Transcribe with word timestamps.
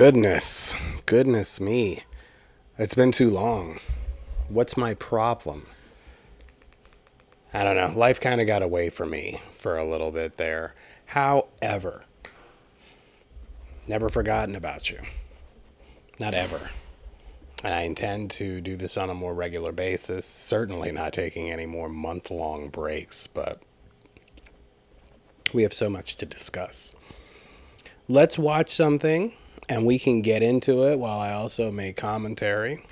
Goodness, 0.00 0.74
goodness 1.04 1.60
me. 1.60 2.04
It's 2.78 2.94
been 2.94 3.12
too 3.12 3.28
long. 3.28 3.80
What's 4.48 4.74
my 4.74 4.94
problem? 4.94 5.66
I 7.52 7.64
don't 7.64 7.76
know. 7.76 7.92
Life 7.98 8.18
kind 8.18 8.40
of 8.40 8.46
got 8.46 8.62
away 8.62 8.88
from 8.88 9.10
me 9.10 9.42
for 9.52 9.76
a 9.76 9.84
little 9.84 10.10
bit 10.10 10.38
there. 10.38 10.74
However, 11.04 12.04
never 13.88 14.08
forgotten 14.08 14.56
about 14.56 14.88
you. 14.90 15.00
Not 16.18 16.32
ever. 16.32 16.70
And 17.62 17.74
I 17.74 17.82
intend 17.82 18.30
to 18.30 18.62
do 18.62 18.76
this 18.76 18.96
on 18.96 19.10
a 19.10 19.14
more 19.14 19.34
regular 19.34 19.70
basis. 19.70 20.24
Certainly 20.24 20.92
not 20.92 21.12
taking 21.12 21.50
any 21.50 21.66
more 21.66 21.90
month 21.90 22.30
long 22.30 22.70
breaks, 22.70 23.26
but 23.26 23.60
we 25.52 25.62
have 25.62 25.74
so 25.74 25.90
much 25.90 26.16
to 26.16 26.24
discuss. 26.24 26.94
Let's 28.08 28.38
watch 28.38 28.70
something 28.70 29.34
and 29.68 29.86
we 29.86 29.98
can 29.98 30.22
get 30.22 30.42
into 30.42 30.86
it 30.88 30.98
while 30.98 31.20
I 31.20 31.32
also 31.32 31.70
make 31.70 31.96
commentary. 31.96 32.84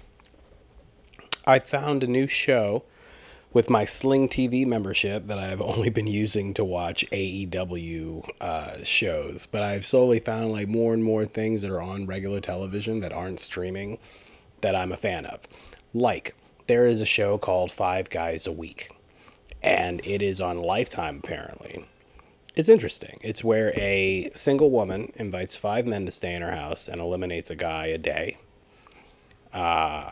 I 1.46 1.58
found 1.58 2.02
a 2.02 2.06
new 2.06 2.26
show 2.26 2.84
with 3.52 3.70
my 3.70 3.84
Sling 3.84 4.28
TV 4.28 4.66
membership 4.66 5.26
that 5.26 5.38
I've 5.38 5.60
only 5.72 5.90
been 5.90 6.06
using 6.06 6.54
to 6.54 6.64
watch 6.64 7.04
AEW 7.10 8.28
uh, 8.40 8.84
shows, 8.84 9.46
but 9.46 9.62
I've 9.62 9.86
slowly 9.86 10.20
found 10.20 10.52
like 10.52 10.68
more 10.68 10.94
and 10.94 11.02
more 11.02 11.24
things 11.24 11.62
that 11.62 11.70
are 11.70 11.80
on 11.80 12.06
regular 12.06 12.40
television 12.40 13.00
that 13.00 13.12
aren't 13.12 13.40
streaming 13.40 13.98
that 14.60 14.74
I'm 14.74 14.92
a 14.92 14.96
fan 14.96 15.24
of. 15.26 15.48
Like, 15.94 16.34
there 16.66 16.84
is 16.84 17.00
a 17.00 17.06
show 17.06 17.38
called 17.38 17.72
Five 17.72 18.10
Guys 18.10 18.46
a 18.46 18.52
Week, 18.52 18.90
and 19.62 20.04
it 20.06 20.20
is 20.20 20.40
on 20.40 20.58
Lifetime 20.58 21.20
apparently. 21.24 21.86
It's 22.58 22.68
interesting. 22.68 23.20
It's 23.22 23.44
where 23.44 23.72
a 23.78 24.32
single 24.34 24.72
woman 24.72 25.12
invites 25.14 25.56
five 25.56 25.86
men 25.86 26.04
to 26.06 26.10
stay 26.10 26.34
in 26.34 26.42
her 26.42 26.50
house 26.50 26.88
and 26.88 27.00
eliminates 27.00 27.50
a 27.50 27.54
guy 27.54 27.86
a 27.86 27.98
day. 27.98 28.36
Uh, 29.52 30.10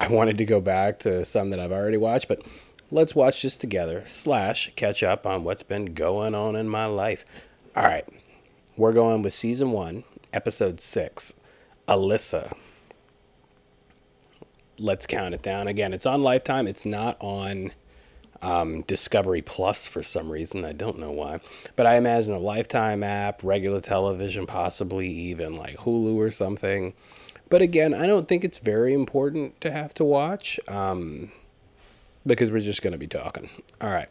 I 0.00 0.08
wanted 0.08 0.38
to 0.38 0.44
go 0.44 0.60
back 0.60 0.98
to 1.00 1.24
some 1.24 1.50
that 1.50 1.60
I've 1.60 1.70
already 1.70 1.98
watched, 1.98 2.26
but 2.26 2.42
let's 2.90 3.14
watch 3.14 3.42
this 3.42 3.58
together, 3.58 4.02
slash, 4.06 4.72
catch 4.74 5.04
up 5.04 5.24
on 5.24 5.44
what's 5.44 5.62
been 5.62 5.94
going 5.94 6.34
on 6.34 6.56
in 6.56 6.68
my 6.68 6.86
life. 6.86 7.24
All 7.76 7.84
right. 7.84 8.08
We're 8.76 8.92
going 8.92 9.22
with 9.22 9.32
season 9.32 9.70
one, 9.70 10.02
episode 10.32 10.80
six 10.80 11.34
Alyssa. 11.86 12.56
Let's 14.80 15.06
count 15.06 15.34
it 15.34 15.42
down. 15.42 15.68
Again, 15.68 15.94
it's 15.94 16.06
on 16.06 16.24
Lifetime. 16.24 16.66
It's 16.66 16.84
not 16.84 17.16
on 17.20 17.70
um, 18.42 18.82
Discovery 18.82 19.42
Plus 19.42 19.86
for 19.86 20.02
some 20.02 20.30
reason. 20.30 20.64
I 20.64 20.72
don't 20.72 20.98
know 20.98 21.10
why. 21.10 21.40
But 21.76 21.86
I 21.86 21.96
imagine 21.96 22.32
a 22.32 22.38
Lifetime 22.38 23.02
app, 23.02 23.42
regular 23.42 23.80
television, 23.80 24.46
possibly 24.46 25.08
even 25.08 25.56
like 25.56 25.76
Hulu 25.78 26.14
or 26.16 26.30
something. 26.30 26.94
But 27.48 27.62
again, 27.62 27.94
I 27.94 28.06
don't 28.06 28.28
think 28.28 28.44
it's 28.44 28.60
very 28.60 28.94
important 28.94 29.60
to 29.60 29.70
have 29.70 29.92
to 29.94 30.04
watch 30.04 30.60
um, 30.68 31.32
because 32.24 32.52
we're 32.52 32.60
just 32.60 32.82
going 32.82 32.92
to 32.92 32.98
be 32.98 33.08
talking. 33.08 33.50
All 33.80 33.90
right. 33.90 34.08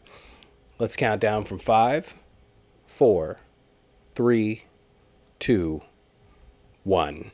Let's 0.77 0.95
count 0.95 1.21
down 1.21 1.45
from 1.45 1.59
five, 1.59 2.15
four, 2.85 3.39
three, 4.13 4.63
two, 5.39 5.81
one. 6.83 7.31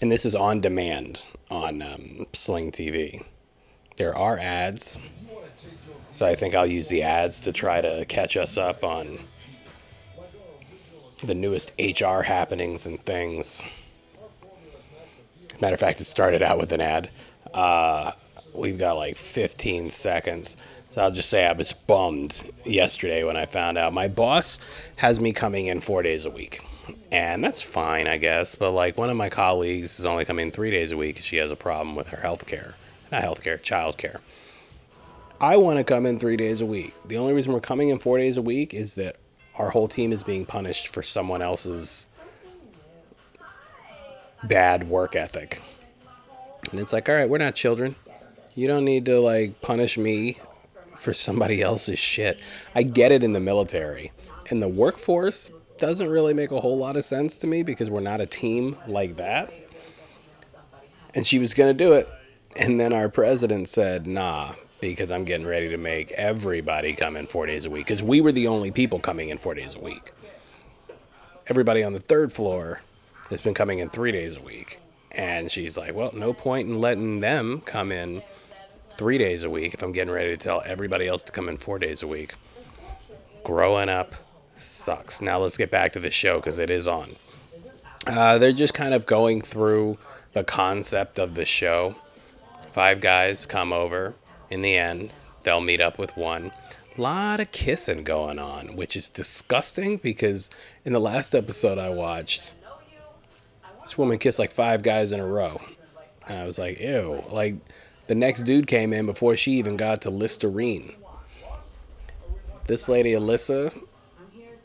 And 0.00 0.12
this 0.12 0.24
is 0.24 0.34
on 0.34 0.60
demand 0.60 1.24
on 1.50 1.82
um, 1.82 2.26
Sling 2.32 2.70
TV. 2.70 3.24
There 3.98 4.16
are 4.16 4.38
ads. 4.38 4.96
So 6.14 6.24
I 6.24 6.36
think 6.36 6.54
I'll 6.54 6.68
use 6.68 6.88
the 6.88 7.02
ads 7.02 7.40
to 7.40 7.52
try 7.52 7.80
to 7.80 8.04
catch 8.04 8.36
us 8.36 8.56
up 8.56 8.84
on 8.84 9.18
the 11.24 11.34
newest 11.34 11.72
HR 11.80 12.22
happenings 12.22 12.86
and 12.86 13.00
things. 13.00 13.60
Matter 15.60 15.74
of 15.74 15.80
fact, 15.80 16.00
it 16.00 16.04
started 16.04 16.42
out 16.42 16.58
with 16.58 16.70
an 16.70 16.80
ad. 16.80 17.10
Uh, 17.52 18.12
we've 18.54 18.78
got 18.78 18.96
like 18.96 19.16
15 19.16 19.90
seconds. 19.90 20.56
So 20.90 21.02
I'll 21.02 21.10
just 21.10 21.28
say 21.28 21.44
I 21.44 21.52
was 21.52 21.72
bummed 21.72 22.52
yesterday 22.64 23.24
when 23.24 23.36
I 23.36 23.46
found 23.46 23.78
out. 23.78 23.92
My 23.92 24.06
boss 24.06 24.60
has 24.98 25.18
me 25.18 25.32
coming 25.32 25.66
in 25.66 25.80
four 25.80 26.02
days 26.02 26.24
a 26.24 26.30
week. 26.30 26.64
And 27.10 27.42
that's 27.42 27.62
fine, 27.62 28.06
I 28.06 28.16
guess. 28.16 28.54
But 28.54 28.70
like 28.70 28.96
one 28.96 29.10
of 29.10 29.16
my 29.16 29.28
colleagues 29.28 29.98
is 29.98 30.06
only 30.06 30.24
coming 30.24 30.52
three 30.52 30.70
days 30.70 30.92
a 30.92 30.96
week. 30.96 31.18
She 31.18 31.38
has 31.38 31.50
a 31.50 31.56
problem 31.56 31.96
with 31.96 32.10
her 32.10 32.20
health 32.20 32.46
care 32.46 32.76
not 33.10 33.22
healthcare, 33.22 33.60
childcare. 33.60 34.18
I 35.40 35.56
want 35.56 35.78
to 35.78 35.84
come 35.84 36.06
in 36.06 36.18
three 36.18 36.36
days 36.36 36.60
a 36.60 36.66
week. 36.66 36.94
The 37.06 37.16
only 37.16 37.32
reason 37.32 37.52
we're 37.52 37.60
coming 37.60 37.90
in 37.90 37.98
four 37.98 38.18
days 38.18 38.36
a 38.36 38.42
week 38.42 38.74
is 38.74 38.94
that 38.94 39.16
our 39.54 39.70
whole 39.70 39.88
team 39.88 40.12
is 40.12 40.22
being 40.24 40.44
punished 40.44 40.88
for 40.88 41.02
someone 41.02 41.42
else's 41.42 42.08
bad 44.44 44.88
work 44.88 45.16
ethic. 45.16 45.62
And 46.70 46.80
it's 46.80 46.92
like, 46.92 47.08
all 47.08 47.14
right, 47.14 47.28
we're 47.28 47.38
not 47.38 47.54
children. 47.54 47.96
You 48.54 48.66
don't 48.66 48.84
need 48.84 49.04
to 49.06 49.20
like 49.20 49.60
punish 49.60 49.96
me 49.96 50.38
for 50.96 51.12
somebody 51.12 51.62
else's 51.62 51.98
shit. 51.98 52.40
I 52.74 52.82
get 52.82 53.12
it 53.12 53.22
in 53.22 53.32
the 53.32 53.40
military. 53.40 54.12
And 54.50 54.62
the 54.62 54.68
workforce, 54.68 55.50
doesn't 55.78 56.08
really 56.08 56.34
make 56.34 56.50
a 56.50 56.60
whole 56.60 56.76
lot 56.76 56.96
of 56.96 57.04
sense 57.04 57.38
to 57.38 57.46
me 57.46 57.62
because 57.62 57.88
we're 57.88 58.00
not 58.00 58.20
a 58.20 58.26
team 58.26 58.76
like 58.86 59.16
that. 59.16 59.52
And 61.14 61.26
she 61.26 61.38
was 61.38 61.54
going 61.54 61.70
to 61.70 61.84
do 61.84 61.92
it. 61.94 62.08
And 62.58 62.80
then 62.80 62.92
our 62.92 63.08
president 63.08 63.68
said, 63.68 64.08
nah, 64.08 64.52
because 64.80 65.12
I'm 65.12 65.24
getting 65.24 65.46
ready 65.46 65.68
to 65.68 65.76
make 65.76 66.10
everybody 66.12 66.92
come 66.92 67.16
in 67.16 67.28
four 67.28 67.46
days 67.46 67.64
a 67.64 67.70
week. 67.70 67.86
Because 67.86 68.02
we 68.02 68.20
were 68.20 68.32
the 68.32 68.48
only 68.48 68.72
people 68.72 68.98
coming 68.98 69.28
in 69.28 69.38
four 69.38 69.54
days 69.54 69.76
a 69.76 69.80
week. 69.80 70.12
Everybody 71.46 71.84
on 71.84 71.92
the 71.92 72.00
third 72.00 72.32
floor 72.32 72.80
has 73.30 73.40
been 73.40 73.54
coming 73.54 73.78
in 73.78 73.88
three 73.88 74.10
days 74.10 74.34
a 74.36 74.42
week. 74.42 74.80
And 75.12 75.50
she's 75.50 75.78
like, 75.78 75.94
well, 75.94 76.10
no 76.12 76.32
point 76.32 76.68
in 76.68 76.80
letting 76.80 77.20
them 77.20 77.60
come 77.60 77.92
in 77.92 78.22
three 78.96 79.18
days 79.18 79.44
a 79.44 79.50
week 79.50 79.72
if 79.72 79.82
I'm 79.82 79.92
getting 79.92 80.12
ready 80.12 80.30
to 80.30 80.36
tell 80.36 80.60
everybody 80.66 81.06
else 81.06 81.22
to 81.24 81.32
come 81.32 81.48
in 81.48 81.58
four 81.58 81.78
days 81.78 82.02
a 82.02 82.08
week. 82.08 82.34
Growing 83.44 83.88
up 83.88 84.14
sucks. 84.56 85.22
Now 85.22 85.38
let's 85.38 85.56
get 85.56 85.70
back 85.70 85.92
to 85.92 86.00
the 86.00 86.10
show 86.10 86.38
because 86.38 86.58
it 86.58 86.70
is 86.70 86.88
on. 86.88 87.14
Uh, 88.04 88.38
they're 88.38 88.52
just 88.52 88.74
kind 88.74 88.94
of 88.94 89.06
going 89.06 89.42
through 89.42 89.96
the 90.32 90.42
concept 90.42 91.20
of 91.20 91.34
the 91.34 91.44
show 91.44 91.94
Five 92.78 93.00
guys 93.00 93.44
come 93.44 93.72
over. 93.72 94.14
In 94.50 94.62
the 94.62 94.76
end, 94.76 95.10
they'll 95.42 95.60
meet 95.60 95.80
up 95.80 95.98
with 95.98 96.16
one. 96.16 96.52
Lot 96.96 97.40
of 97.40 97.50
kissing 97.50 98.04
going 98.04 98.38
on, 98.38 98.76
which 98.76 98.94
is 98.94 99.10
disgusting 99.10 99.96
because 99.96 100.48
in 100.84 100.92
the 100.92 101.00
last 101.00 101.34
episode 101.34 101.76
I 101.76 101.90
watched, 101.90 102.54
this 103.82 103.98
woman 103.98 104.16
kissed 104.18 104.38
like 104.38 104.52
five 104.52 104.84
guys 104.84 105.10
in 105.10 105.18
a 105.18 105.26
row. 105.26 105.60
And 106.28 106.38
I 106.38 106.46
was 106.46 106.60
like, 106.60 106.78
ew. 106.78 107.24
Like, 107.30 107.56
the 108.06 108.14
next 108.14 108.44
dude 108.44 108.68
came 108.68 108.92
in 108.92 109.06
before 109.06 109.34
she 109.34 109.54
even 109.54 109.76
got 109.76 110.02
to 110.02 110.10
Listerine. 110.10 110.94
This 112.66 112.88
lady, 112.88 113.10
Alyssa, 113.10 113.76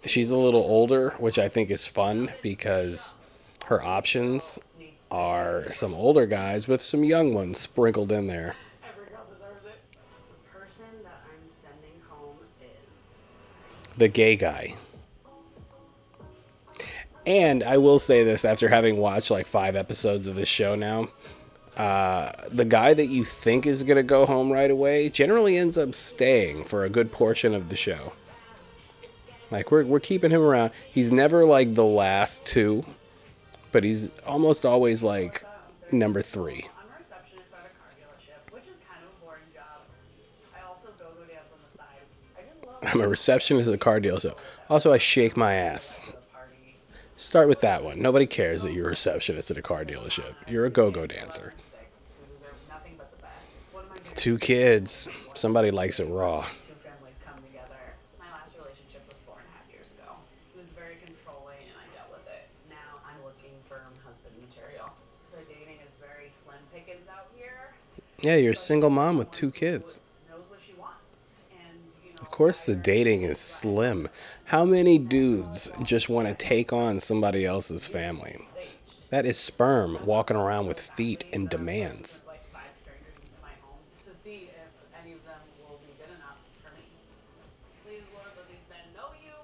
she's 0.06 0.29
a 0.29 0.38
little 0.38 0.62
older, 0.62 1.16
which 1.18 1.40
I 1.40 1.50
think 1.50 1.72
is 1.72 1.88
fun 1.88 2.31
because 2.44 3.16
her 3.66 3.84
options 3.84 4.59
are 5.13 5.69
some 5.69 5.94
older 5.94 6.25
guys 6.25 6.68
with 6.68 6.81
some 6.81 7.03
young 7.03 7.35
ones 7.35 7.59
sprinkled 7.59 8.12
in 8.12 8.25
there. 8.25 8.56
The 13.96 14.07
gay 14.07 14.35
guy. 14.35 14.75
And 17.28 17.63
I 17.63 17.78
will 17.78 18.00
say 18.00 18.23
this 18.23 18.44
after 18.44 18.68
having 18.68 18.97
watched 18.97 19.29
like 19.29 19.46
five 19.46 19.75
episodes 19.75 20.25
of 20.25 20.35
this 20.35 20.47
show 20.47 20.73
now. 20.73 21.09
Uh, 21.78 22.31
the 22.50 22.66
guy 22.66 22.96
that 22.96 23.06
you 23.06 23.23
think 23.23 23.68
is 23.68 23.84
going 23.84 23.97
to 23.97 24.03
go 24.03 24.25
home 24.25 24.52
right 24.52 24.69
away 24.69 25.09
generally 25.09 25.57
ends 25.57 25.78
up 25.78 25.94
staying 25.94 26.63
for 26.63 26.85
a 26.85 26.90
good 26.90 27.12
portion 27.12 27.53
of 27.53 27.69
the 27.69 27.75
show. 27.75 28.13
Like, 29.52 29.69
we're, 29.69 29.85
we're 29.85 30.00
keeping 30.00 30.32
him 30.32 30.41
around. 30.41 30.72
He's 30.91 31.11
never 31.11 31.46
like 31.46 31.76
the 31.76 31.85
last 31.85 32.46
two 32.46 32.84
but 33.73 33.84
he's 33.84 34.11
almost 34.25 34.66
always 34.66 35.03
like 35.03 35.43
number 35.91 36.22
three. 36.22 36.66
I'm 42.85 43.02
a 43.02 43.08
receptionist 43.08 43.67
at 43.67 43.73
a 43.73 43.78
car 43.78 43.99
dealership. 43.99 44.37
Also, 44.70 44.93
I 44.93 44.97
shake 44.97 45.35
my 45.35 45.55
ass. 45.55 45.99
Start 47.16 47.47
with 47.47 47.61
that 47.61 47.84
one. 47.84 48.02
Nobody 48.02 48.28
cares 48.28 48.64
that 48.64 48.73
you're 48.73 48.87
a 48.87 48.90
receptionist 48.90 49.49
at 49.49 49.58
a 49.58 49.61
car 49.61 49.85
dealership. 49.85 50.35
You're 50.47 50.66
a 50.66 50.69
go-go 50.69 51.08
dancer. 51.08 51.53
Two 54.16 54.37
kids. 54.37 55.08
Somebody 55.34 55.72
likes 55.72 55.99
it 55.99 56.05
raw. 56.05 56.46
Yeah, 68.23 68.37
you're 68.37 68.53
a 68.53 68.55
single 68.55 68.90
mom 68.90 69.17
with 69.17 69.31
two 69.31 69.52
kids. 69.52 69.99
Of 72.22 72.31
course, 72.31 72.66
the 72.66 72.75
dating 72.75 73.23
is 73.23 73.37
slim. 73.37 74.08
How 74.46 74.64
many 74.64 74.97
dudes 74.97 75.70
just 75.84 76.08
want 76.08 76.29
to 76.29 76.34
take 76.34 76.72
on 76.72 77.02
somebody 77.02 77.46
else's 77.46 77.85
family? 77.85 78.40
That 79.09 79.25
is 79.25 79.37
sperm 79.37 79.99
walking 80.05 80.37
around 80.37 80.67
with 80.67 80.79
feet 80.79 81.25
and 81.34 81.49
demands. 81.49 82.23
like 82.25 82.40
five 82.55 82.72
strangers 82.79 83.11
into 83.20 83.37
my 83.43 83.52
home 83.59 83.84
to 84.08 84.16
see 84.23 84.47
if 84.49 84.72
any 84.96 85.19
of 85.19 85.22
them 85.28 85.43
will 85.67 85.84
be 85.84 85.91
good 85.99 86.09
enough 86.16 86.40
for 86.64 86.72
me. 86.79 86.87
Please, 87.84 88.08
Lord, 88.16 88.31
let 88.40 88.47
these 88.47 88.64
men 88.72 88.87
know 88.96 89.11
you 89.19 89.35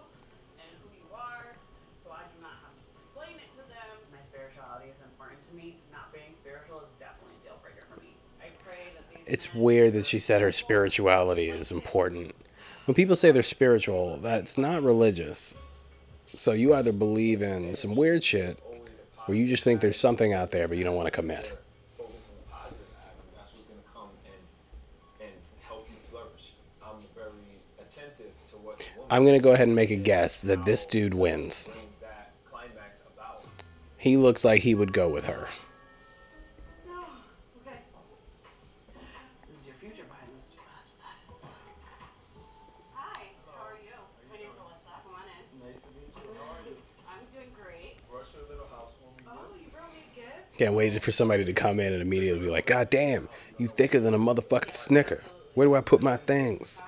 and 0.56 0.72
who 0.80 0.88
you 0.96 1.06
are, 1.14 1.52
so 2.08 2.16
I 2.16 2.24
do 2.32 2.40
not 2.40 2.56
have 2.64 2.74
to 2.80 2.88
explain 2.96 3.36
it 3.44 3.52
to 3.60 3.64
them. 3.68 3.92
My 4.16 4.24
spirituality 4.32 4.88
is 4.90 4.98
important 5.04 5.44
to 5.46 5.54
me. 5.54 5.76
Not 5.92 6.16
being 6.16 6.32
spiritual 6.40 6.80
is 6.88 6.90
definitely 6.96 7.36
a 7.44 7.52
deal 7.52 7.60
breaker 7.62 7.84
for 7.86 8.00
me. 8.02 8.16
I 8.42 8.50
pray 8.66 8.94
that 8.98 9.06
these 9.10 9.18
It's 9.30 9.54
weird 9.54 9.94
that 9.94 10.08
she 10.08 10.18
said 10.18 10.42
her 10.42 10.52
spirituality 10.52 11.50
is 11.50 11.72
important. 11.72 12.34
When 12.86 12.96
people 12.96 13.16
say 13.16 13.30
they're 13.30 13.44
spiritual, 13.44 14.18
that's 14.18 14.58
not 14.58 14.82
religious. 14.82 15.56
So 16.36 16.54
you 16.54 16.74
either 16.74 16.92
believe 16.92 17.44
in 17.44 17.76
some 17.76 17.96
weird 17.96 18.24
shit, 18.24 18.58
or 19.28 19.36
you 19.36 19.46
just 19.46 19.64
think 19.64 19.82
there's 19.82 20.00
something 20.00 20.34
out 20.34 20.50
there, 20.50 20.68
but 20.68 20.80
you 20.80 20.84
don't 20.84 20.96
want 20.96 21.06
to 21.06 21.12
commit. 21.12 21.56
I'm 29.12 29.24
attentive 29.26 29.36
to 29.36 29.44
go 29.44 29.52
ahead 29.52 29.68
and 29.68 29.76
make 29.76 29.92
a 29.92 29.96
guess 29.96 30.42
that 30.42 30.66
this 30.66 30.88
dude 30.88 31.14
wins. 31.14 31.70
He 33.98 34.18
looks 34.18 34.44
like 34.44 34.62
he 34.62 34.74
would 34.74 34.92
go 34.92 35.08
with 35.08 35.26
her. 35.28 35.48
Can't 50.60 50.74
wait 50.74 51.02
for 51.02 51.14
somebody 51.14 51.46
to 51.46 51.54
come 51.54 51.80
in 51.80 51.94
and 51.94 52.02
immediately 52.02 52.42
be 52.42 52.50
like, 52.50 52.66
God 52.66 52.90
damn, 52.90 53.30
you 53.58 53.68
thicker 53.68 53.98
than 54.02 54.14
a 54.14 54.20
motherfucking 54.20 54.74
snicker. 54.74 55.24
Where 55.54 55.66
do 55.66 55.74
I 55.74 55.80
put 55.80 56.04
my 56.04 56.18
things? 56.18 56.84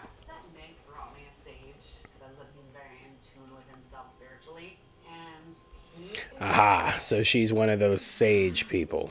Aha, 6.42 6.98
so 7.00 7.24
she's 7.24 7.54
one 7.54 7.70
of 7.70 7.80
those 7.80 8.02
sage 8.02 8.68
people. 8.68 9.10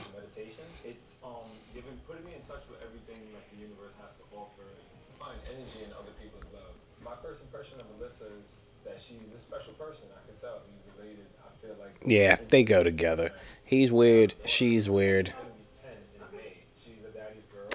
Yeah, 12.05 12.37
they 12.49 12.63
go 12.63 12.83
together. 12.83 13.31
He's 13.71 13.89
weird, 13.89 14.33
she's 14.43 14.89
weird, 14.89 15.33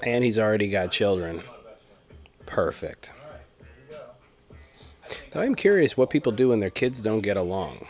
and 0.03 0.23
he's 0.23 0.39
already 0.39 0.69
got 0.69 0.91
children. 0.91 1.41
Perfect. 2.45 3.15
Though 5.31 5.41
I'm 5.41 5.55
curious 5.55 5.97
what 5.97 6.11
people 6.11 6.33
do 6.33 6.51
when 6.51 6.61
their 6.61 6.69
kids 6.69 7.01
don't 7.03 7.23
get 7.23 7.39
along. 7.39 7.87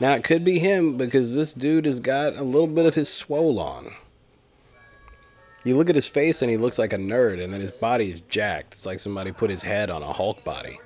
Now 0.00 0.14
it 0.14 0.24
could 0.24 0.42
be 0.42 0.58
him 0.58 0.96
because 0.96 1.32
this 1.32 1.54
dude 1.54 1.84
has 1.84 2.00
got 2.00 2.34
a 2.34 2.42
little 2.42 2.66
bit 2.66 2.86
of 2.86 2.94
his 2.96 3.08
swole 3.08 3.60
on. 3.60 3.92
You 5.62 5.76
look 5.76 5.88
at 5.88 5.94
his 5.94 6.08
face 6.08 6.42
and 6.42 6.50
he 6.50 6.56
looks 6.56 6.76
like 6.76 6.92
a 6.92 6.98
nerd, 6.98 7.40
and 7.40 7.52
then 7.52 7.60
his 7.60 7.70
body 7.70 8.10
is 8.10 8.22
jacked. 8.22 8.72
It's 8.72 8.84
like 8.86 8.98
somebody 8.98 9.30
put 9.30 9.48
his 9.48 9.62
head 9.62 9.90
on 9.90 10.02
a 10.02 10.12
Hulk 10.12 10.42
body. 10.42 10.80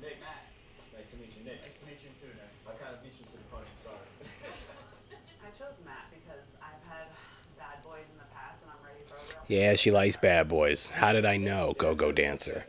Nick. 0.00 0.22
Nice 0.94 1.10
to 1.10 1.16
meet 1.18 1.34
you, 1.36 1.42
Nick. 1.44 1.58
Nice 1.58 1.74
to 1.74 1.86
meet 1.86 1.98
you 1.98 2.10
too, 2.22 2.30
Nick. 2.30 2.46
I 2.62 2.78
kind 2.78 2.94
of 2.94 3.02
beat 3.02 3.18
you 3.18 3.26
to 3.26 3.32
the 3.32 3.38
punch. 3.50 3.66
I'm 3.66 3.82
sorry. 3.82 4.06
I 5.42 5.50
chose 5.58 5.74
Matt 5.84 6.14
because 6.14 6.46
I've 6.62 6.78
had 6.86 7.10
bad 7.58 7.82
boys 7.82 8.06
in 8.06 8.18
the 8.22 8.30
past, 8.30 8.62
and 8.62 8.70
I'm 8.70 8.78
ready 8.86 9.02
for 9.10 9.18
a 9.18 9.24
real. 9.34 9.37
Yeah, 9.48 9.76
she 9.76 9.90
likes 9.90 10.16
bad 10.16 10.46
boys. 10.46 10.90
How 10.90 11.12
did 11.12 11.24
I 11.24 11.38
know? 11.38 11.74
Go 11.78 11.94
Go 11.94 12.12
Dancer. 12.12 12.64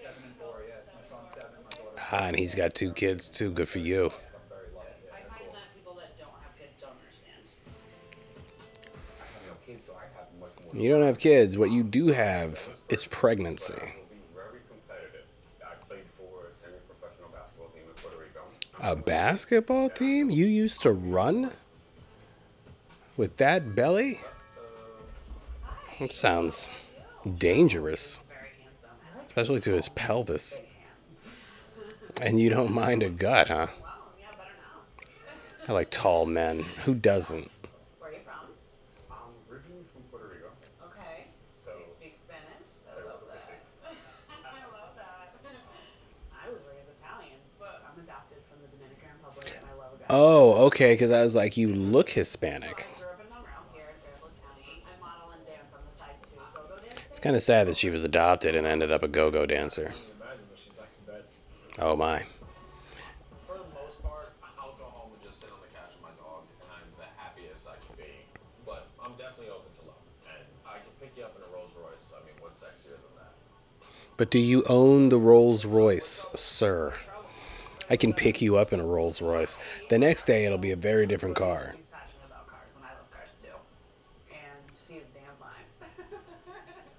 Ah, 2.11 2.25
and 2.25 2.39
he's 2.39 2.55
got 2.55 2.73
two 2.73 2.93
kids 2.93 3.27
too. 3.27 3.51
Good 3.51 3.67
for 3.67 3.79
you. 3.79 4.11
You 10.73 10.89
don't 10.89 11.03
have 11.03 11.19
kids. 11.19 11.57
What 11.57 11.71
you 11.71 11.83
do 11.83 12.07
have 12.07 12.69
is 12.87 13.05
pregnancy. 13.05 13.73
A 18.79 18.95
basketball 18.95 19.89
team? 19.89 20.29
You 20.29 20.45
used 20.45 20.81
to 20.83 20.93
run? 20.93 21.51
With 23.17 23.35
that 23.37 23.75
belly? 23.75 24.19
That 25.99 26.11
sounds 26.11 26.69
dangerous, 27.37 28.21
Very 28.29 28.39
handsome. 28.63 28.89
I 29.13 29.17
like 29.17 29.25
especially 29.27 29.59
to 29.61 29.71
his 29.73 29.89
pelvis. 29.89 30.61
And 32.21 32.39
you 32.39 32.49
don't 32.49 32.73
mind 32.73 33.03
a 33.03 33.09
gut, 33.09 33.47
huh? 33.49 33.67
wow, 33.81 33.93
yeah, 34.19 34.25
better 34.37 34.49
now. 35.67 35.67
I 35.67 35.71
like 35.73 35.89
tall 35.89 36.25
men. 36.25 36.63
Who 36.85 36.93
doesn't? 36.95 37.49
Where 37.99 38.09
are 38.09 38.13
you 38.13 38.19
from? 38.25 38.33
I'm 39.11 39.17
originally 39.51 39.83
from 39.93 40.01
Puerto 40.11 40.27
Rico. 40.33 40.47
Okay. 40.87 41.27
So- 41.65 41.71
you 41.79 41.85
speak 41.99 42.15
Spanish? 42.25 42.71
I 42.87 43.03
love 43.07 43.21
that. 43.27 43.59
I 44.43 44.65
love 44.71 44.95
that. 44.95 45.35
I 46.43 46.49
was 46.49 46.59
raised 46.67 46.89
Italian, 46.99 47.39
but 47.59 47.83
I'm 47.87 48.03
adopted 48.03 48.39
from 48.49 48.59
the 48.63 48.67
Dominican 48.75 49.09
Republic, 49.21 49.55
and 49.59 49.67
I 49.67 49.75
love 49.77 49.93
a 49.95 49.99
guy. 49.99 50.05
Oh, 50.09 50.65
okay, 50.67 50.93
because 50.93 51.11
I 51.11 51.21
was 51.21 51.35
like, 51.35 51.55
you 51.57 51.73
look 51.73 52.09
Hispanic. 52.09 52.87
I 52.87 52.99
grew 52.99 53.07
up 53.07 53.19
in 53.21 53.29
Monroe 53.29 53.63
here 53.71 53.95
in 53.95 53.99
Fairfield 54.03 54.31
County. 54.43 54.83
I 54.83 54.99
model 54.99 55.31
and 55.31 55.45
dance 55.47 55.71
on 55.71 55.79
the 55.87 55.93
side 55.95 56.19
too. 56.27 56.41
Go-go 56.51 56.81
dance. 56.83 57.08
It's 57.19 57.23
kind 57.25 57.35
of 57.35 57.43
sad 57.43 57.67
that 57.67 57.75
she 57.75 57.89
was 57.89 58.05
adopted 58.05 58.55
and 58.55 58.65
ended 58.65 58.93
up 58.93 59.03
a 59.03 59.09
go 59.09 59.29
go 59.29 59.45
dancer. 59.45 59.87
Can 59.87 59.91
you 59.91 60.23
imagine 60.23 60.39
when 60.47 60.55
she's 60.55 60.71
back 60.71 60.87
in 61.05 61.13
bed? 61.13 61.23
Oh 61.77 61.93
my. 61.97 62.19
For 63.45 63.57
the 63.57 63.67
most 63.75 64.01
part, 64.01 64.31
I'll 64.57 64.71
go 64.79 64.85
home 64.85 65.11
and 65.11 65.21
just 65.27 65.41
sit 65.41 65.51
on 65.51 65.59
the 65.59 65.67
couch 65.75 65.91
with 65.91 66.01
my 66.01 66.15
dog, 66.15 66.47
and 66.63 66.71
I'm 66.71 66.87
the 66.95 67.03
happiest 67.19 67.67
I 67.67 67.75
can 67.75 67.91
be. 67.99 68.07
But 68.65 68.87
I'm 69.03 69.11
definitely 69.19 69.51
open 69.51 69.67
to 69.81 69.91
love. 69.91 69.99
And 70.31 70.47
I 70.65 70.79
can 70.79 70.95
pick 71.03 71.11
you 71.17 71.25
up 71.25 71.35
in 71.35 71.43
a 71.43 71.51
Rolls 71.53 71.75
Royce. 71.75 72.07
I 72.15 72.23
mean, 72.23 72.39
what's 72.39 72.59
sexier 72.59 72.95
than 72.95 73.11
that? 73.19 73.35
But 74.15 74.31
do 74.31 74.39
you 74.39 74.63
own 74.69 75.09
the 75.09 75.19
Rolls 75.19 75.65
Royce, 75.65 76.25
sir? 76.35 76.93
I 77.89 77.97
can 77.97 78.13
pick 78.13 78.41
you 78.41 78.55
up 78.55 78.71
in 78.71 78.79
a 78.79 78.85
Rolls 78.87 79.21
Royce. 79.21 79.57
The 79.89 79.99
next 79.99 80.23
day, 80.23 80.45
it'll 80.45 80.57
be 80.57 80.71
a 80.71 80.77
very 80.79 81.05
different 81.05 81.35
car. 81.35 81.75
He's 81.75 81.83
passionate 81.91 82.31
about 82.31 82.47
cars, 82.47 82.71
and 82.79 82.85
I 82.87 82.95
love 82.95 83.11
cars 83.11 83.27
too. 83.43 83.51
And 84.31 84.63
she 84.87 85.03
is 85.03 85.07
damn 85.11 85.35
fine. 85.35 85.67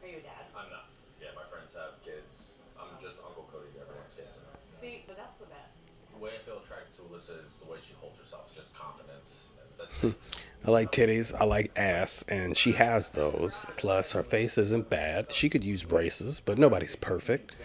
Are 0.03 0.09
you 0.09 0.19
a 0.19 0.27
dad? 0.27 0.49
I'm 0.57 0.67
not. 0.73 0.89
Yeah, 1.23 1.31
my 1.39 1.45
friends 1.53 1.77
have 1.79 2.01
kids. 2.03 2.59
I'm 2.75 2.91
just 2.99 3.21
Uncle 3.23 3.47
Cody 3.53 3.69
to 3.79 3.85
everyone's 3.87 4.17
kids. 4.17 4.35
And 4.35 4.49
See, 4.83 5.05
but 5.07 5.15
that's 5.15 5.37
the 5.39 5.47
best. 5.47 5.79
the 6.11 6.19
way 6.19 6.35
I 6.35 6.41
feel 6.43 6.59
attracted 6.59 6.91
to 6.99 7.07
Alyssa 7.07 7.39
is 7.39 7.53
the 7.63 7.69
way 7.71 7.79
she 7.87 7.95
holds 8.03 8.19
herself, 8.19 8.51
just 8.57 8.73
confidence. 8.75 9.53
And 9.61 9.69
that's 9.79 9.95
it. 10.03 10.17
I 10.63 10.71
like 10.71 10.93
titties, 10.93 11.35
I 11.39 11.45
like 11.45 11.73
ass, 11.77 12.23
and 12.29 12.57
she 12.57 12.73
has 12.73 13.09
those. 13.11 13.67
Plus, 13.77 14.13
her 14.13 14.23
face 14.23 14.59
isn't 14.59 14.91
bad. 14.91 15.33
She 15.33 15.49
could 15.49 15.65
use 15.65 15.83
braces, 15.83 16.41
but 16.41 16.59
nobody's 16.59 16.97
perfect. 16.97 17.57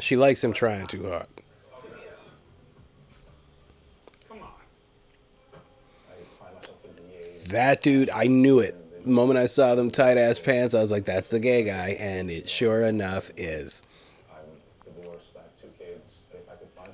She 0.00 0.16
likes 0.16 0.42
him 0.42 0.52
trying 0.52 0.86
too 0.86 1.08
hard. 1.08 1.26
That 7.48 7.82
dude, 7.82 8.10
I 8.10 8.26
knew 8.26 8.60
it. 8.60 8.79
The 9.02 9.10
moment 9.10 9.38
I 9.38 9.46
saw 9.46 9.74
them 9.74 9.90
tight 9.90 10.18
ass 10.18 10.38
pants, 10.38 10.74
I 10.74 10.80
was 10.80 10.90
like, 10.90 11.04
that's 11.04 11.28
the 11.28 11.40
gay 11.40 11.62
guy. 11.62 11.96
And 11.98 12.30
it 12.30 12.48
sure 12.48 12.82
enough 12.82 13.30
is. 13.36 13.82
Divorced. 14.84 15.36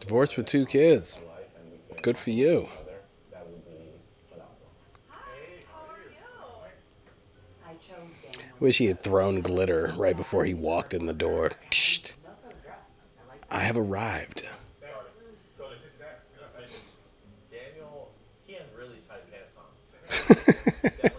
Divorced 0.00 0.36
with 0.36 0.46
two 0.46 0.66
kids. 0.66 1.18
Good 2.02 2.16
for 2.16 2.30
you. 2.30 2.68
Wish 8.58 8.78
he 8.78 8.86
had 8.86 9.00
thrown 9.00 9.42
glitter 9.42 9.92
right 9.96 10.16
before 10.16 10.46
he 10.46 10.54
walked 10.54 10.94
in 10.94 11.06
the 11.06 11.12
door. 11.12 11.50
Psht. 11.70 12.14
I 13.50 13.60
have 13.60 13.76
arrived. 13.76 14.46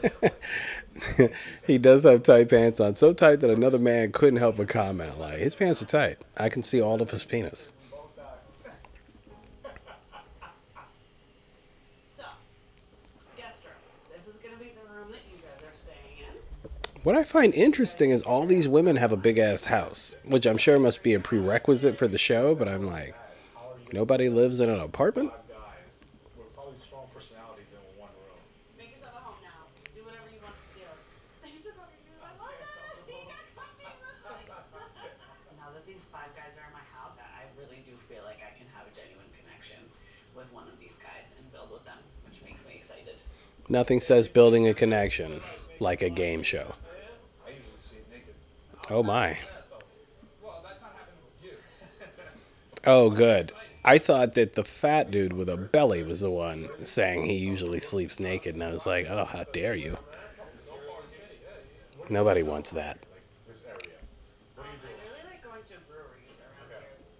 he 1.68 1.78
does 1.78 2.04
have 2.04 2.24
tight 2.24 2.50
pants 2.50 2.80
on, 2.80 2.94
so 2.94 3.14
tight 3.14 3.38
that 3.38 3.50
another 3.50 3.80
man 3.80 4.12
couldn't 4.12 4.40
help 4.40 4.58
but 4.58 4.68
comment, 4.68 5.20
like, 5.20 5.40
his 5.40 5.56
pants 5.56 5.82
are 5.82 5.86
tight. 5.86 6.18
I 6.36 6.50
can 6.50 6.64
see 6.64 6.82
all 6.82 7.02
of 7.02 7.12
his 7.12 7.24
penis. 7.24 7.74
What 17.04 17.16
I 17.16 17.24
find 17.24 17.54
interesting 17.54 18.10
is 18.10 18.22
all 18.24 18.46
these 18.46 18.68
women 18.68 18.98
have 18.98 19.14
a 19.14 19.18
big 19.18 19.40
ass 19.40 19.64
house, 19.64 20.18
which 20.26 20.46
I'm 20.46 20.58
sure 20.58 20.78
must 20.78 21.04
be 21.04 21.14
a 21.14 21.22
prerequisite 21.22 21.98
for 21.98 22.06
the 22.06 22.18
show, 22.18 22.54
but 22.54 22.68
I'm 22.68 22.86
like, 22.86 23.16
nobody 23.94 24.28
lives 24.28 24.60
in 24.60 24.70
an 24.70 24.82
apartment? 24.82 25.32
Nothing 43.70 44.00
says 44.00 44.30
building 44.30 44.68
a 44.68 44.74
connection 44.74 45.42
like 45.80 46.02
a 46.02 46.10
game 46.10 46.44
show. 46.44 46.74
Oh 48.90 49.04
my. 49.04 49.38
Oh, 52.86 53.10
good. 53.10 53.52
I 53.84 53.98
thought 53.98 54.34
that 54.34 54.54
the 54.54 54.64
fat 54.64 55.12
dude 55.12 55.34
with 55.34 55.50
a 55.50 55.58
belly 55.58 56.04
was 56.04 56.22
the 56.22 56.30
one 56.30 56.70
saying 56.86 57.26
he 57.26 57.38
usually 57.38 57.82
sleeps 57.82 58.20
naked, 58.20 58.56
and 58.56 58.64
I 58.64 58.72
was 58.72 58.86
like, 58.86 59.08
oh, 59.10 59.26
how 59.26 59.44
dare 59.52 59.76
you? 59.76 59.98
Nobody 62.10 62.44
wants 62.44 62.72
that. 62.72 63.00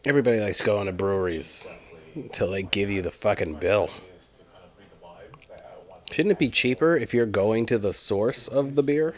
Everybody 0.06 0.40
likes 0.40 0.62
going 0.62 0.86
to 0.86 0.94
breweries 0.94 1.68
until 2.16 2.50
they 2.52 2.64
give 2.64 2.90
you 2.90 3.02
the 3.02 3.12
fucking 3.12 3.56
bill. 3.56 3.90
Is 4.18 4.30
to 4.38 4.46
kind 4.46 4.64
of 4.64 4.76
breathe 4.78 4.88
the 4.90 5.06
vibe 5.06 5.50
that 5.50 5.70
I 5.70 5.78
want 5.90 5.90
to 5.90 5.96
Shouldn't 6.12 6.32
it 6.32 6.40
be 6.40 6.50
cheaper 6.50 6.96
if 6.96 7.14
you're 7.14 7.26
going 7.26 7.66
to 7.68 7.78
the 7.78 7.94
source 7.94 8.48
of 8.48 8.76
the 8.76 8.84
beer? 8.84 9.14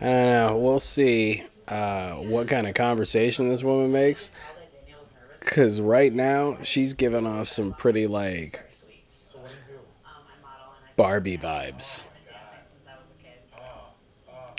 I 0.00 0.04
don't 0.04 0.30
know. 0.30 0.56
We'll 0.58 0.80
see 0.80 1.44
uh, 1.68 2.12
what 2.14 2.48
kind 2.48 2.66
of 2.66 2.74
conversation 2.74 3.48
this 3.48 3.62
woman 3.62 3.92
makes. 3.92 4.30
Because 5.38 5.80
right 5.80 6.12
now, 6.12 6.56
she's 6.62 6.94
giving 6.94 7.26
off 7.26 7.48
some 7.48 7.74
pretty, 7.74 8.06
like, 8.06 8.64
Barbie 10.96 11.38
vibes. 11.38 12.06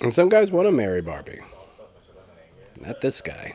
And 0.02 0.14
some 0.14 0.30
guys 0.30 0.52
want 0.52 0.68
to 0.68 0.72
marry 0.72 1.02
Barbie. 1.02 1.42
Salsa, 1.42 1.86
much 1.86 2.08
of 2.10 2.16
lemon 2.18 2.36
anger. 2.44 2.70
Not 2.86 3.02
this 3.02 3.22
guy. 3.22 3.54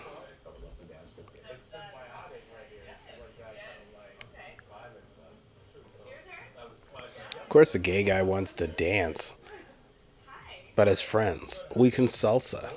Of 7.34 7.48
course, 7.48 7.72
the 7.72 7.78
gay 7.78 8.02
guy 8.02 8.22
wants 8.22 8.52
to 8.54 8.66
dance. 8.66 9.34
But 10.74 10.88
as 10.88 11.00
friends, 11.00 11.64
we 11.74 11.90
can 11.90 12.06
salsa. 12.06 12.72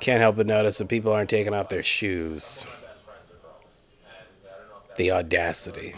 Can't 0.00 0.20
help 0.20 0.36
but 0.36 0.46
notice 0.46 0.78
that 0.78 0.88
people 0.88 1.12
aren't 1.12 1.28
taking 1.28 1.52
off 1.52 1.68
their 1.68 1.82
shoes. 1.82 2.64
The 4.96 5.10
best 5.28 5.92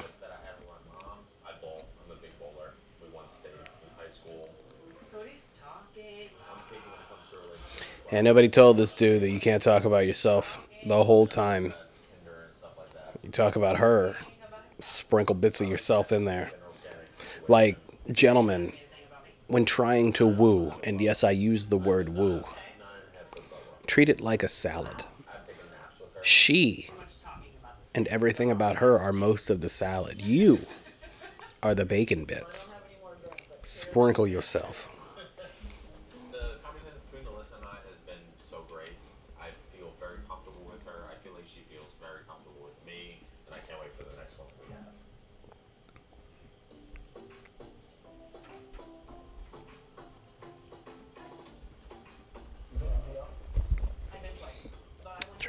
And 8.12 8.24
nobody 8.24 8.48
told 8.48 8.76
this 8.76 8.94
dude 8.94 9.22
that 9.22 9.30
you 9.30 9.38
can't 9.38 9.62
talk 9.62 9.84
about 9.84 10.06
yourself 10.06 10.58
the 10.84 11.04
whole 11.04 11.26
time. 11.26 11.74
You 13.22 13.30
talk 13.30 13.54
about 13.54 13.78
her, 13.78 14.16
sprinkle 14.80 15.36
bits 15.36 15.60
of 15.60 15.68
yourself 15.68 16.10
in 16.10 16.24
there. 16.24 16.50
Like, 17.46 17.78
gentlemen, 18.10 18.72
when 19.46 19.64
trying 19.64 20.12
to 20.14 20.26
woo, 20.26 20.72
and 20.82 21.00
yes, 21.00 21.22
I 21.22 21.30
use 21.30 21.66
the 21.66 21.78
word 21.78 22.08
woo, 22.08 22.42
treat 23.86 24.08
it 24.08 24.20
like 24.20 24.42
a 24.42 24.48
salad. 24.48 25.04
She 26.22 26.90
and 27.94 28.08
everything 28.08 28.50
about 28.50 28.76
her 28.76 28.98
are 28.98 29.12
most 29.12 29.50
of 29.50 29.60
the 29.60 29.68
salad. 29.68 30.20
You 30.20 30.66
are 31.62 31.74
the 31.74 31.84
bacon 31.84 32.24
bits. 32.24 32.74
Sprinkle 33.62 34.26
yourself. 34.26 34.99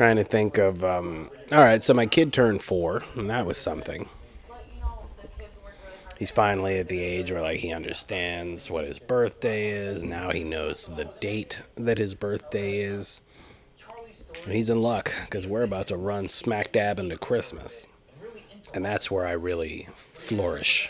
Trying 0.01 0.15
to 0.15 0.23
think 0.23 0.57
of, 0.57 0.83
um, 0.83 1.29
all 1.51 1.59
right, 1.59 1.79
so 1.79 1.93
my 1.93 2.07
kid 2.07 2.33
turned 2.33 2.63
four, 2.63 3.03
and 3.15 3.29
that 3.29 3.45
was 3.45 3.59
something. 3.59 4.09
He's 6.17 6.31
finally 6.31 6.79
at 6.79 6.87
the 6.87 6.99
age 6.99 7.31
where 7.31 7.39
like 7.39 7.59
he 7.59 7.71
understands 7.71 8.71
what 8.71 8.83
his 8.83 8.97
birthday 8.97 9.69
is. 9.69 10.03
Now 10.03 10.31
he 10.31 10.43
knows 10.43 10.87
the 10.87 11.05
date 11.19 11.61
that 11.77 11.99
his 11.99 12.15
birthday 12.15 12.79
is. 12.79 13.21
And 14.43 14.53
he's 14.53 14.71
in 14.71 14.81
luck 14.81 15.13
because 15.25 15.45
we're 15.45 15.61
about 15.61 15.85
to 15.89 15.97
run 15.97 16.27
smack 16.27 16.71
dab 16.71 16.97
into 16.97 17.15
Christmas. 17.15 17.85
And 18.73 18.83
that's 18.83 19.11
where 19.11 19.27
I 19.27 19.33
really 19.33 19.87
flourish. 19.93 20.89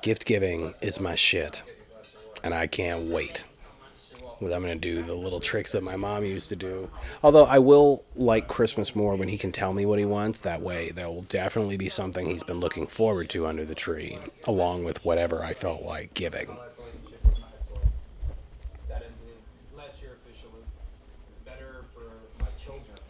Gift 0.00 0.26
giving 0.26 0.74
is 0.80 1.00
my 1.00 1.16
shit. 1.16 1.64
And 2.44 2.54
I 2.54 2.68
can't 2.68 3.10
wait. 3.10 3.46
I'm 4.40 4.62
going 4.62 4.78
to 4.80 4.94
do 4.94 5.02
the 5.02 5.14
little 5.14 5.40
tricks 5.40 5.72
that 5.72 5.82
my 5.82 5.96
mom 5.96 6.24
used 6.24 6.48
to 6.48 6.56
do. 6.56 6.90
Although 7.22 7.44
I 7.44 7.58
will 7.58 8.04
like 8.16 8.48
Christmas 8.48 8.96
more 8.96 9.14
when 9.16 9.28
he 9.28 9.36
can 9.36 9.52
tell 9.52 9.72
me 9.72 9.84
what 9.86 9.98
he 9.98 10.04
wants. 10.04 10.38
That 10.40 10.62
way, 10.62 10.90
there 10.90 11.08
will 11.08 11.22
definitely 11.22 11.76
be 11.76 11.88
something 11.88 12.26
he's 12.26 12.42
been 12.42 12.60
looking 12.60 12.86
forward 12.86 13.28
to 13.30 13.46
under 13.46 13.64
the 13.64 13.74
tree, 13.74 14.18
along 14.46 14.84
with 14.84 15.04
whatever 15.04 15.44
I 15.44 15.52
felt 15.52 15.82
like 15.82 16.14
giving. 16.14 16.56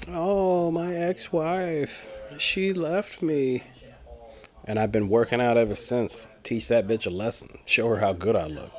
Oh, 0.09 0.73
my 0.73 0.93
ex 0.93 1.33
wife. 1.33 2.11
She 2.39 2.73
left 2.73 3.23
me. 3.23 3.63
And 4.65 4.79
I've 4.79 4.91
been 4.93 5.09
working 5.09 5.41
out 5.41 5.57
ever 5.57 5.75
since. 5.75 6.27
Teach 6.43 6.69
that 6.69 6.89
bitch 6.89 7.07
a 7.07 7.11
lesson. 7.11 7.59
Show 7.65 7.89
her 7.89 7.99
how 7.99 8.13
good 8.13 8.35
I 8.35 8.47
look. 8.47 8.73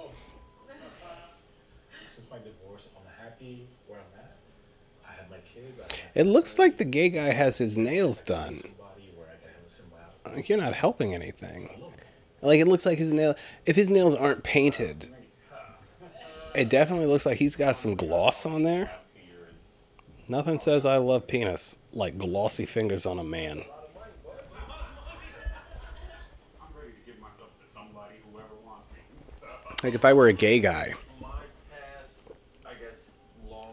Since 2.05 2.27
my 2.29 2.37
divorce, 2.37 2.89
I'm 2.97 3.30
happy 3.41 3.67
where 3.87 3.99
I'm 3.99 4.19
at. 4.19 4.37
I 5.09 5.13
have 5.21 5.29
my 5.29 5.37
kids. 5.37 5.79
I 5.79 5.83
have 6.17 6.27
It 6.27 6.29
looks 6.29 6.59
like 6.59 6.77
the 6.77 6.85
gay 6.85 7.09
guy 7.09 7.31
has 7.31 7.57
his 7.57 7.77
nails 7.77 8.21
done. 8.21 8.61
somebody 8.61 9.11
where 9.15 9.27
I 9.27 9.35
can 9.41 9.49
have 9.53 9.65
a 9.65 10.29
symbiotic. 10.29 10.35
Like 10.35 10.49
you're 10.49 10.57
not 10.57 10.73
helping 10.73 11.13
anything. 11.13 11.69
Oh, 11.81 12.47
like 12.47 12.59
it 12.59 12.67
looks 12.67 12.85
like 12.85 12.97
his 12.97 13.11
nail. 13.11 13.35
If 13.65 13.75
his 13.75 13.91
nails 13.91 14.15
aren't 14.15 14.43
painted, 14.43 15.09
it 16.55 16.69
definitely 16.69 17.05
looks 17.07 17.25
like 17.25 17.37
he's 17.37 17.55
got 17.55 17.75
some 17.75 17.95
gloss 17.95 18.45
on 18.45 18.63
there. 18.63 18.91
Nothing 20.27 20.59
says 20.59 20.85
I 20.85 20.97
love 20.97 21.27
penis 21.27 21.77
like 21.93 22.17
glossy 22.17 22.65
fingers 22.65 23.05
on 23.05 23.19
a 23.19 23.23
man. 23.23 23.63
I'm 26.61 26.67
ready 26.77 26.91
to 26.93 27.05
give 27.05 27.19
myself 27.19 27.49
to 27.59 27.65
somebody, 27.73 28.15
whoever 28.31 28.47
wants 28.65 28.85
me. 28.93 28.99
So, 29.41 29.47
Like 29.83 29.93
if 29.93 30.05
I 30.05 30.13
were 30.13 30.27
a 30.27 30.33
gay 30.33 30.59
guy, 30.61 30.93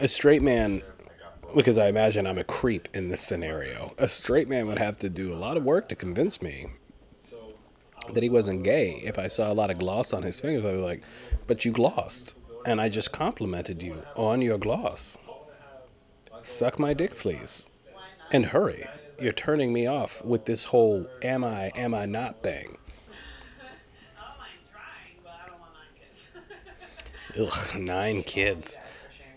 a 0.01 0.09
straight 0.09 0.43
man, 0.43 0.83
I 0.83 1.23
got 1.23 1.41
broke. 1.41 1.57
because 1.57 1.79
I 1.79 1.89
imagine 1.89 2.27
I'm 2.27 2.39
a 2.39 2.45
creep 2.45 2.89
in 2.95 3.09
this 3.09 3.21
scenario. 3.21 3.95
A 3.99 4.09
straight 4.09 4.49
man 4.49 4.67
would 4.67 4.79
have 4.79 4.99
to 4.99 5.09
do 5.09 5.33
a 5.33 5.37
lot 5.37 5.57
of 5.57 5.65
work 5.65 5.89
to 5.89 5.97
convince 5.97 6.41
me 6.43 6.67
that 8.13 8.23
he 8.23 8.31
wasn't 8.31 8.63
gay. 8.63 9.01
If 9.05 9.19
I 9.19 9.29
saw 9.29 9.53
a 9.53 9.55
lot 9.55 9.71
of 9.71 9.79
gloss 9.79 10.13
on 10.13 10.23
his 10.23 10.41
fingers, 10.41 10.65
I'd 10.65 10.73
be 10.73 10.79
like, 10.79 11.03
"But 11.47 11.65
you 11.65 11.73
glossed, 11.73 12.37
and 12.65 12.81
I 12.81 12.89
just 12.89 13.13
complimented 13.13 13.83
you 13.83 14.03
on 14.17 14.41
your 14.41 14.59
gloss. 14.59 15.19
Suck 16.43 16.79
my 16.79 16.95
dick, 16.95 17.17
please, 17.17 17.67
and 18.33 18.47
hurry. 18.47 18.87
You're 19.21 19.33
turning 19.33 19.73
me 19.73 19.87
off 19.87 20.25
with 20.25 20.45
this 20.45 20.65
whole 20.65 21.07
am 21.23 21.45
I, 21.45 21.73
am 21.75 21.93
I 21.93 22.07
not 22.07 22.43
thing." 22.43 22.79
I 24.17 24.29
don't 24.29 24.39
mind 24.39 24.59
trying, 24.73 25.19
but 25.25 25.33
I 25.45 25.49
don't 25.49 25.61
want 25.61 25.75
nine 27.37 27.51
kids. 27.51 27.75
Ugh, 27.75 27.81
nine 27.81 28.23
kids. 28.23 28.79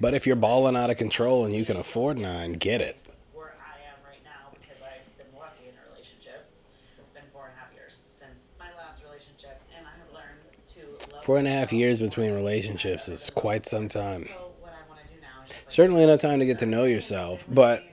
But 0.01 0.15
if 0.15 0.25
you're 0.25 0.35
balling 0.35 0.75
out 0.75 0.89
of 0.89 0.97
control 0.97 1.45
and 1.45 1.55
you 1.55 1.63
can 1.63 1.77
afford 1.77 2.17
nine, 2.17 2.53
get 2.53 2.81
it. 2.81 2.99
Where 3.33 3.53
I 3.61 3.77
am 3.87 4.03
right 4.03 4.17
now 4.25 4.49
because 4.51 4.81
I've 4.81 5.15
been 5.15 5.39
lucky 5.39 5.69
in 5.69 5.75
relationships. 5.91 6.53
It's 6.97 7.09
been 7.09 7.21
four 7.31 7.45
and 7.45 7.53
a 7.55 7.59
half 7.59 7.71
years 7.75 7.93
since 8.19 8.49
my 8.57 8.65
last 8.75 9.03
relationship, 9.03 9.61
and 9.77 9.85
I 9.85 9.91
have 9.91 10.11
learned 10.11 11.07
to 11.09 11.21
Four 11.21 11.37
and 11.37 11.47
a 11.47 11.51
half 11.51 11.71
years 11.71 12.01
between 12.01 12.33
relationships 12.33 13.09
is 13.09 13.29
quite 13.29 13.67
some 13.67 13.87
time. 13.87 14.25
So 14.25 14.51
what 14.59 14.73
I 14.73 14.89
want 14.89 15.01
to 15.07 15.13
do 15.13 15.21
now 15.21 15.43
is 15.45 15.51
like 15.51 15.71
Certainly 15.71 16.01
enough 16.01 16.19
time 16.19 16.39
to 16.39 16.47
get 16.47 16.57
to 16.59 16.65
know 16.65 16.85
yourself, 16.85 17.45
but 17.47 17.83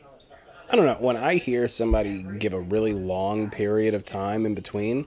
I 0.72 0.76
don't 0.76 0.86
know. 0.86 0.96
When 1.00 1.18
I 1.18 1.34
hear 1.34 1.68
somebody 1.68 2.22
give 2.22 2.54
a 2.54 2.60
really 2.60 2.94
long 2.94 3.50
period 3.50 3.92
of 3.92 4.06
time 4.06 4.46
in 4.46 4.54
between, 4.54 5.06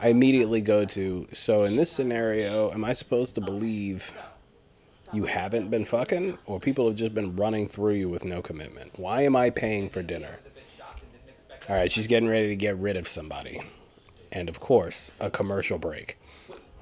I 0.00 0.08
immediately 0.08 0.62
go 0.62 0.86
to 0.86 1.28
so 1.34 1.64
in 1.64 1.76
this 1.76 1.92
scenario, 1.92 2.72
am 2.72 2.82
I 2.82 2.94
supposed 2.94 3.34
to 3.34 3.42
believe 3.42 4.14
you 5.12 5.24
haven't 5.24 5.70
been 5.70 5.84
fucking 5.84 6.38
or 6.46 6.60
people 6.60 6.86
have 6.86 6.96
just 6.96 7.14
been 7.14 7.36
running 7.36 7.68
through 7.68 7.94
you 7.94 8.08
with 8.08 8.24
no 8.24 8.42
commitment? 8.42 8.98
Why 8.98 9.22
am 9.22 9.36
I 9.36 9.50
paying 9.50 9.88
for 9.88 10.02
dinner? 10.02 10.38
All 11.68 11.76
right, 11.76 11.90
she's 11.90 12.06
getting 12.06 12.28
ready 12.28 12.48
to 12.48 12.56
get 12.56 12.76
rid 12.76 12.96
of 12.96 13.06
somebody. 13.06 13.60
And 14.32 14.48
of 14.48 14.60
course, 14.60 15.12
a 15.20 15.30
commercial 15.30 15.78
break. 15.78 16.18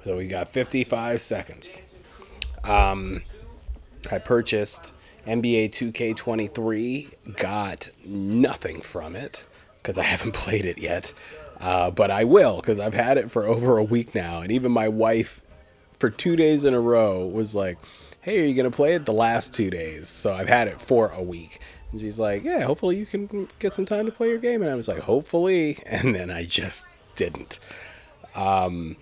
So 0.03 0.17
we 0.17 0.27
got 0.27 0.47
55 0.47 1.21
seconds. 1.21 1.81
Um, 2.63 3.21
I 4.11 4.17
purchased 4.17 4.93
NBA 5.27 5.69
2K23, 5.69 7.35
got 7.37 7.89
nothing 8.05 8.81
from 8.81 9.15
it 9.15 9.45
because 9.81 9.97
I 9.97 10.03
haven't 10.13 10.33
played 10.33 10.65
it 10.65 10.77
yet. 10.77 11.13
Uh, 11.59 11.91
but 11.91 12.09
I 12.09 12.23
will 12.23 12.57
because 12.57 12.79
I've 12.79 12.93
had 12.93 13.17
it 13.17 13.29
for 13.29 13.43
over 13.45 13.77
a 13.77 13.83
week 13.83 14.15
now. 14.15 14.41
And 14.41 14.51
even 14.51 14.71
my 14.71 14.87
wife, 14.87 15.43
for 15.97 16.09
two 16.09 16.35
days 16.35 16.63
in 16.63 16.73
a 16.73 16.79
row, 16.79 17.27
was 17.27 17.53
like, 17.53 17.77
Hey, 18.21 18.41
are 18.41 18.45
you 18.45 18.53
going 18.53 18.69
to 18.69 18.75
play 18.75 18.95
it 18.95 19.05
the 19.05 19.13
last 19.13 19.53
two 19.53 19.69
days? 19.69 20.09
So 20.09 20.33
I've 20.33 20.49
had 20.49 20.67
it 20.67 20.81
for 20.81 21.09
a 21.09 21.21
week. 21.23 21.61
And 21.91 22.01
she's 22.01 22.19
like, 22.19 22.43
Yeah, 22.43 22.61
hopefully 22.61 22.97
you 22.97 23.05
can 23.05 23.47
get 23.59 23.73
some 23.73 23.85
time 23.85 24.05
to 24.05 24.11
play 24.11 24.29
your 24.29 24.37
game. 24.37 24.61
And 24.61 24.69
I 24.69 24.75
was 24.75 24.87
like, 24.87 24.99
Hopefully. 24.99 25.79
And 25.85 26.13
then 26.13 26.29
I 26.29 26.45
just 26.45 26.85
didn't. 27.15 27.59
Um, 28.35 28.97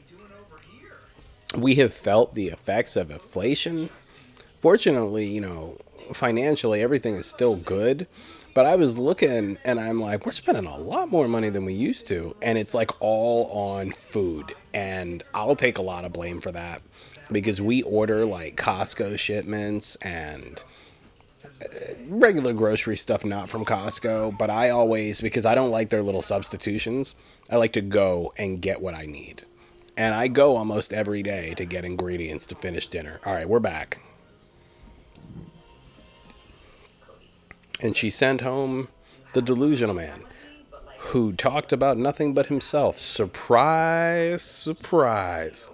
we 1.56 1.76
have 1.76 1.94
felt 1.94 2.34
the 2.36 2.48
effects 2.48 2.96
of 2.96 3.12
inflation 3.12 3.90
fortunately, 4.62 5.26
you 5.26 5.42
know, 5.42 5.78
financially 6.14 6.82
everything 6.82 7.16
is 7.16 7.26
still 7.26 7.56
good. 7.56 8.08
But 8.54 8.66
I 8.66 8.76
was 8.76 8.98
looking 8.98 9.58
and 9.64 9.80
I'm 9.80 10.02
like, 10.02 10.26
we're 10.26 10.32
spending 10.32 10.66
a 10.66 10.78
lot 10.78 11.12
more 11.12 11.28
money 11.28 11.50
than 11.50 11.64
we 11.64 11.74
used 11.74 12.08
to. 12.08 12.36
And 12.42 12.58
it's 12.58 12.74
like 12.74 12.92
all 13.00 13.52
on 13.52 13.92
food. 13.92 14.54
And 14.74 15.24
I'll 15.34 15.56
take 15.56 15.78
a 15.78 15.84
lot 15.84 16.06
of 16.06 16.14
blame 16.14 16.42
for 16.42 16.52
that 16.52 16.82
because 17.32 17.62
we 17.62 17.82
order 17.84 18.26
like 18.26 18.56
Costco 18.56 19.18
shipments 19.18 19.96
and 19.98 20.64
uh, 21.62 21.66
regular 22.08 22.54
grocery 22.54 22.98
stuff 22.98 23.26
not 23.26 23.50
from 23.50 23.66
Costco. 23.66 24.38
But 24.38 24.50
I 24.50 24.70
always, 24.70 25.22
because 25.22 25.46
I 25.46 25.56
don't 25.56 25.72
like 25.72 25.90
their 25.90 26.04
little 26.04 26.22
substitutions, 26.22 27.16
I 27.50 27.58
like 27.58 27.74
to 27.74 27.82
go 27.82 28.34
and 28.38 28.62
get 28.62 28.82
what 28.82 28.96
I 28.96 29.06
need. 29.06 29.44
And 29.96 30.14
I 30.14 30.28
go 30.28 30.56
almost 30.56 30.94
every 30.94 31.24
day 31.24 31.54
to 31.56 31.66
get 31.66 31.84
ingredients 31.84 32.46
to 32.48 32.56
finish 32.56 32.88
dinner. 32.88 33.20
All 33.26 33.34
right, 33.34 33.50
we're 33.50 33.60
back. 33.60 34.00
and 37.80 37.96
she 37.96 38.10
sent 38.10 38.42
home 38.42 38.88
the 39.34 39.42
delusional 39.42 39.94
man 39.94 40.24
who 41.00 41.32
talked 41.34 41.72
about 41.72 41.98
nothing 41.98 42.34
but 42.34 42.48
himself. 42.48 42.98
Surprise, 42.98 44.42
surprise. 44.42 45.70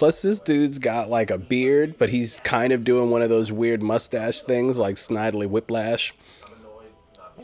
Plus, 0.00 0.22
this 0.22 0.40
dude's 0.40 0.78
got 0.78 1.10
like 1.10 1.30
a 1.30 1.36
beard, 1.36 1.96
but 1.98 2.08
he's 2.08 2.40
kind 2.40 2.72
of 2.72 2.84
doing 2.84 3.10
one 3.10 3.20
of 3.20 3.28
those 3.28 3.52
weird 3.52 3.82
mustache 3.82 4.40
things 4.40 4.78
like 4.78 4.96
Snidely 4.96 5.46
Whiplash. 5.46 6.14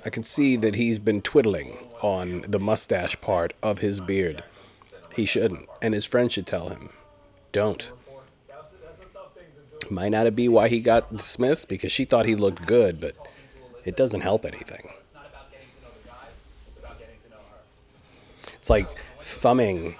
I 0.06 0.08
can 0.08 0.22
see 0.22 0.56
that 0.56 0.74
he's 0.74 0.98
been 0.98 1.20
twiddling 1.20 1.76
on 2.00 2.46
the 2.48 2.58
mustache 2.58 3.20
part 3.20 3.52
of 3.62 3.80
his 3.80 4.00
beard. 4.00 4.42
He 5.14 5.26
shouldn't, 5.26 5.68
and 5.82 5.92
his 5.92 6.06
friend 6.06 6.32
should 6.32 6.46
tell 6.46 6.70
him, 6.70 6.88
don't. 7.52 7.90
Might 9.90 10.12
not 10.12 10.34
be 10.34 10.48
why 10.48 10.68
he 10.68 10.80
got 10.80 11.14
dismissed 11.14 11.68
because 11.68 11.92
she 11.92 12.06
thought 12.06 12.24
he 12.24 12.36
looked 12.36 12.64
good, 12.64 13.02
but 13.02 13.14
it 13.84 13.98
doesn't 13.98 14.22
help 14.22 14.46
anything. 14.46 14.94
It's 18.54 18.70
like 18.70 18.88
thumbing 19.20 19.94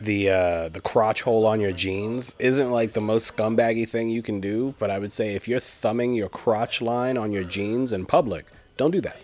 the 0.00 0.30
uh, 0.30 0.68
the 0.70 0.80
crotch 0.80 1.22
hole 1.22 1.46
on 1.46 1.60
your 1.60 1.72
jeans 1.72 2.34
isn't 2.38 2.70
like 2.70 2.92
the 2.92 3.00
most 3.00 3.34
scumbaggy 3.34 3.88
thing 3.88 4.08
you 4.08 4.22
can 4.22 4.40
do, 4.40 4.74
but 4.78 4.90
I 4.90 4.98
would 4.98 5.12
say 5.12 5.34
if 5.34 5.46
you're 5.46 5.60
thumbing 5.60 6.14
your 6.14 6.28
crotch 6.28 6.80
line 6.80 7.18
on 7.18 7.32
your 7.32 7.44
jeans 7.44 7.92
in 7.92 8.06
public, 8.06 8.46
don't 8.76 8.90
do 8.90 9.00
that. 9.02 9.20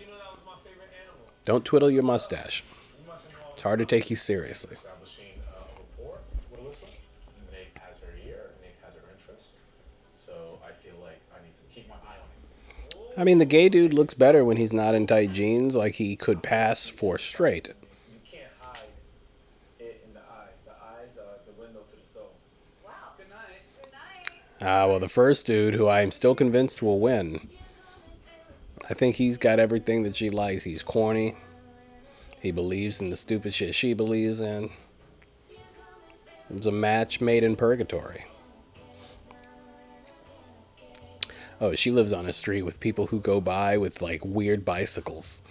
Don't 1.43 1.63
twiddle 1.63 1.89
your 1.89 2.03
mustache. 2.03 2.63
It's 3.53 3.61
hard 3.61 3.79
to 3.79 3.85
take 3.85 4.09
you 4.09 4.15
seriously. 4.15 4.77
I 13.17 13.23
mean, 13.23 13.39
the 13.39 13.45
gay 13.45 13.67
dude 13.67 13.95
looks 13.95 14.13
better 14.13 14.45
when 14.45 14.57
he's 14.57 14.73
not 14.73 14.93
in 14.93 15.07
tight 15.07 15.31
jeans, 15.31 15.75
like 15.75 15.95
he 15.95 16.15
could 16.15 16.43
pass 16.43 16.87
for 16.87 17.17
straight. 17.17 17.69
You 17.69 18.19
can't 18.23 18.51
hide 18.61 18.77
it 19.79 20.03
in 20.05 20.13
the 20.13 20.19
eyes. 20.19 20.53
The 20.65 20.73
eyes 20.73 21.17
are 21.17 21.39
the 21.47 21.59
window 21.59 21.79
to 21.79 21.95
the 21.95 22.13
soul. 22.13 22.29
wow. 22.85 22.91
Good 23.17 23.29
night. 23.31 23.65
Good 23.81 23.91
night. 23.91 24.29
Ah, 24.61 24.87
well, 24.87 24.99
the 24.99 25.09
first 25.09 25.45
dude, 25.45 25.75
who 25.75 25.85
I 25.87 26.01
am 26.01 26.11
still 26.11 26.33
convinced 26.33 26.81
will 26.81 26.99
win, 26.99 27.47
I 28.89 28.93
think 28.93 29.15
he's 29.15 29.37
got 29.37 29.59
everything 29.59 30.03
that 30.03 30.15
she 30.15 30.29
likes. 30.29 30.63
He's 30.63 30.81
corny. 30.81 31.35
He 32.39 32.51
believes 32.51 33.01
in 33.01 33.09
the 33.09 33.15
stupid 33.15 33.53
shit 33.53 33.75
she 33.75 33.93
believes 33.93 34.41
in. 34.41 34.69
It's 36.49 36.65
a 36.65 36.71
match 36.71 37.19
made 37.19 37.43
in 37.43 37.55
purgatory. 37.55 38.25
Oh, 41.59 41.75
she 41.75 41.91
lives 41.91 42.13
on 42.13 42.27
a 42.27 42.33
street 42.33 42.61
with 42.61 42.79
people 42.79 43.07
who 43.07 43.19
go 43.19 43.41
by 43.41 43.77
with 43.77 44.01
like 44.01 44.23
weird 44.23 44.63
bicycles. 44.63 45.41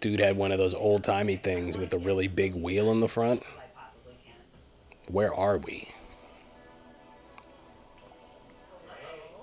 Dude 0.00 0.20
had 0.20 0.36
one 0.36 0.50
of 0.50 0.58
those 0.58 0.74
old 0.74 1.04
timey 1.04 1.36
things 1.36 1.76
with 1.78 1.90
the 1.90 1.98
really 1.98 2.26
big 2.26 2.54
wheel 2.54 2.90
in 2.90 3.00
the 3.00 3.08
front. 3.08 3.42
Where 5.08 5.34
are 5.34 5.58
we? 5.58 5.88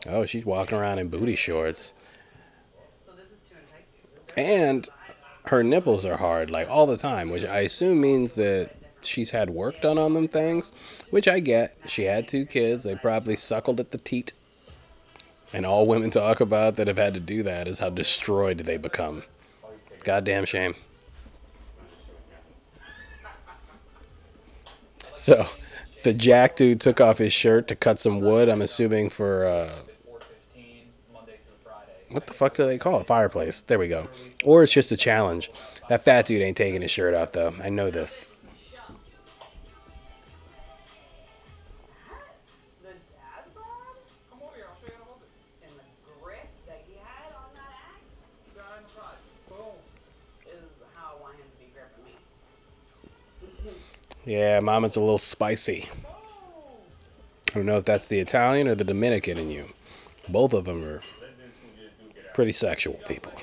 Oh, 0.08 0.26
she's 0.26 0.46
walking 0.46 0.78
around 0.78 1.00
in 1.00 1.08
booty 1.10 1.36
shorts. 1.36 1.94
So 3.06 3.14
this 3.14 3.28
is 3.28 3.50
to 3.50 3.56
entice 3.56 4.38
you. 4.38 4.44
And 4.44 4.90
her 5.46 5.64
nipples 5.64 6.06
are 6.06 6.18
hard, 6.18 6.52
like 6.52 6.70
all 6.70 6.86
the 6.86 6.98
time, 6.98 7.30
which 7.30 7.46
I 7.46 7.62
assume 7.62 8.02
means 8.02 8.36
that 8.36 8.76
she's 9.02 9.32
had 9.32 9.50
work 9.50 9.82
done 9.82 9.98
on 9.98 10.14
them 10.14 10.28
things, 10.28 10.72
which 11.10 11.28
I 11.28 11.40
get. 11.40 11.78
She 11.88 12.04
had 12.04 12.28
two 12.28 12.46
kids, 12.46 12.84
they 12.84 12.96
probably 12.96 13.36
suckled 13.36 13.80
at 13.80 13.92
the 13.92 13.98
teat. 13.98 14.34
And 15.54 15.66
all 15.66 15.86
women 15.86 16.10
talk 16.10 16.42
about 16.42 16.76
that 16.78 16.88
have 16.88 16.98
had 16.98 17.14
to 17.14 17.20
do 17.20 17.44
that 17.44 17.68
is 17.68 17.80
how 17.80 17.90
destroyed 17.90 18.60
they 18.60 18.78
become. 18.78 19.24
Goddamn 20.04 20.46
shame. 20.46 20.76
So, 25.16 25.48
the 26.04 26.14
jack 26.14 26.56
dude 26.56 26.80
took 26.82 27.02
off 27.02 27.18
his 27.18 27.34
shirt 27.34 27.68
to 27.70 27.76
cut 27.76 28.00
some 28.00 28.20
wood, 28.20 28.50
I'm 28.50 28.62
assuming 28.62 29.10
for 29.10 29.46
uh, 29.46 29.80
what 32.14 32.28
the 32.28 32.34
fuck 32.34 32.56
do 32.56 32.64
they 32.66 32.78
call 32.78 33.00
it? 33.00 33.08
Fireplace. 33.08 33.62
There 33.62 33.80
we 33.80 33.88
go. 33.88 34.08
Or 34.44 34.64
it's 34.64 34.72
just 34.72 34.92
a 34.92 34.98
challenge. 34.98 35.50
That 35.90 36.06
fat 36.06 36.28
dude 36.28 36.42
ain't 36.42 36.58
taking 36.58 36.82
his 36.82 36.92
shirt 36.92 37.16
off 37.16 37.32
though. 37.32 37.54
I 37.62 37.70
know 37.70 37.90
this. 37.90 38.30
Yeah, 54.26 54.62
mama's 54.62 54.96
a 54.96 55.02
little 55.02 55.18
spicy. 55.18 55.90
I 57.50 57.56
don't 57.56 57.66
know 57.66 57.78
if 57.78 57.86
that's 57.86 58.08
the 58.08 58.20
Italian 58.20 58.68
or 58.70 58.76
the 58.76 58.86
Dominican 58.86 59.38
in 59.38 59.52
you. 59.52 59.66
Both 60.30 60.54
of 60.54 60.66
them 60.66 60.84
are 60.84 61.02
pretty 62.34 62.54
sexual 62.54 62.96
people. 63.08 63.34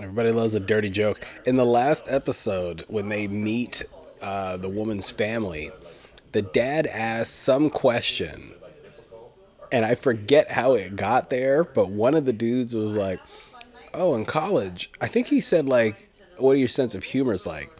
Everybody 0.00 0.30
loves 0.30 0.54
a 0.54 0.60
dirty 0.60 0.90
joke. 0.90 1.26
In 1.44 1.56
the 1.56 1.66
last 1.66 2.06
episode, 2.08 2.84
when 2.86 3.08
they 3.08 3.26
meet 3.26 3.82
uh, 4.22 4.56
the 4.56 4.68
woman's 4.68 5.10
family, 5.10 5.72
the 6.30 6.42
dad 6.42 6.86
asks 6.86 7.34
some 7.34 7.68
question, 7.68 8.54
and 9.70 9.84
I 9.84 9.94
forget 9.94 10.50
how 10.50 10.74
it 10.74 10.96
got 10.96 11.30
there, 11.30 11.64
but 11.64 11.90
one 11.90 12.14
of 12.14 12.24
the 12.24 12.32
dudes 12.32 12.74
was 12.74 12.96
like, 12.96 13.20
"Oh, 13.94 14.14
in 14.14 14.24
college, 14.24 14.90
I 15.00 15.08
think 15.08 15.26
he 15.26 15.40
said 15.40 15.68
like, 15.68 16.08
what 16.36 16.52
are 16.52 16.56
your 16.56 16.68
sense 16.68 16.94
of 16.94 17.04
humors 17.04 17.46
like?" 17.46 17.70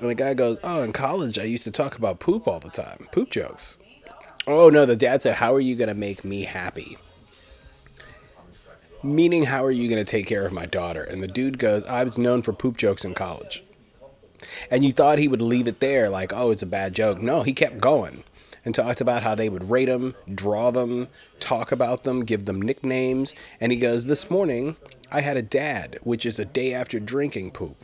And 0.00 0.10
the 0.10 0.14
guy 0.14 0.34
goes, 0.34 0.58
"Oh, 0.64 0.82
in 0.82 0.92
college, 0.92 1.38
I 1.38 1.44
used 1.44 1.64
to 1.64 1.70
talk 1.70 1.96
about 1.96 2.20
poop 2.20 2.46
all 2.46 2.60
the 2.60 2.70
time, 2.70 3.08
poop 3.12 3.30
jokes." 3.30 3.76
Oh 4.46 4.68
no, 4.70 4.86
the 4.86 4.96
dad 4.96 5.22
said, 5.22 5.36
"How 5.36 5.54
are 5.54 5.60
you 5.60 5.76
gonna 5.76 5.94
make 5.94 6.24
me 6.24 6.42
happy?" 6.42 6.98
Meaning, 9.02 9.44
how 9.44 9.64
are 9.64 9.70
you 9.70 9.88
going 9.88 10.04
to 10.04 10.10
take 10.10 10.26
care 10.26 10.44
of 10.46 10.52
my 10.52 10.66
daughter? 10.66 11.02
And 11.04 11.22
the 11.22 11.28
dude 11.28 11.58
goes, 11.58 11.84
I 11.84 12.02
was 12.02 12.18
known 12.18 12.42
for 12.42 12.52
poop 12.52 12.76
jokes 12.76 13.04
in 13.04 13.14
college. 13.14 13.62
And 14.70 14.84
you 14.84 14.90
thought 14.90 15.18
he 15.18 15.28
would 15.28 15.42
leave 15.42 15.68
it 15.68 15.78
there, 15.78 16.08
like, 16.08 16.32
oh, 16.34 16.50
it's 16.50 16.62
a 16.62 16.66
bad 16.66 16.94
joke. 16.94 17.20
No, 17.20 17.42
he 17.42 17.52
kept 17.52 17.78
going 17.78 18.24
and 18.66 18.74
talked 18.74 19.00
about 19.00 19.22
how 19.22 19.34
they 19.36 19.48
would 19.48 19.70
rate 19.70 19.86
them, 19.86 20.14
draw 20.34 20.72
them, 20.72 21.06
talk 21.38 21.70
about 21.70 22.02
them, 22.02 22.24
give 22.24 22.46
them 22.46 22.60
nicknames. 22.60 23.32
And 23.60 23.70
he 23.70 23.78
goes, 23.78 24.06
This 24.06 24.28
morning, 24.28 24.76
I 25.10 25.20
had 25.20 25.36
a 25.36 25.42
dad, 25.42 26.00
which 26.02 26.26
is 26.26 26.40
a 26.40 26.44
day 26.44 26.74
after 26.74 26.98
drinking 26.98 27.52
poop. 27.52 27.76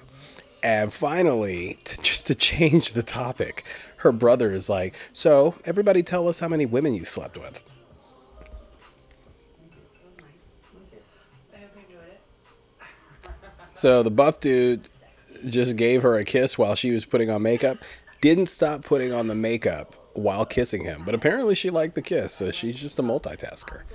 And 0.61 0.93
finally, 0.93 1.79
to, 1.85 2.03
just 2.03 2.27
to 2.27 2.35
change 2.35 2.93
the 2.93 3.03
topic, 3.05 3.65
her 3.99 4.11
brother 4.11 4.53
is 4.53 4.69
like, 4.69 4.97
So, 5.13 5.55
everybody 5.65 6.03
tell 6.03 6.29
us 6.29 6.41
how 6.41 6.49
many 6.49 6.67
women 6.67 6.95
you 6.95 7.05
slept 7.05 7.39
with. 7.39 7.63
So, 13.75 14.03
the 14.03 14.11
buff 14.11 14.41
dude 14.41 14.89
just 15.47 15.77
gave 15.77 16.03
her 16.03 16.17
a 16.17 16.25
kiss 16.25 16.59
while 16.59 16.75
she 16.75 16.91
was 16.91 17.05
putting 17.05 17.31
on 17.31 17.43
makeup, 17.43 17.79
didn't 18.21 18.47
stop 18.47 18.83
putting 18.83 19.13
on 19.13 19.29
the 19.29 19.35
makeup 19.37 19.97
while 20.15 20.45
kissing 20.45 20.85
him. 20.85 21.03
But 21.05 21.15
apparently, 21.15 21.55
she 21.55 21.71
liked 21.71 21.95
the 21.95 22.03
kiss, 22.03 22.33
so 22.33 22.51
she's 22.51 22.79
just 22.79 22.99
a 22.99 23.03
multitasker. 23.03 23.81
I 23.81 23.85
can 23.85 23.87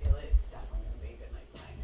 feel 0.00 0.16
it. 0.16 0.32
It's 0.32 0.48
definitely 0.48 0.80
gonna 0.84 1.00
be 1.00 1.08
a 1.08 1.16
good 1.16 1.32
night 1.32 1.48
tonight. 1.50 1.76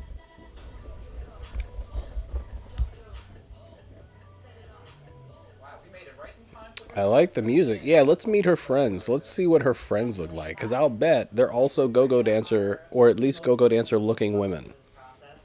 Wow, 5.61 5.69
we 5.85 5.91
made 5.93 6.07
it 6.07 6.15
right 6.23 6.33
in 6.39 6.55
time 6.55 6.73
for 6.77 6.99
I 6.99 7.05
like 7.05 7.33
the 7.33 7.43
music. 7.43 7.81
Yeah, 7.83 8.03
let's 8.03 8.27
meet 8.27 8.45
her 8.45 8.57
friends. 8.57 9.09
Let's 9.09 9.29
see 9.29 9.47
what 9.47 9.63
her 9.63 9.75
friends 9.75 10.19
look 10.21 10.33
like. 10.33 10.57
Because 10.57 10.73
I'll 10.73 10.91
bet 10.91 11.35
they're 11.35 11.53
also 11.53 11.89
go 11.89 12.07
go 12.07 12.23
dancer, 12.23 12.83
or 12.91 13.09
at 13.09 13.19
least 13.19 13.43
go 13.43 13.57
go 13.57 13.69
dancer 13.69 13.99
looking 13.99 14.39
women. 14.39 14.73
Process. 14.95 15.39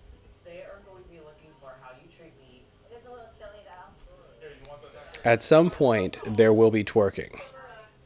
They 0.43 0.61
are 0.61 0.79
going 0.85 1.03
to 1.03 1.09
be 1.09 1.17
looking 1.17 1.51
for 1.61 1.71
how 1.81 1.91
you 2.01 2.09
treat 2.17 2.33
me. 2.39 2.63
It's 2.91 3.05
a 3.05 3.09
little 3.09 3.25
chilly 3.37 3.63
though. 3.65 5.29
At 5.29 5.41
some 5.43 5.69
point, 5.69 6.19
there 6.25 6.51
will 6.53 6.71
be 6.71 6.83
twerking. 6.83 7.39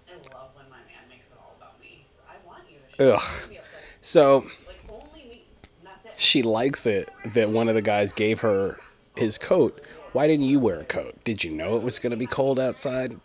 I 0.07 0.13
love 0.33 0.49
when 0.55 0.69
my 0.69 0.77
man 0.85 1.07
makes 1.09 1.25
it 1.25 1.37
all 1.39 1.55
about 1.57 1.79
me. 1.81 2.05
I 2.29 2.35
want 2.45 2.63
you 2.69 2.77
to 2.77 2.86
Ugh. 2.99 3.21
So 4.01 4.47
she 6.15 6.41
likes 6.41 6.85
it 6.85 7.09
that 7.25 7.49
one 7.49 7.69
of 7.69 7.75
the 7.75 7.81
guys 7.81 8.11
gave 8.13 8.39
her 8.41 8.79
his 9.15 9.37
coat. 9.37 9.85
Why 10.13 10.27
didn't 10.27 10.45
you 10.45 10.59
wear 10.59 10.79
a 10.79 10.85
coat? 10.85 11.15
Did 11.23 11.43
you 11.43 11.51
know 11.51 11.77
it 11.77 11.83
was 11.83 11.99
going 11.99 12.11
to 12.11 12.17
be 12.17 12.25
cold 12.25 12.59
outside? 12.59 13.19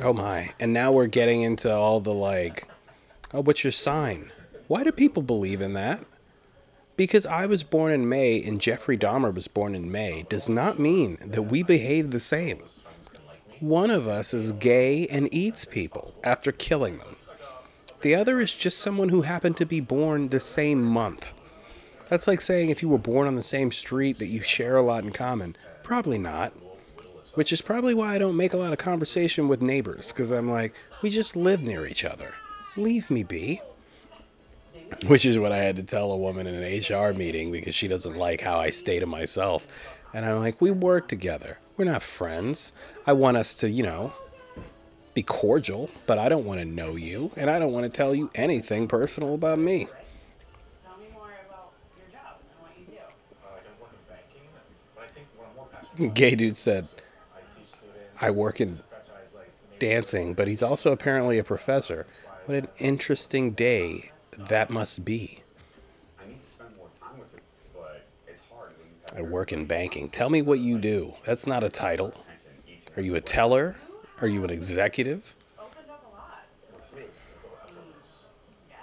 Oh 0.00 0.12
my. 0.12 0.52
And 0.58 0.72
now 0.72 0.90
we're 0.90 1.06
getting 1.06 1.42
into 1.42 1.72
all 1.72 2.00
the 2.00 2.14
like, 2.14 2.66
oh, 3.32 3.42
what's 3.42 3.62
your 3.62 3.70
sign? 3.70 4.32
Why 4.66 4.82
do 4.84 4.90
people 4.90 5.22
believe 5.22 5.60
in 5.60 5.74
that? 5.74 6.04
Because 6.96 7.24
I 7.26 7.46
was 7.46 7.62
born 7.62 7.92
in 7.92 8.08
May 8.08 8.42
and 8.42 8.60
Jeffrey 8.60 8.98
Dahmer 8.98 9.34
was 9.34 9.48
born 9.48 9.74
in 9.74 9.90
May 9.90 10.24
does 10.28 10.48
not 10.48 10.78
mean 10.78 11.18
that 11.22 11.42
we 11.42 11.62
behave 11.62 12.10
the 12.10 12.20
same. 12.20 12.62
One 13.60 13.90
of 13.90 14.08
us 14.08 14.34
is 14.34 14.52
gay 14.52 15.06
and 15.06 15.32
eats 15.32 15.64
people 15.64 16.14
after 16.22 16.52
killing 16.52 16.98
them. 16.98 17.16
The 18.02 18.14
other 18.14 18.40
is 18.40 18.54
just 18.54 18.80
someone 18.80 19.08
who 19.08 19.22
happened 19.22 19.56
to 19.58 19.66
be 19.66 19.80
born 19.80 20.28
the 20.28 20.40
same 20.40 20.82
month. 20.82 21.32
That's 22.08 22.26
like 22.26 22.40
saying 22.40 22.70
if 22.70 22.82
you 22.82 22.88
were 22.88 22.98
born 22.98 23.26
on 23.26 23.36
the 23.36 23.42
same 23.42 23.72
street 23.72 24.18
that 24.18 24.26
you 24.26 24.42
share 24.42 24.76
a 24.76 24.82
lot 24.82 25.04
in 25.04 25.12
common. 25.12 25.56
Probably 25.82 26.18
not. 26.18 26.52
Which 27.34 27.52
is 27.52 27.62
probably 27.62 27.94
why 27.94 28.14
I 28.14 28.18
don't 28.18 28.36
make 28.36 28.52
a 28.52 28.58
lot 28.58 28.72
of 28.72 28.78
conversation 28.78 29.48
with 29.48 29.62
neighbors, 29.62 30.12
because 30.12 30.30
I'm 30.30 30.50
like, 30.50 30.74
we 31.00 31.08
just 31.08 31.36
live 31.36 31.62
near 31.62 31.86
each 31.86 32.04
other. 32.04 32.34
Leave 32.76 33.10
me 33.10 33.22
be. 33.22 33.62
Which 35.06 35.24
is 35.24 35.38
what 35.38 35.52
I 35.52 35.58
had 35.58 35.76
to 35.76 35.82
tell 35.82 36.12
a 36.12 36.16
woman 36.16 36.46
in 36.46 36.54
an 36.54 36.62
HR 36.62 37.12
meeting 37.12 37.52
because 37.52 37.74
she 37.74 37.88
doesn't 37.88 38.16
like 38.16 38.40
how 38.40 38.58
I 38.58 38.70
stay 38.70 38.98
to 38.98 39.06
myself. 39.06 39.66
And 40.14 40.24
I'm 40.24 40.40
like, 40.40 40.60
we 40.60 40.70
work 40.70 41.08
together. 41.08 41.58
We're 41.76 41.86
not 41.86 42.02
friends. 42.02 42.72
I 43.06 43.14
want 43.14 43.36
us 43.36 43.54
to, 43.54 43.70
you 43.70 43.82
know, 43.82 44.12
be 45.14 45.22
cordial, 45.22 45.90
but 46.06 46.18
I 46.18 46.28
don't 46.28 46.44
want 46.44 46.60
to 46.60 46.64
know 46.64 46.96
you, 46.96 47.30
and 47.36 47.50
I 47.50 47.58
don't 47.58 47.72
want 47.72 47.84
to 47.84 47.90
tell 47.90 48.14
you 48.14 48.30
anything 48.34 48.88
personal 48.88 49.34
about 49.34 49.58
me. 49.58 49.86
Tell 50.84 50.96
me 50.98 51.06
more 51.12 51.28
about 51.48 51.72
your 51.96 52.06
job 52.12 52.36
and 52.40 52.62
what 52.62 52.72
you 52.78 52.86
do. 52.86 53.02
I 53.44 53.60
don't 53.62 53.80
work 53.80 53.92
in 53.92 54.14
banking, 54.14 54.48
but 54.94 55.04
I 55.04 55.06
think 55.08 55.26
what 55.36 55.98
I'm 55.98 56.10
Gay 56.14 56.34
dude 56.34 56.56
said, 56.56 56.88
I 57.34 57.40
teach 57.58 57.68
students. 57.68 57.98
I 58.20 58.30
work 58.30 58.60
in 58.60 58.74
franchise 58.74 59.34
like 59.34 59.50
maybe 59.70 59.94
dancing, 59.94 60.34
but 60.34 60.48
he's 60.48 60.62
also 60.62 60.92
apparently 60.92 61.38
a 61.38 61.44
professor. 61.44 62.06
What 62.46 62.56
an 62.56 62.68
interesting 62.78 63.52
day 63.52 64.11
that 64.38 64.70
must 64.70 65.04
be. 65.04 65.38
I 66.20 66.26
need 66.26 66.44
to 66.44 66.50
spend 66.50 66.76
more 66.76 66.88
time 67.00 67.18
with 67.18 67.34
it, 67.34 67.42
but 67.74 68.06
it's 68.26 68.40
hard 68.52 68.68
when 68.78 68.88
you 68.88 68.94
have 69.16 69.18
I 69.18 69.30
work 69.30 69.52
in 69.52 69.64
banking. 69.66 70.08
Tell 70.08 70.30
me 70.30 70.42
what 70.42 70.58
you 70.58 70.78
do. 70.78 71.12
That's 71.24 71.46
not 71.46 71.64
a 71.64 71.68
title. 71.68 72.08
attention 72.08 72.28
each 72.68 72.78
and 72.88 72.98
Are 72.98 73.02
you 73.02 73.14
a 73.16 73.20
teller? 73.20 73.76
Are 74.20 74.26
you 74.26 74.44
an 74.44 74.50
executive? 74.50 75.34
Opened 75.58 75.90
up 75.90 76.04
a 76.12 76.16
lot. 76.16 76.44
With 76.74 76.96
me, 76.98 77.02
it's 77.08 77.42
so 77.42 77.48
effortless. 77.62 78.26
Yeah. 78.70 78.76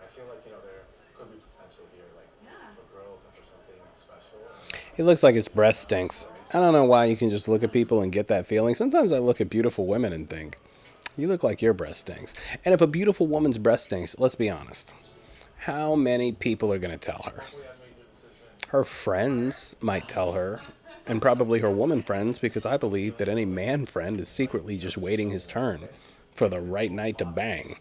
I 0.00 0.06
feel 0.16 0.24
like 0.28 0.40
you 0.46 0.52
know 0.52 0.58
there 0.62 0.84
could 1.18 1.30
be 1.32 1.38
potential 1.56 1.84
here, 1.94 2.04
like 2.16 2.28
Yeah. 2.44 2.50
for 2.76 2.96
growth 2.96 3.18
and 3.26 3.34
for 3.34 3.50
something 3.50 3.80
special. 3.94 4.94
It 4.96 5.04
looks 5.04 5.22
like 5.22 5.34
his 5.34 5.48
breath 5.48 5.76
stinks. 5.76 6.28
I 6.52 6.58
don't 6.58 6.72
know 6.72 6.84
why 6.84 7.04
you 7.04 7.16
can 7.16 7.30
just 7.30 7.48
look 7.48 7.62
at 7.62 7.72
people 7.72 8.02
and 8.02 8.10
get 8.10 8.26
that 8.28 8.46
feeling. 8.46 8.74
Sometimes 8.74 9.12
I 9.12 9.18
look 9.18 9.40
at 9.40 9.50
beautiful 9.50 9.86
women 9.86 10.12
and 10.12 10.28
think, 10.28 10.56
you 11.20 11.28
look 11.28 11.44
like 11.44 11.62
your 11.62 11.74
breast 11.74 12.00
stinks. 12.00 12.34
And 12.64 12.74
if 12.74 12.80
a 12.80 12.86
beautiful 12.86 13.26
woman's 13.26 13.58
breast 13.58 13.84
stinks, 13.84 14.18
let's 14.18 14.34
be 14.34 14.50
honest. 14.50 14.94
How 15.56 15.94
many 15.94 16.32
people 16.32 16.72
are 16.72 16.78
going 16.78 16.98
to 16.98 16.98
tell 16.98 17.22
her? 17.22 17.42
Her 18.68 18.84
friends 18.84 19.76
might 19.80 20.08
tell 20.08 20.32
her, 20.32 20.60
and 21.06 21.20
probably 21.20 21.58
her 21.60 21.70
woman 21.70 22.02
friends, 22.02 22.38
because 22.38 22.64
I 22.64 22.76
believe 22.76 23.16
that 23.16 23.28
any 23.28 23.44
man 23.44 23.84
friend 23.84 24.20
is 24.20 24.28
secretly 24.28 24.78
just 24.78 24.96
waiting 24.96 25.30
his 25.30 25.46
turn 25.46 25.88
for 26.32 26.48
the 26.48 26.60
right 26.60 26.90
night 26.90 27.18
to 27.18 27.24
bang. 27.24 27.76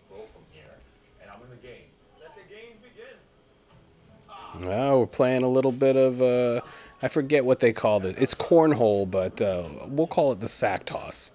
Well, 4.59 4.99
we're 4.99 5.05
playing 5.05 5.43
a 5.43 5.47
little 5.47 5.71
bit 5.71 5.95
of, 5.95 6.21
uh, 6.21 6.61
I 7.01 7.07
forget 7.07 7.45
what 7.45 7.59
they 7.59 7.71
call 7.71 8.05
it. 8.05 8.17
It's 8.19 8.33
cornhole, 8.33 9.09
but 9.09 9.41
uh, 9.41 9.69
we'll 9.85 10.07
call 10.07 10.31
it 10.33 10.39
the 10.41 10.49
sack 10.49 10.85
toss. 10.85 11.31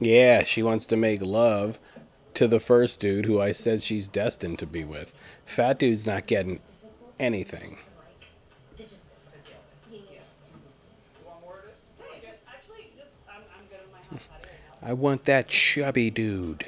Yeah, 0.00 0.42
she 0.42 0.62
wants 0.62 0.86
to 0.86 0.96
make 0.96 1.22
love 1.22 1.78
to 2.34 2.48
the 2.48 2.60
first 2.60 3.00
dude 3.00 3.26
who 3.26 3.40
I 3.40 3.52
said 3.52 3.82
she's 3.82 4.08
destined 4.08 4.58
to 4.60 4.66
be 4.66 4.84
with. 4.84 5.12
Fat 5.44 5.78
dude's 5.78 6.06
not 6.06 6.26
getting 6.26 6.60
anything. 7.18 7.78
I 14.82 14.92
want 14.94 15.24
that 15.24 15.48
chubby 15.48 16.10
dude. 16.10 16.64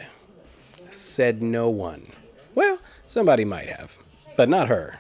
Said 0.91 1.43
no 1.43 1.71
one. 1.71 2.13
Well, 2.55 2.79
somebody 3.07 3.45
might 3.45 3.69
have, 3.69 3.99
but 4.37 4.49
not 4.49 4.69
her. 4.69 4.99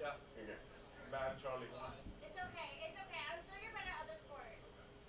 Yeah. 0.00 0.10
Bad 1.10 1.34
Charlie. 1.42 1.66
It's 2.22 2.38
okay. 2.38 2.70
It's 2.86 2.98
okay. 2.98 3.24
I'm 3.32 3.40
sure 3.48 3.58
you're 3.62 3.72
better 3.72 3.90
at 3.90 4.04
other 4.06 4.18
sports. 4.24 4.62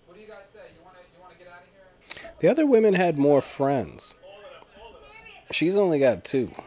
What 0.08 0.16
do 0.16 0.22
you 0.22 0.28
guys 0.28 0.50
say? 0.54 0.66
You 0.76 0.82
wanna 0.84 1.00
you 1.14 1.22
wanna 1.22 1.36
get 1.38 1.48
out 1.48 1.62
of 1.62 2.22
here? 2.22 2.29
The 2.40 2.48
other 2.48 2.66
women 2.66 2.94
had 2.94 3.18
more 3.18 3.42
friends. 3.42 4.16
She's 5.52 5.76
only 5.76 6.00
got 6.00 6.24
two. 6.24 6.52
Actually, 6.52 6.64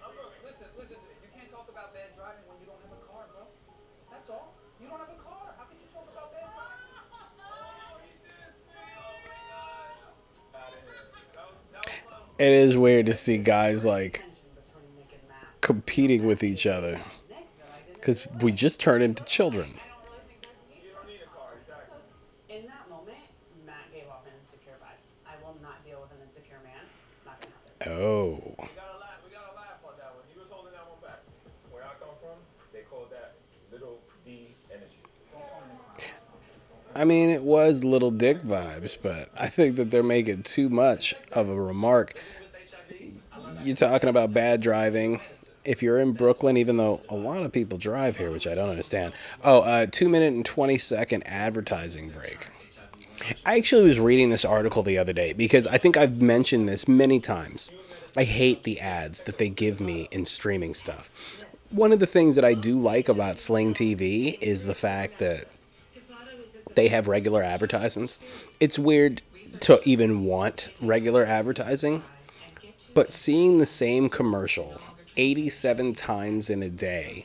no. 0.00 0.08
Listen, 0.44 0.66
listen 0.78 0.96
to 0.96 1.02
me. 1.02 1.08
You 1.22 1.28
can't 1.36 1.50
talk 1.50 1.68
about 1.68 1.92
bad 1.92 2.14
driving 2.16 2.44
when 2.48 2.58
you 2.60 2.66
don't 2.66 2.80
have 2.80 2.92
a 2.96 3.02
car, 3.12 3.26
bro. 3.32 3.44
That's 4.10 4.30
all. 4.30 4.54
You 4.80 4.88
don't 4.88 4.98
have 5.00 5.10
a 5.10 5.20
car. 5.22 5.54
How 5.58 5.64
can 5.64 5.76
you 5.76 5.88
talk 5.92 6.08
about 6.12 6.32
bad 6.32 6.48
driving? 6.54 8.08
It 12.38 12.52
is 12.52 12.76
weird 12.76 13.06
to 13.06 13.14
see 13.14 13.38
guys 13.38 13.84
like 13.86 14.12
Tension 14.18 14.32
between 14.54 14.96
Nick 14.96 15.12
and 15.18 15.28
Matt. 15.28 15.60
competing 15.60 16.26
with 16.26 16.42
each 16.42 16.66
other 16.66 16.92
Nick, 16.92 17.02
that 17.28 17.38
I 17.72 17.78
didn't. 17.84 17.94
because 17.94 18.28
we 18.40 18.50
just 18.52 18.80
turn 18.80 19.02
into 19.02 19.24
children. 19.24 19.70
I 19.70 19.88
don't 19.88 20.02
really 20.10 20.18
think 20.26 20.42
there's 20.42 20.54
need. 20.68 20.82
You 20.84 20.90
don't 20.94 21.06
need 21.06 21.20
a 21.22 21.30
car, 21.30 21.54
exactly. 21.60 21.98
In 22.50 22.66
that 22.66 22.90
moment, 22.90 23.18
Matt 23.64 23.86
gave 23.92 24.08
off 24.10 24.26
an 24.26 24.32
insecure 24.42 24.74
vibe. 24.82 24.98
I 25.26 25.34
will 25.44 25.56
not 25.62 25.84
deal 25.86 26.00
with 26.02 26.10
an 26.10 26.18
insecure 26.26 26.58
man. 26.64 26.82
Not 27.24 27.46
Oh. 28.04 28.34
We 28.34 28.66
gotta 28.76 29.00
laugh. 29.00 29.16
We 29.24 29.32
gotta 29.32 29.56
laugh 29.56 29.80
on 29.82 29.94
that 29.96 30.14
one. 30.14 30.24
He 30.30 30.38
was 30.38 30.48
holding 30.50 30.72
that 30.72 30.86
one 30.86 30.98
back. 31.00 31.22
Where 31.70 31.82
I 31.82 31.94
come 31.98 32.14
from, 32.20 32.36
they 32.70 32.80
call 32.82 33.06
that 33.10 33.36
little 33.72 33.98
D 34.26 34.48
energy. 34.70 34.98
I 36.94 37.04
mean, 37.04 37.30
it 37.30 37.42
was 37.42 37.82
little 37.82 38.10
dick 38.10 38.42
vibes, 38.42 38.98
but 39.00 39.30
I 39.38 39.46
think 39.46 39.76
that 39.76 39.90
they're 39.90 40.02
making 40.02 40.42
too 40.42 40.68
much 40.68 41.14
of 41.32 41.48
a 41.48 41.58
remark. 41.58 42.20
You're 43.62 43.74
talking 43.74 44.10
about 44.10 44.34
bad 44.34 44.60
driving. 44.60 45.22
If 45.64 45.82
you're 45.82 45.98
in 45.98 46.12
Brooklyn, 46.12 46.58
even 46.58 46.76
though 46.76 47.00
a 47.08 47.16
lot 47.16 47.42
of 47.42 47.52
people 47.52 47.78
drive 47.78 48.18
here, 48.18 48.30
which 48.30 48.46
I 48.46 48.54
don't 48.54 48.68
understand. 48.68 49.14
Oh, 49.42 49.62
uh, 49.62 49.86
two 49.90 50.10
minute 50.10 50.34
and 50.34 50.44
20 50.44 50.76
second 50.76 51.22
advertising 51.26 52.10
break. 52.10 52.48
I 53.46 53.56
actually 53.56 53.86
was 53.86 53.98
reading 53.98 54.28
this 54.28 54.44
article 54.44 54.82
the 54.82 54.98
other 54.98 55.14
day 55.14 55.32
because 55.32 55.66
I 55.66 55.78
think 55.78 55.96
I've 55.96 56.20
mentioned 56.20 56.68
this 56.68 56.86
many 56.86 57.18
times. 57.18 57.70
I 58.16 58.24
hate 58.24 58.62
the 58.62 58.80
ads 58.80 59.24
that 59.24 59.38
they 59.38 59.48
give 59.48 59.80
me 59.80 60.08
in 60.12 60.24
streaming 60.24 60.74
stuff. 60.74 61.10
One 61.70 61.92
of 61.92 61.98
the 61.98 62.06
things 62.06 62.36
that 62.36 62.44
I 62.44 62.54
do 62.54 62.78
like 62.78 63.08
about 63.08 63.38
Sling 63.38 63.74
TV 63.74 64.38
is 64.40 64.66
the 64.66 64.74
fact 64.74 65.18
that 65.18 65.48
they 66.76 66.88
have 66.88 67.08
regular 67.08 67.42
advertisements. 67.42 68.20
It's 68.60 68.78
weird 68.78 69.22
to 69.60 69.80
even 69.84 70.24
want 70.24 70.68
regular 70.80 71.24
advertising, 71.24 72.04
but 72.94 73.12
seeing 73.12 73.58
the 73.58 73.66
same 73.66 74.08
commercial 74.08 74.80
87 75.16 75.94
times 75.94 76.50
in 76.50 76.62
a 76.62 76.70
day 76.70 77.24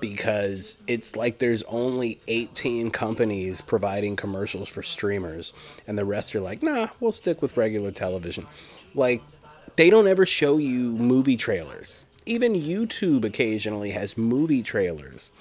because 0.00 0.78
it's 0.86 1.16
like 1.16 1.38
there's 1.38 1.62
only 1.64 2.18
18 2.28 2.90
companies 2.90 3.60
providing 3.60 4.16
commercials 4.16 4.68
for 4.68 4.82
streamers 4.82 5.52
and 5.86 5.98
the 5.98 6.04
rest 6.06 6.34
are 6.34 6.40
like, 6.40 6.62
"Nah, 6.62 6.88
we'll 7.00 7.12
stick 7.12 7.42
with 7.42 7.58
regular 7.58 7.90
television." 7.90 8.46
Like 8.94 9.22
they 9.76 9.90
don't 9.90 10.06
ever 10.06 10.26
show 10.26 10.58
you 10.58 10.92
movie 10.92 11.36
trailers. 11.36 12.04
Even 12.26 12.54
YouTube 12.54 13.24
occasionally 13.24 13.90
has 13.90 14.18
movie 14.18 14.62
trailers 14.62 15.32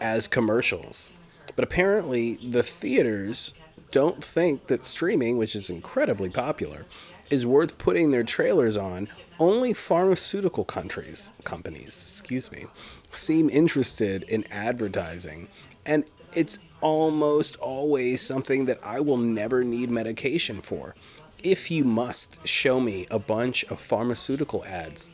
as 0.00 0.28
commercials. 0.28 1.12
But 1.56 1.64
apparently, 1.64 2.36
the 2.36 2.62
theaters 2.62 3.54
don't 3.90 4.22
think 4.22 4.66
that 4.66 4.84
streaming, 4.84 5.38
which 5.38 5.56
is 5.56 5.70
incredibly 5.70 6.30
popular, 6.30 6.84
is 7.30 7.46
worth 7.46 7.78
putting 7.78 8.10
their 8.10 8.24
trailers 8.24 8.76
on. 8.76 9.08
Only 9.40 9.72
pharmaceutical 9.72 10.64
countries, 10.64 11.30
companies, 11.44 11.86
excuse 11.86 12.50
me, 12.50 12.66
seem 13.12 13.48
interested 13.50 14.24
in 14.24 14.44
advertising. 14.50 15.48
And 15.86 16.04
it's 16.34 16.58
almost 16.80 17.56
always 17.56 18.20
something 18.20 18.66
that 18.66 18.80
I 18.82 19.00
will 19.00 19.16
never 19.16 19.64
need 19.64 19.90
medication 19.90 20.60
for. 20.60 20.94
If 21.42 21.70
you 21.70 21.84
must 21.84 22.46
show 22.48 22.80
me 22.80 23.06
a 23.12 23.18
bunch 23.20 23.62
of 23.64 23.80
pharmaceutical 23.80 24.64
ads, 24.64 25.08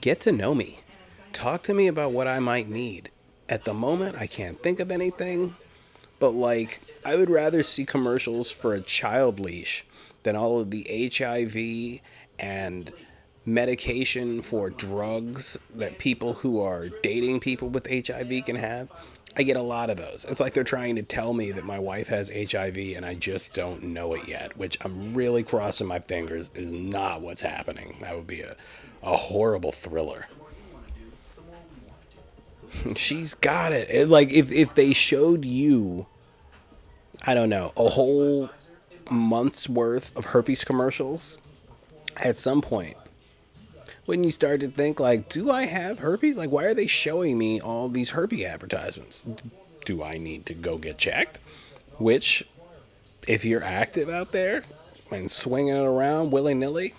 get 0.00 0.20
to 0.20 0.32
know 0.32 0.54
me. 0.54 0.80
Talk 1.32 1.64
to 1.64 1.74
me 1.74 1.88
about 1.88 2.12
what 2.12 2.28
I 2.28 2.38
might 2.38 2.68
need. 2.68 3.10
At 3.48 3.64
the 3.64 3.74
moment, 3.74 4.16
I 4.16 4.28
can't 4.28 4.62
think 4.62 4.78
of 4.78 4.92
anything, 4.92 5.56
but 6.20 6.30
like, 6.30 6.80
I 7.04 7.16
would 7.16 7.30
rather 7.30 7.64
see 7.64 7.84
commercials 7.84 8.52
for 8.52 8.74
a 8.74 8.80
child 8.80 9.40
leash 9.40 9.84
than 10.22 10.36
all 10.36 10.60
of 10.60 10.70
the 10.70 11.10
HIV 11.12 12.00
and 12.38 12.92
medication 13.44 14.40
for 14.40 14.70
drugs 14.70 15.58
that 15.74 15.98
people 15.98 16.34
who 16.34 16.60
are 16.60 16.88
dating 17.02 17.40
people 17.40 17.68
with 17.68 17.88
HIV 17.88 18.44
can 18.44 18.56
have. 18.56 18.92
I 19.36 19.42
get 19.42 19.56
a 19.56 19.62
lot 19.62 19.90
of 19.90 19.96
those. 19.96 20.24
It's 20.28 20.38
like 20.40 20.54
they're 20.54 20.62
trying 20.62 20.96
to 20.96 21.02
tell 21.02 21.32
me 21.32 21.50
that 21.52 21.64
my 21.64 21.78
wife 21.78 22.06
has 22.08 22.30
HIV 22.30 22.76
and 22.96 23.04
I 23.04 23.14
just 23.14 23.52
don't 23.54 23.82
know 23.82 24.14
it 24.14 24.28
yet, 24.28 24.56
which 24.56 24.78
I'm 24.80 25.12
really 25.12 25.42
crossing 25.42 25.88
my 25.88 25.98
fingers 25.98 26.50
is 26.54 26.70
not 26.70 27.20
what's 27.20 27.42
happening. 27.42 27.96
That 28.00 28.14
would 28.14 28.28
be 28.28 28.42
a, 28.42 28.56
a 29.02 29.16
horrible 29.16 29.72
thriller. 29.72 30.28
She's 32.94 33.34
got 33.34 33.72
it. 33.72 33.90
it. 33.90 34.08
Like 34.08 34.32
if 34.32 34.52
if 34.52 34.74
they 34.74 34.92
showed 34.92 35.44
you 35.44 36.06
I 37.26 37.34
don't 37.34 37.48
know, 37.48 37.72
a 37.76 37.88
whole 37.88 38.50
month's 39.10 39.68
worth 39.68 40.16
of 40.16 40.26
herpes 40.26 40.62
commercials 40.62 41.38
at 42.22 42.38
some 42.38 42.60
point 42.60 42.96
when 44.06 44.22
you 44.24 44.30
start 44.30 44.60
to 44.60 44.68
think 44.68 45.00
like 45.00 45.28
do 45.28 45.50
i 45.50 45.66
have 45.66 45.98
herpes? 45.98 46.36
Like 46.36 46.50
why 46.50 46.64
are 46.64 46.74
they 46.74 46.86
showing 46.86 47.38
me 47.38 47.60
all 47.60 47.88
these 47.88 48.10
herpes 48.10 48.44
advertisements? 48.44 49.24
Do 49.84 50.02
i 50.02 50.18
need 50.18 50.46
to 50.46 50.54
go 50.54 50.78
get 50.78 50.98
checked? 50.98 51.40
Which 51.98 52.46
if 53.26 53.44
you're 53.44 53.64
active 53.64 54.08
out 54.08 54.32
there 54.32 54.62
and 55.10 55.30
swinging 55.30 55.76
it 55.76 55.84
around 55.84 56.30
willy-nilly 56.30 56.94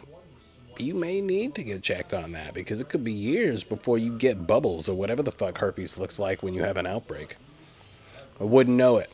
you 0.80 0.94
may 0.94 1.22
need 1.22 1.56
to 1.56 1.64
get 1.64 1.82
checked 1.82 2.14
on 2.14 2.34
that 2.34 2.54
because 2.54 2.82
it 2.82 2.90
could 2.90 3.04
be 3.04 3.12
years 3.12 3.64
before 3.64 3.98
you 3.98 4.18
get 4.18 4.48
bubbles 4.48 4.90
or 4.90 4.96
whatever 4.96 5.24
the 5.24 5.32
fuck 5.32 5.58
herpes 5.58 5.98
looks 6.00 6.20
like 6.20 6.44
when 6.44 6.54
you 6.54 6.64
have 6.64 6.78
an 6.78 6.86
outbreak. 6.86 7.38
I 8.40 8.44
wouldn't 8.44 8.76
know 8.76 8.98
it. 8.98 9.10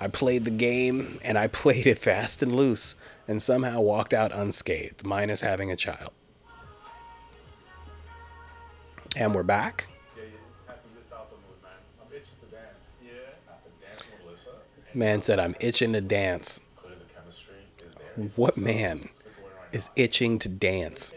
I 0.00 0.08
played 0.08 0.44
the 0.44 0.50
game 0.50 1.20
and 1.22 1.38
I 1.38 1.46
played 1.48 1.86
it 1.86 1.98
fast 1.98 2.42
and 2.42 2.56
loose 2.56 2.96
and 3.28 3.40
somehow 3.40 3.80
walked 3.80 4.12
out 4.12 4.32
unscathed, 4.32 5.06
minus 5.06 5.40
having 5.40 5.70
a 5.70 5.76
child. 5.76 6.10
Dancing 13.80 14.12
with 14.12 14.26
Melissa, 14.26 14.50
Man 14.94 15.20
said, 15.22 15.38
I'm 15.38 15.54
itching 15.60 15.92
to 15.94 16.00
dance. 16.00 16.60
What 18.36 18.56
man 18.56 19.08
We're 19.42 19.50
is 19.72 19.90
itching 19.96 20.38
to 20.40 20.48
dance? 20.48 21.14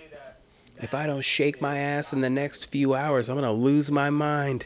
If 0.81 0.93
I 0.95 1.05
don't 1.05 1.21
shake 1.21 1.61
my 1.61 1.77
ass 1.77 2.13
in 2.13 2.21
the 2.21 2.29
next 2.29 2.65
few 2.65 2.95
hours, 2.95 3.29
I'm 3.29 3.37
going 3.37 3.49
to 3.49 3.51
lose 3.51 3.91
my 3.91 4.09
mind. 4.09 4.65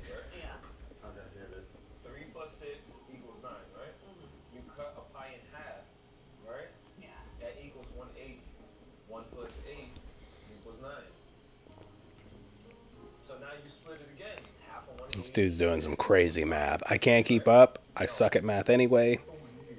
Dude's 15.38 15.58
doing 15.60 15.80
some 15.80 15.96
crazy 15.96 16.44
math. 16.44 16.82
I 16.90 16.98
can't 16.98 17.24
keep 17.24 17.48
up. 17.48 17.78
I 17.96 18.08
suck 18.08 18.36
at 18.36 18.44
math 18.44 18.72
anyway. 18.72 19.20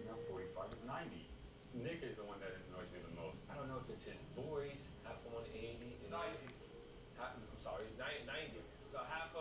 Not 0.06 0.16
45, 0.30 0.66
it's 0.70 0.86
90. 0.86 1.26
Nick 1.82 2.00
is 2.08 2.16
the 2.16 2.22
one 2.22 2.38
that 2.38 2.54
annoys 2.70 2.86
me 2.92 3.00
the 3.02 3.20
most. 3.20 3.34
I 3.50 3.56
don't 3.56 3.66
know 3.66 3.82
if 3.82 3.90
it's 3.92 4.04
his 4.04 4.22
boys. 4.36 4.86
Half 5.02 5.16
of 5.26 5.34
180 5.34 5.66
is 5.66 6.10
90. 6.12 6.30
Half, 7.18 7.34
I'm 7.34 7.42
sorry, 7.58 7.82
it's 7.90 7.98
90. 8.30 8.54
Half 9.10 9.34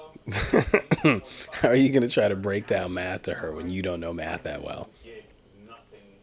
of. 1.13 1.53
How 1.62 1.69
are 1.69 1.75
you 1.75 1.91
going 1.91 2.01
to 2.01 2.10
try 2.10 2.27
to 2.27 2.36
break 2.36 2.65
down 2.65 2.95
math 2.95 3.21
to 3.23 3.36
her 3.36 3.51
when 3.51 3.67
you 3.67 3.84
don't 3.84 3.99
know 3.99 4.12
math 4.12 4.41
that 4.43 4.63
well? 4.63 4.89
Get 5.03 5.23
nothing 5.67 6.17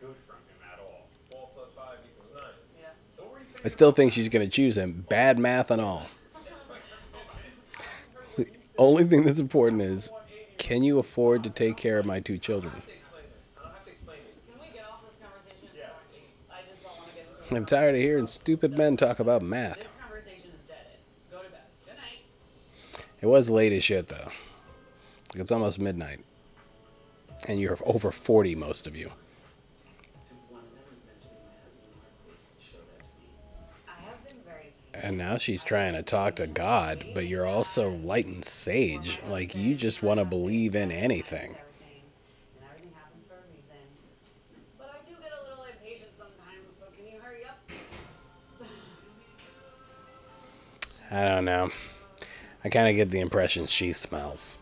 good 0.00 0.16
from 0.26 0.36
him 0.48 0.72
at 0.72 0.80
all. 0.80 1.06
4 1.30 1.50
plus 1.54 1.68
5 1.76 1.84
equals 2.08 2.32
9. 2.34 2.44
Yeah. 2.80 2.86
So 3.14 3.24
where 3.24 3.40
are 3.40 3.40
you 3.40 3.60
I 3.62 3.68
still 3.68 3.92
think 3.92 4.12
she's 4.12 4.30
going 4.30 4.46
to 4.46 4.50
choose 4.50 4.78
him. 4.78 5.04
Bad 5.10 5.38
math 5.38 5.70
and 5.70 5.82
all. 5.82 6.06
Only 8.78 9.04
thing 9.04 9.22
that's 9.22 9.38
important 9.38 9.82
is 9.82 10.12
can 10.58 10.82
you 10.82 10.98
afford 10.98 11.42
to 11.44 11.50
take 11.50 11.76
care 11.76 11.98
of 11.98 12.06
my 12.06 12.20
two 12.20 12.38
children? 12.38 12.82
I'm 17.50 17.66
tired 17.66 17.94
of 17.94 18.00
hearing 18.00 18.26
stupid 18.26 18.78
men 18.78 18.96
talk 18.96 19.18
about 19.18 19.42
math. 19.42 19.86
It 23.20 23.26
was 23.26 23.50
late 23.50 23.72
as 23.72 23.84
shit, 23.84 24.08
though. 24.08 24.28
It's 25.36 25.52
almost 25.52 25.78
midnight. 25.78 26.20
And 27.46 27.60
you're 27.60 27.78
over 27.84 28.10
40, 28.10 28.54
most 28.56 28.86
of 28.86 28.96
you. 28.96 29.10
And 35.02 35.18
now 35.18 35.36
she's 35.36 35.64
trying 35.64 35.94
to 35.94 36.02
talk 36.04 36.36
to 36.36 36.46
God, 36.46 37.04
but 37.12 37.26
you're 37.26 37.44
also 37.44 37.90
light 37.90 38.26
and 38.26 38.44
sage. 38.44 39.18
Like, 39.26 39.56
you 39.56 39.74
just 39.74 40.00
want 40.00 40.20
to 40.20 40.24
believe 40.24 40.76
in 40.76 40.92
anything. 40.92 41.56
I 51.10 51.24
don't 51.28 51.44
know. 51.44 51.70
I 52.64 52.70
kind 52.70 52.88
of 52.88 52.94
get 52.94 53.10
the 53.10 53.20
impression 53.20 53.66
she 53.66 53.92
smells. 53.92 54.58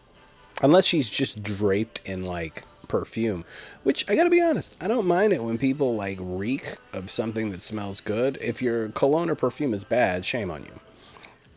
Unless 0.63 0.87
she's 0.87 1.09
just 1.09 1.43
draped 1.43 2.01
in, 2.07 2.25
like, 2.25 2.65
perfume. 2.91 3.45
Which, 3.85 4.05
I 4.11 4.17
gotta 4.17 4.31
be 4.31 4.43
honest, 4.43 4.77
I 4.83 4.89
don't 4.89 5.07
mind 5.07 5.33
it 5.33 5.41
when 5.41 5.57
people, 5.59 5.95
like, 5.95 6.19
reek 6.21 6.75
of 6.93 7.09
something 7.09 7.53
that 7.53 7.63
smells 7.63 8.01
good. 8.01 8.37
If 8.41 8.61
your 8.61 8.89
cologne 8.89 9.31
or 9.31 9.37
perfume 9.37 9.73
is 9.73 9.85
bad, 9.85 10.27
shame 10.27 10.51
on 10.51 10.65
you. 10.65 10.73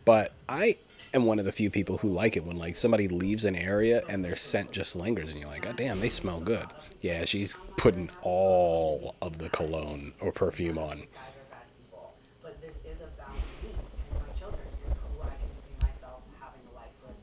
But 0.05 0.33
I 0.47 0.77
am 1.15 1.25
one 1.25 1.39
of 1.39 1.45
the 1.45 1.51
few 1.51 1.71
people 1.71 1.97
who 1.97 2.09
like 2.09 2.37
it 2.37 2.45
when, 2.45 2.57
like, 2.57 2.75
somebody 2.75 3.07
leaves 3.07 3.45
an 3.45 3.55
area 3.55 4.03
and 4.07 4.23
their 4.23 4.35
scent 4.35 4.71
just 4.71 4.95
lingers 4.95 5.31
and 5.31 5.41
you're 5.41 5.49
like, 5.49 5.63
God 5.63 5.75
damn, 5.75 5.99
they 5.99 6.09
smell 6.09 6.39
good. 6.39 6.67
Yeah, 7.01 7.25
she's 7.25 7.57
putting 7.77 8.11
all 8.21 9.15
of 9.23 9.39
the 9.39 9.49
cologne 9.49 10.13
or 10.21 10.31
perfume 10.31 10.77
on. 10.77 10.99
guys 10.99 11.33
are 11.33 11.49
bad 11.49 11.65
people, 11.81 12.13
but 12.43 12.61
this 12.61 12.75
is 12.85 13.01
about 13.01 13.33
me 13.65 13.73
and 13.73 14.21
my 14.21 14.29
children 14.37 14.69
and 14.85 14.93
who 14.93 15.23
I 15.25 15.33
can 15.33 15.49
see 15.65 15.73
myself 15.81 16.21
having 16.37 16.61
a 16.69 16.73
life 16.77 16.93
with. 17.01 17.17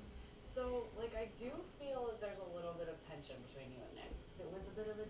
So, 0.52 0.82
like, 0.98 1.14
I 1.14 1.30
do 1.38 1.54
feel 1.78 2.10
that 2.10 2.20
there's 2.20 2.42
a 2.42 2.56
little 2.58 2.74
bit 2.74 2.90
of 2.90 2.98
tension 3.06 3.38
between 3.46 3.70
you 3.70 3.78
and 3.86 4.02
Nick. 4.02 4.12
There 4.34 4.50
was 4.50 4.66
a 4.66 4.74
bit 4.74 4.90
of 4.90 5.00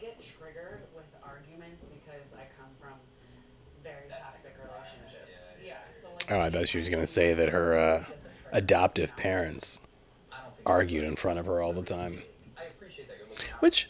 get 0.00 0.14
triggered 0.38 0.86
with 0.94 1.10
arguments 1.26 1.82
because 1.90 2.22
I 2.38 2.46
come 2.54 2.70
from 2.78 2.94
very 3.82 4.06
toxic 4.08 4.54
relationships. 4.62 5.34
Yeah. 5.62 5.82
So 6.02 6.14
like. 6.14 6.17
Oh, 6.30 6.40
I 6.40 6.50
thought 6.50 6.68
she 6.68 6.78
was 6.78 6.88
gonna 6.88 7.06
say 7.06 7.32
that 7.34 7.48
her 7.48 7.78
uh, 7.78 8.04
adoptive 8.52 9.16
parents 9.16 9.80
argued 10.66 11.04
in 11.04 11.16
front 11.16 11.38
of 11.38 11.46
her 11.46 11.62
all 11.62 11.72
the 11.72 11.82
time. 11.82 12.22
Which, 13.60 13.88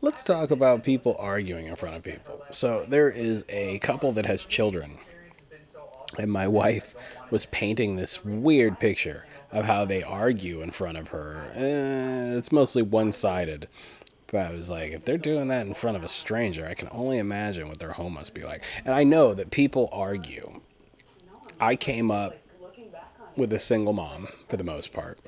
let's 0.00 0.22
talk 0.22 0.50
about 0.50 0.84
people 0.84 1.16
arguing 1.18 1.66
in 1.66 1.76
front 1.76 1.96
of 1.96 2.02
people. 2.02 2.42
So 2.50 2.84
there 2.84 3.10
is 3.10 3.44
a 3.48 3.78
couple 3.80 4.12
that 4.12 4.26
has 4.26 4.44
children, 4.44 4.98
and 6.18 6.30
my 6.30 6.46
wife 6.46 6.94
was 7.30 7.46
painting 7.46 7.96
this 7.96 8.24
weird 8.24 8.78
picture 8.78 9.26
of 9.50 9.64
how 9.64 9.84
they 9.84 10.02
argue 10.02 10.62
in 10.62 10.70
front 10.70 10.98
of 10.98 11.08
her. 11.08 11.50
Eh, 11.56 12.36
it's 12.36 12.52
mostly 12.52 12.82
one-sided. 12.82 13.68
But 14.28 14.46
I 14.46 14.52
was 14.52 14.70
like, 14.70 14.92
if 14.92 15.04
they're 15.04 15.18
doing 15.18 15.48
that 15.48 15.66
in 15.66 15.74
front 15.74 15.96
of 15.96 16.04
a 16.04 16.08
stranger, 16.08 16.66
I 16.66 16.74
can 16.74 16.88
only 16.90 17.18
imagine 17.18 17.68
what 17.68 17.78
their 17.78 17.92
home 17.92 18.14
must 18.14 18.34
be 18.34 18.42
like. 18.42 18.64
And 18.84 18.94
I 18.94 19.04
know 19.04 19.34
that 19.34 19.50
people 19.50 19.88
argue. 19.92 20.60
I 21.60 21.76
came 21.76 22.10
up 22.10 22.36
with 23.36 23.52
a 23.52 23.58
single 23.58 23.92
mom 23.92 24.28
for 24.48 24.56
the 24.56 24.64
most 24.64 24.92
part. 24.92 25.18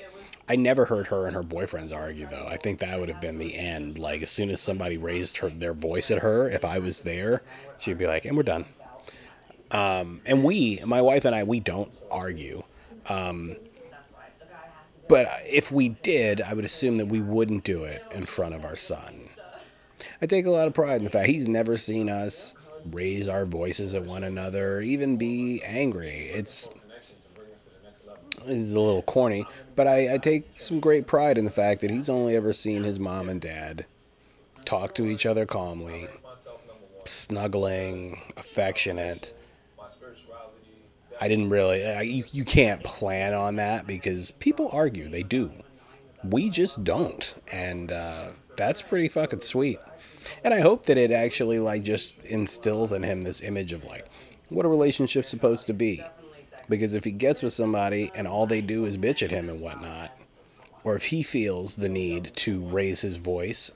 I 0.49 0.55
never 0.55 0.85
heard 0.85 1.09
her 1.09 1.27
and 1.27 1.35
her 1.35 1.43
boyfriends 1.43 1.93
argue 1.93 2.27
though. 2.29 2.47
I 2.47 2.57
think 2.57 2.79
that 2.79 2.99
would 2.99 3.09
have 3.09 3.21
been 3.21 3.39
the 3.39 3.57
end. 3.57 3.99
Like 3.99 4.23
as 4.23 4.31
soon 4.31 4.51
as 4.51 4.61
somebody 4.61 4.97
raised 4.97 5.39
her 5.39 5.51
their 5.51 5.75
voice 5.75 6.11
at 6.11 6.19
her, 6.19 6.49
if 6.49 6.65
I 6.65 6.79
was 6.79 7.01
there, 7.01 7.43
she'd 7.79 7.99
be 7.99 8.07
like, 8.07 8.25
"And 8.25 8.37
we're 8.37 8.45
done." 8.45 8.65
Um, 9.73 10.21
and 10.25 10.45
we, 10.45 10.81
my 10.87 11.03
wife 11.03 11.25
and 11.25 11.35
I, 11.35 11.43
we 11.43 11.59
don't 11.59 11.91
argue. 12.11 12.63
Um, 13.09 13.57
but 15.09 15.29
if 15.45 15.73
we 15.73 15.91
did, 15.91 16.41
I 16.41 16.55
would 16.55 16.65
assume 16.65 16.97
that 16.99 17.07
we 17.07 17.21
wouldn't 17.21 17.65
do 17.65 17.85
it 17.85 18.05
in 18.13 18.27
front 18.27 18.55
of 18.55 18.65
our 18.65 18.77
son. 18.77 19.29
I 20.21 20.27
take 20.27 20.47
a 20.47 20.51
lot 20.51 20.69
of 20.69 20.75
pride 20.75 20.97
in 20.97 21.05
the 21.05 21.11
fact 21.11 21.29
he's 21.29 21.49
never 21.49 21.77
seen 21.77 22.09
us 22.09 22.55
raise 22.93 23.29
our 23.29 23.45
voices 23.45 23.95
at 23.95 24.05
one 24.05 24.25
another, 24.25 24.81
even 24.81 25.17
be 25.17 25.63
angry. 25.65 26.31
It's 26.33 26.69
is 28.47 28.75
a 28.75 28.81
little 28.81 29.03
corny, 29.03 29.45
but 29.75 29.87
I, 29.87 30.15
I 30.15 30.19
take 30.19 30.47
some 30.55 30.79
great 30.79 31.07
pride 31.07 31.39
in 31.39 31.45
the 31.45 31.51
fact 31.51 31.81
that 31.81 31.91
he's 31.91 32.09
only 32.09 32.37
ever 32.37 32.53
seen 32.53 32.85
his 32.85 33.01
mom 33.01 33.29
and 33.29 33.41
dad 33.41 33.87
talk 34.65 34.95
to 34.97 35.07
each 35.07 35.27
other 35.27 35.47
calmly, 35.47 36.07
snuggling, 37.05 38.21
affectionate. 38.37 39.35
I 41.21 41.29
didn't 41.29 41.49
really, 41.51 41.85
I, 41.87 42.03
you, 42.03 42.25
you 42.33 42.45
can't 42.45 42.83
plan 42.85 43.33
on 43.33 43.57
that 43.57 43.87
because 43.87 44.33
people 44.33 44.69
argue, 44.73 45.09
they 45.09 45.23
do. 45.23 45.51
We 46.25 46.51
just 46.51 46.85
don't, 46.85 47.35
and 47.51 47.91
uh, 47.91 48.29
that's 48.57 48.83
pretty 48.83 49.09
fucking 49.09 49.41
sweet. 49.41 49.79
And 50.45 50.55
I 50.55 50.61
hope 50.61 50.85
that 50.85 50.99
it 50.99 51.11
actually 51.11 51.59
like 51.59 51.83
just 51.83 52.17
instills 52.25 52.93
in 52.93 53.03
him 53.03 53.21
this 53.21 53.43
image 53.43 53.73
of 53.73 53.85
like 53.85 54.07
what 54.49 54.67
a 54.67 54.69
relationship's 54.69 55.29
supposed 55.29 55.67
to 55.67 55.75
be. 55.75 56.03
Because 56.69 56.95
if 56.95 57.05
he 57.05 57.13
gets 57.13 57.43
with 57.43 57.53
somebody 57.53 58.11
and 58.15 58.27
all 58.27 58.47
they 58.47 58.61
do 58.61 58.87
is 58.87 58.99
bitch 58.99 59.23
at 59.23 59.31
him 59.31 59.49
and 59.49 59.61
whatnot, 59.61 60.17
or 60.85 60.97
if 60.97 61.05
he 61.05 61.23
feels 61.23 61.77
the 61.77 61.89
need 61.89 62.33
to 62.37 62.61
raise 62.67 63.01
his 63.01 63.17
voice, 63.17 63.73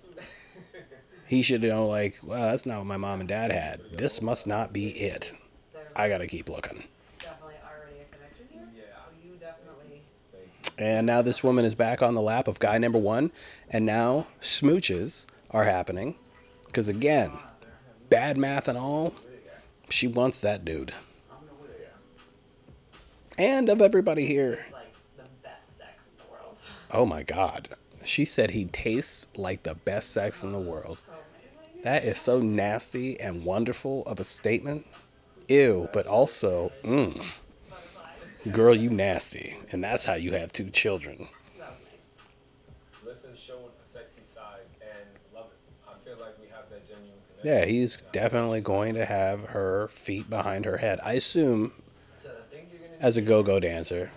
he 1.27 1.43
should 1.43 1.63
know 1.63 1.87
like, 1.87 2.19
well, 2.25 2.51
that's 2.51 2.67
not 2.67 2.79
what 2.79 2.87
my 2.87 2.97
mom 2.97 3.21
and 3.21 3.29
dad 3.29 3.53
had. 3.53 3.81
This 3.93 4.21
must 4.21 4.47
not 4.47 4.73
be 4.73 4.89
it. 4.91 5.33
I 5.95 6.09
gotta 6.09 6.27
keep 6.27 6.49
looking. 6.49 6.83
definitely 7.19 7.55
already 7.65 8.01
a 8.01 8.15
connection 8.15 8.47
here. 8.53 8.63
Yeah. 8.75 8.83
Oh, 8.99 9.13
you 9.25 9.37
definitely. 9.39 10.03
And 10.79 11.07
now 11.07 11.23
this 11.23 11.45
woman 11.45 11.65
is 11.65 11.75
back 11.75 12.03
on 12.03 12.15
the 12.15 12.21
lap 12.21 12.49
of 12.49 12.59
guy 12.59 12.79
number 12.79 12.99
one, 12.99 13.31
and 13.69 13.87
now 13.87 14.27
smooches 14.41 15.27
are 15.51 15.65
happening. 15.65 16.17
Because 16.71 16.89
again, 16.89 17.33
bad 18.11 18.39
math 18.39 18.69
and 18.69 18.79
all, 18.79 19.13
she 19.89 20.07
wants 20.07 20.39
that 20.41 20.65
dude. 20.65 20.95
And 23.37 23.69
of 23.69 23.83
everybody 23.83 24.25
here, 24.25 24.65
oh 26.93 27.05
my 27.05 27.25
god, 27.25 27.71
she 28.05 28.25
said 28.25 28.53
he 28.53 28.67
tastes 28.67 29.27
like 29.37 29.65
the 29.65 29.75
best 29.75 30.13
sex 30.13 30.45
in 30.45 30.53
the 30.53 30.61
world. 30.61 31.01
That 31.83 32.05
is 32.05 32.21
so 32.21 32.39
nasty 32.39 33.19
and 33.19 33.45
wonderful 33.45 34.05
of 34.05 34.21
a 34.21 34.25
statement. 34.25 34.87
Ew, 35.49 35.89
but 35.93 36.07
also, 36.07 36.71
mmm. 36.85 37.21
Girl, 38.53 38.75
you 38.75 38.91
nasty. 38.91 39.57
And 39.73 39.83
that's 39.83 40.05
how 40.05 40.15
you 40.15 40.33
have 40.33 40.53
two 40.53 40.71
children. 40.71 41.29
Listen, 43.05 43.31
a 43.33 43.93
sexy 43.93 44.23
side 44.33 44.61
and 44.81 45.09
love 45.35 45.47
it. 45.47 45.59
I 45.89 45.93
feel 46.05 46.19
like 46.19 46.39
we 46.41 46.47
have 46.49 46.69
that 46.71 46.87
genuine 46.87 47.19
connection. 47.27 47.30
Yeah, 47.43 47.65
he's 47.65 47.97
definitely 48.13 48.61
going 48.61 48.95
to 48.95 49.05
have 49.05 49.41
her 49.47 49.89
feet 49.89 50.29
behind 50.29 50.65
her 50.67 50.77
head. 50.77 51.01
I 51.03 51.15
assume, 51.15 51.73
as 53.01 53.17
a 53.17 53.23
go 53.23 53.43
go 53.43 53.59
dancer, 53.59 54.11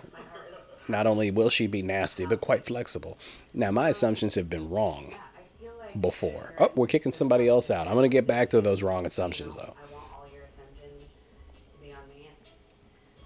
not 0.88 1.06
only 1.06 1.30
will 1.30 1.48
she 1.48 1.66
be 1.66 1.82
nasty, 1.82 2.26
but 2.26 2.42
quite 2.42 2.66
flexible. 2.66 3.16
Now, 3.54 3.70
my 3.70 3.88
assumptions 3.88 4.34
have 4.34 4.50
been 4.50 4.68
wrong 4.68 5.14
I 5.14 5.62
feel 5.62 5.72
like 5.80 6.00
before. 6.00 6.52
Oh, 6.58 6.70
we're 6.74 6.86
kicking 6.86 7.12
somebody 7.12 7.48
else 7.48 7.70
out. 7.70 7.86
I'm 7.86 7.94
going 7.94 8.10
to 8.10 8.14
get 8.14 8.26
back 8.26 8.50
to 8.50 8.60
those 8.60 8.82
wrong 8.82 9.06
assumptions, 9.06 9.56
though. 9.56 9.62
I 9.62 9.92
want 9.92 10.04
all 10.12 10.26
your 10.30 10.42
attention 10.42 10.90
to 11.72 11.82
be 11.82 11.92
on 11.92 12.06
me. 12.14 12.28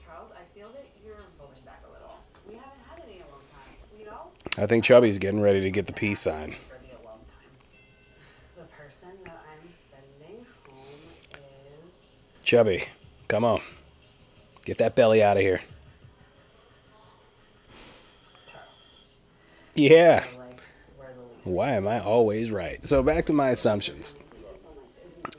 Charles, 0.07 0.31
I 0.37 0.43
feel 0.57 0.69
that 0.69 0.87
you're 1.05 1.17
pulling 1.39 1.61
back 1.65 1.83
a 1.89 1.93
little. 1.93 2.15
We 2.49 2.55
haven't 2.55 2.79
had 2.89 3.03
any 3.05 3.19
alone 3.19 3.43
time, 3.51 3.99
you 3.99 4.05
know? 4.07 4.63
I 4.63 4.67
think 4.67 4.85
Chubby's 4.85 5.19
getting 5.19 5.41
ready 5.41 5.61
to 5.63 5.71
get 5.73 5.87
the 5.89 5.93
peace 5.93 6.21
sign. 6.21 6.55
Chubby, 12.49 12.83
come 13.29 13.45
on. 13.45 13.61
Get 14.65 14.79
that 14.79 14.97
belly 14.97 15.23
out 15.23 15.37
of 15.37 15.43
here. 15.43 15.61
Yeah. 19.77 20.25
Why 21.45 21.73
am 21.73 21.87
I 21.87 22.01
always 22.01 22.51
right? 22.51 22.83
So 22.83 23.03
back 23.03 23.27
to 23.27 23.35
my 23.35 23.51
assumptions. 23.51 24.17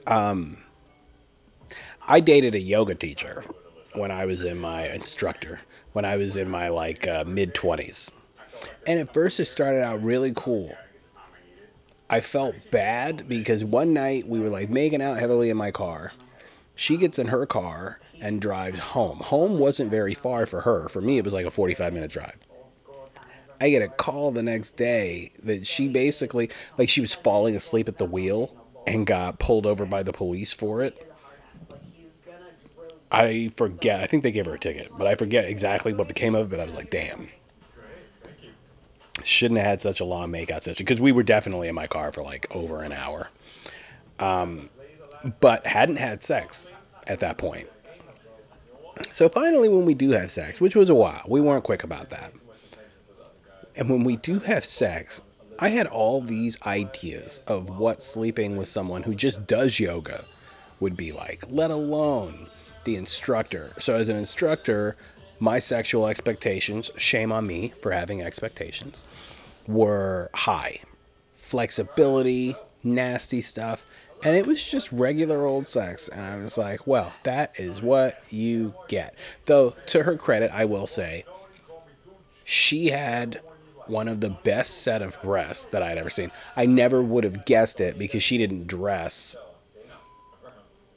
Um, 0.05 0.57
I 2.07 2.19
dated 2.19 2.53
a 2.53 2.59
yoga 2.59 2.93
teacher 2.93 3.43
when 3.93 4.11
I 4.11 4.25
was 4.25 4.43
in 4.43 4.59
my 4.59 4.87
instructor 4.89 5.59
when 5.93 6.05
I 6.05 6.15
was 6.15 6.37
in 6.37 6.47
my 6.47 6.69
like 6.69 7.07
uh, 7.07 7.23
mid 7.25 7.55
twenties, 7.55 8.11
and 8.85 8.99
at 8.99 9.11
first 9.15 9.39
it 9.39 9.45
started 9.45 9.81
out 9.81 10.03
really 10.03 10.31
cool. 10.35 10.77
I 12.07 12.19
felt 12.19 12.53
bad 12.69 13.27
because 13.27 13.65
one 13.65 13.93
night 13.93 14.27
we 14.27 14.39
were 14.39 14.49
like 14.49 14.69
making 14.69 15.01
out 15.01 15.17
heavily 15.17 15.49
in 15.49 15.57
my 15.57 15.71
car. 15.71 16.11
She 16.79 16.95
gets 16.95 17.19
in 17.19 17.27
her 17.27 17.45
car 17.45 17.99
and 18.21 18.39
drives 18.39 18.79
home. 18.79 19.17
Home 19.17 19.59
wasn't 19.59 19.91
very 19.91 20.13
far 20.13 20.45
for 20.45 20.61
her. 20.61 20.87
For 20.87 21.01
me, 21.01 21.17
it 21.17 21.25
was 21.25 21.33
like 21.33 21.45
a 21.45 21.51
45 21.51 21.91
minute 21.91 22.09
drive. 22.09 22.37
I 23.59 23.69
get 23.69 23.81
a 23.81 23.89
call 23.89 24.31
the 24.31 24.41
next 24.41 24.77
day 24.77 25.33
that 25.43 25.67
she 25.67 25.89
basically, 25.89 26.49
like, 26.77 26.87
she 26.87 27.01
was 27.01 27.13
falling 27.13 27.57
asleep 27.57 27.89
at 27.89 27.97
the 27.97 28.05
wheel 28.05 28.55
and 28.87 29.05
got 29.05 29.39
pulled 29.39 29.65
over 29.65 29.85
by 29.85 30.03
the 30.03 30.13
police 30.13 30.53
for 30.53 30.81
it. 30.81 31.11
I 33.11 33.51
forget. 33.57 33.99
I 33.99 34.07
think 34.07 34.23
they 34.23 34.31
gave 34.31 34.45
her 34.45 34.53
a 34.53 34.59
ticket, 34.59 34.89
but 34.97 35.05
I 35.05 35.15
forget 35.15 35.49
exactly 35.49 35.91
what 35.91 36.07
became 36.07 36.33
of 36.33 36.47
it. 36.47 36.49
But 36.51 36.61
I 36.61 36.65
was 36.65 36.77
like, 36.77 36.91
damn. 36.91 37.27
Shouldn't 39.25 39.57
have 39.57 39.67
had 39.67 39.81
such 39.81 39.99
a 39.99 40.05
long 40.05 40.31
makeout 40.31 40.61
session 40.61 40.85
because 40.85 41.01
we 41.01 41.11
were 41.11 41.23
definitely 41.23 41.67
in 41.67 41.75
my 41.75 41.87
car 41.87 42.13
for 42.13 42.23
like 42.23 42.47
over 42.55 42.83
an 42.83 42.93
hour. 42.93 43.27
Um, 44.17 44.69
but 45.39 45.65
hadn't 45.65 45.97
had 45.97 46.23
sex 46.23 46.73
at 47.07 47.19
that 47.19 47.37
point. 47.37 47.67
So 49.11 49.29
finally, 49.29 49.69
when 49.69 49.85
we 49.85 49.93
do 49.93 50.11
have 50.11 50.31
sex, 50.31 50.59
which 50.59 50.75
was 50.75 50.89
a 50.89 50.95
while, 50.95 51.23
we 51.27 51.41
weren't 51.41 51.63
quick 51.63 51.83
about 51.83 52.09
that. 52.09 52.33
And 53.75 53.89
when 53.89 54.03
we 54.03 54.17
do 54.17 54.39
have 54.39 54.65
sex, 54.65 55.23
I 55.57 55.69
had 55.69 55.87
all 55.87 56.21
these 56.21 56.61
ideas 56.63 57.41
of 57.47 57.77
what 57.77 58.03
sleeping 58.03 58.57
with 58.57 58.67
someone 58.67 59.03
who 59.03 59.15
just 59.15 59.47
does 59.47 59.79
yoga 59.79 60.25
would 60.79 60.95
be 60.95 61.11
like, 61.11 61.43
let 61.49 61.71
alone 61.71 62.47
the 62.83 62.95
instructor. 62.95 63.73
So, 63.79 63.95
as 63.95 64.09
an 64.09 64.15
instructor, 64.15 64.95
my 65.39 65.59
sexual 65.59 66.07
expectations, 66.07 66.91
shame 66.97 67.31
on 67.31 67.47
me 67.47 67.73
for 67.81 67.91
having 67.91 68.21
expectations, 68.21 69.03
were 69.67 70.29
high. 70.33 70.79
Flexibility, 71.35 72.55
nasty 72.83 73.41
stuff. 73.41 73.85
And 74.23 74.35
it 74.35 74.45
was 74.45 74.61
just 74.61 74.91
regular 74.91 75.45
old 75.45 75.67
sex. 75.67 76.09
And 76.09 76.21
I 76.21 76.37
was 76.37 76.57
like, 76.57 76.85
well, 76.85 77.13
that 77.23 77.53
is 77.57 77.81
what 77.81 78.21
you 78.29 78.73
get. 78.87 79.15
Though, 79.45 79.75
to 79.87 80.03
her 80.03 80.17
credit, 80.17 80.51
I 80.53 80.65
will 80.65 80.87
say, 80.87 81.25
she 82.43 82.87
had 82.89 83.41
one 83.87 84.07
of 84.07 84.21
the 84.21 84.29
best 84.29 84.81
set 84.81 85.01
of 85.01 85.19
breasts 85.21 85.65
that 85.67 85.81
I'd 85.81 85.97
ever 85.97 86.09
seen. 86.09 86.31
I 86.55 86.65
never 86.65 87.01
would 87.01 87.23
have 87.23 87.45
guessed 87.45 87.79
it 87.79 87.97
because 87.97 88.21
she 88.21 88.37
didn't 88.37 88.67
dress 88.67 89.35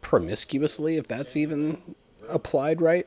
promiscuously, 0.00 0.96
if 0.96 1.08
that's 1.08 1.36
even 1.36 1.78
applied 2.28 2.82
right. 2.82 3.06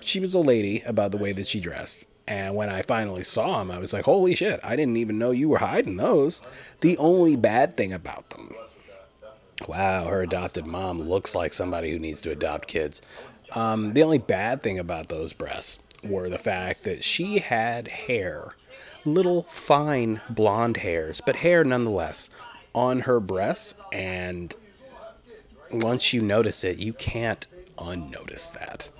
She 0.00 0.20
was 0.20 0.34
a 0.34 0.40
lady 0.40 0.82
about 0.86 1.10
the 1.10 1.18
way 1.18 1.32
that 1.32 1.46
she 1.46 1.58
dressed. 1.58 2.06
And 2.28 2.54
when 2.54 2.68
I 2.68 2.82
finally 2.82 3.24
saw 3.24 3.58
them, 3.58 3.70
I 3.70 3.78
was 3.78 3.92
like, 3.92 4.04
holy 4.04 4.34
shit, 4.34 4.60
I 4.62 4.76
didn't 4.76 4.96
even 4.96 5.18
know 5.18 5.32
you 5.32 5.48
were 5.48 5.58
hiding 5.58 5.96
those. 5.96 6.42
The 6.80 6.96
only 6.98 7.34
bad 7.34 7.76
thing 7.76 7.92
about 7.92 8.30
them. 8.30 8.54
Wow, 9.68 10.06
her 10.06 10.22
adopted 10.22 10.66
mom 10.66 11.02
looks 11.02 11.34
like 11.34 11.52
somebody 11.52 11.90
who 11.90 11.98
needs 11.98 12.20
to 12.22 12.30
adopt 12.30 12.68
kids. 12.68 13.02
Um, 13.54 13.92
the 13.92 14.02
only 14.02 14.18
bad 14.18 14.62
thing 14.62 14.78
about 14.78 15.08
those 15.08 15.32
breasts 15.32 15.78
were 16.02 16.28
the 16.28 16.38
fact 16.38 16.84
that 16.84 17.04
she 17.04 17.38
had 17.38 17.88
hair, 17.88 18.54
little 19.04 19.42
fine 19.42 20.20
blonde 20.30 20.78
hairs, 20.78 21.20
but 21.24 21.36
hair 21.36 21.64
nonetheless, 21.64 22.30
on 22.74 23.00
her 23.00 23.20
breasts. 23.20 23.74
And 23.92 24.54
once 25.70 26.12
you 26.12 26.20
notice 26.20 26.64
it, 26.64 26.78
you 26.78 26.92
can't 26.92 27.46
unnotice 27.78 28.50
that. 28.50 28.90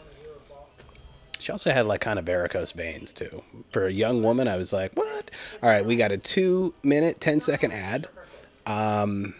She 1.38 1.50
also 1.50 1.72
had 1.72 1.86
like 1.86 2.00
kind 2.00 2.18
of 2.18 2.24
varicose 2.24 2.72
veins 2.72 3.12
too. 3.12 3.42
For 3.72 3.86
a 3.86 3.90
young 3.90 4.22
woman, 4.22 4.46
I 4.46 4.56
was 4.56 4.72
like, 4.72 4.92
what? 4.94 5.30
All 5.62 5.68
right, 5.68 5.84
we 5.84 5.96
got 5.96 6.12
a 6.12 6.18
two 6.18 6.72
minute, 6.84 7.20
10 7.20 7.40
second 7.40 7.72
ad. 7.72 8.08
Um, 8.64 9.34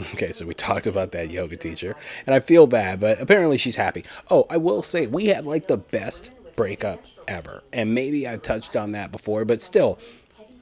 okay, 0.14 0.32
so 0.32 0.46
we 0.46 0.54
talked 0.54 0.86
about 0.86 1.12
that 1.12 1.30
yoga 1.30 1.56
teacher, 1.56 1.96
and 2.26 2.34
I 2.34 2.40
feel 2.40 2.66
bad, 2.66 3.00
but 3.00 3.20
apparently 3.20 3.58
she's 3.58 3.76
happy. 3.76 4.04
Oh, 4.30 4.46
I 4.48 4.56
will 4.56 4.82
say, 4.82 5.06
we 5.06 5.26
had 5.26 5.46
like 5.46 5.66
the 5.66 5.78
best 5.78 6.30
breakup 6.56 7.02
ever. 7.28 7.62
And 7.72 7.94
maybe 7.94 8.28
I 8.28 8.36
touched 8.36 8.76
on 8.76 8.92
that 8.92 9.12
before, 9.12 9.44
but 9.44 9.60
still, 9.60 9.98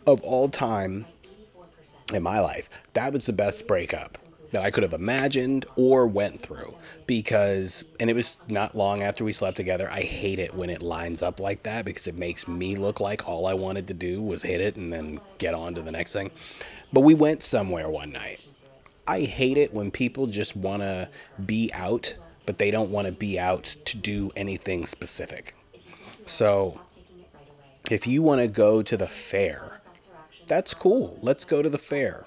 of 0.06 0.20
all 0.22 0.48
time 0.48 1.06
in 2.12 2.22
my 2.22 2.40
life, 2.40 2.70
that 2.94 3.12
was 3.12 3.26
the 3.26 3.32
best 3.32 3.66
breakup 3.66 4.18
that 4.50 4.62
I 4.62 4.70
could 4.70 4.82
have 4.82 4.94
imagined 4.94 5.66
or 5.76 6.06
went 6.06 6.40
through 6.40 6.74
because 7.06 7.84
and 8.00 8.08
it 8.08 8.16
was 8.16 8.38
not 8.48 8.74
long 8.74 9.02
after 9.02 9.24
we 9.24 9.32
slept 9.32 9.56
together. 9.56 9.90
I 9.90 10.00
hate 10.00 10.38
it 10.38 10.54
when 10.54 10.70
it 10.70 10.82
lines 10.82 11.22
up 11.22 11.38
like 11.38 11.64
that 11.64 11.84
because 11.84 12.06
it 12.06 12.16
makes 12.16 12.48
me 12.48 12.76
look 12.76 13.00
like 13.00 13.28
all 13.28 13.46
I 13.46 13.54
wanted 13.54 13.86
to 13.88 13.94
do 13.94 14.22
was 14.22 14.42
hit 14.42 14.60
it 14.60 14.76
and 14.76 14.90
then 14.92 15.20
get 15.36 15.52
on 15.52 15.74
to 15.74 15.82
the 15.82 15.92
next 15.92 16.12
thing. 16.12 16.30
But 16.92 17.00
we 17.00 17.14
went 17.14 17.42
somewhere 17.42 17.90
one 17.90 18.10
night. 18.10 18.40
I 19.08 19.22
hate 19.22 19.56
it 19.56 19.72
when 19.72 19.90
people 19.90 20.26
just 20.26 20.54
want 20.54 20.82
to 20.82 21.08
be 21.46 21.70
out, 21.72 22.14
but 22.44 22.58
they 22.58 22.70
don't 22.70 22.90
want 22.90 23.06
to 23.06 23.12
be 23.12 23.40
out 23.40 23.74
to 23.86 23.96
do 23.96 24.30
anything 24.36 24.84
specific. 24.84 25.54
So, 26.26 26.78
if 27.90 28.06
you 28.06 28.22
want 28.22 28.42
to 28.42 28.48
go 28.48 28.82
to 28.82 28.96
the 28.98 29.08
fair, 29.08 29.80
that's 30.46 30.74
cool. 30.74 31.18
Let's 31.22 31.46
go 31.46 31.62
to 31.62 31.70
the 31.70 31.78
fair. 31.78 32.26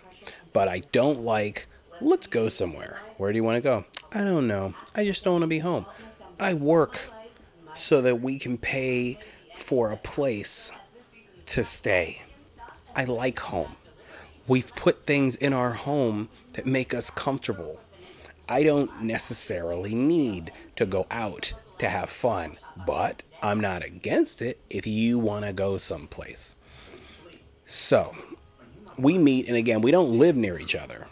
But 0.53 0.67
I 0.67 0.79
don't 0.91 1.19
like, 1.19 1.67
let's 2.01 2.25
go 2.25 2.49
somewhere. 2.49 2.99
Where 3.17 3.32
do 3.32 3.38
you 3.38 3.43
want 3.43 3.57
to 3.57 3.61
go? 3.61 3.86
I 4.13 4.23
don't 4.23 4.47
know. 4.47 4.73
I 4.95 5.05
just 5.05 5.23
don't 5.23 5.34
want 5.34 5.43
to 5.43 5.47
be 5.47 5.59
home. 5.59 5.86
I 6.39 6.55
work 6.55 6.99
so 7.75 8.01
that 8.01 8.21
we 8.21 8.39
can 8.39 8.57
pay 8.57 9.19
for 9.55 9.91
a 9.91 9.97
place 9.97 10.71
to 11.45 11.63
stay. 11.63 12.23
I 12.95 13.03
like 13.03 13.38
home. 13.38 13.75
We've 14.47 14.75
put 14.75 15.05
things 15.05 15.36
in 15.36 15.53
our 15.53 15.71
home 15.71 16.27
that 16.53 16.65
make 16.65 16.93
us 16.93 17.09
comfortable. 17.09 17.79
I 18.47 18.63
don't 18.63 19.03
necessarily 19.03 19.95
need 19.95 20.51
to 20.75 20.85
go 20.85 21.07
out 21.09 21.53
to 21.77 21.89
have 21.89 22.09
fun, 22.09 22.57
but 22.85 23.23
I'm 23.41 23.59
not 23.59 23.83
against 23.83 24.41
it 24.41 24.59
if 24.69 24.85
you 24.85 25.17
want 25.17 25.45
to 25.45 25.53
go 25.53 25.77
someplace. 25.77 26.55
So, 27.65 28.15
we 28.97 29.17
meet, 29.17 29.47
and 29.47 29.57
again, 29.57 29.81
we 29.81 29.91
don't 29.91 30.19
live 30.19 30.35
near 30.35 30.59
each 30.59 30.75
other. 30.75 31.07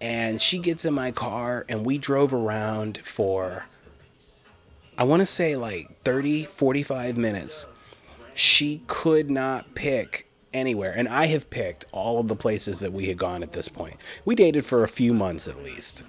And 0.00 0.40
she 0.40 0.58
gets 0.58 0.84
in 0.84 0.94
my 0.94 1.10
car, 1.10 1.64
and 1.68 1.84
we 1.84 1.98
drove 1.98 2.34
around 2.34 2.98
for, 2.98 3.66
I 4.96 5.04
want 5.04 5.20
to 5.20 5.26
say 5.26 5.56
like 5.56 6.02
30, 6.04 6.44
45 6.44 7.16
minutes. 7.16 7.66
She 8.34 8.82
could 8.86 9.30
not 9.30 9.74
pick 9.74 10.27
anywhere. 10.52 10.92
And 10.96 11.08
I 11.08 11.26
have 11.26 11.50
picked 11.50 11.84
all 11.92 12.20
of 12.20 12.28
the 12.28 12.36
places 12.36 12.80
that 12.80 12.92
we 12.92 13.06
had 13.06 13.18
gone 13.18 13.42
at 13.42 13.52
this 13.52 13.68
point. 13.68 13.96
We 14.24 14.34
dated 14.34 14.64
for 14.64 14.84
a 14.84 14.88
few 14.88 15.12
months 15.12 15.48
at 15.48 15.62
least. 15.62 16.04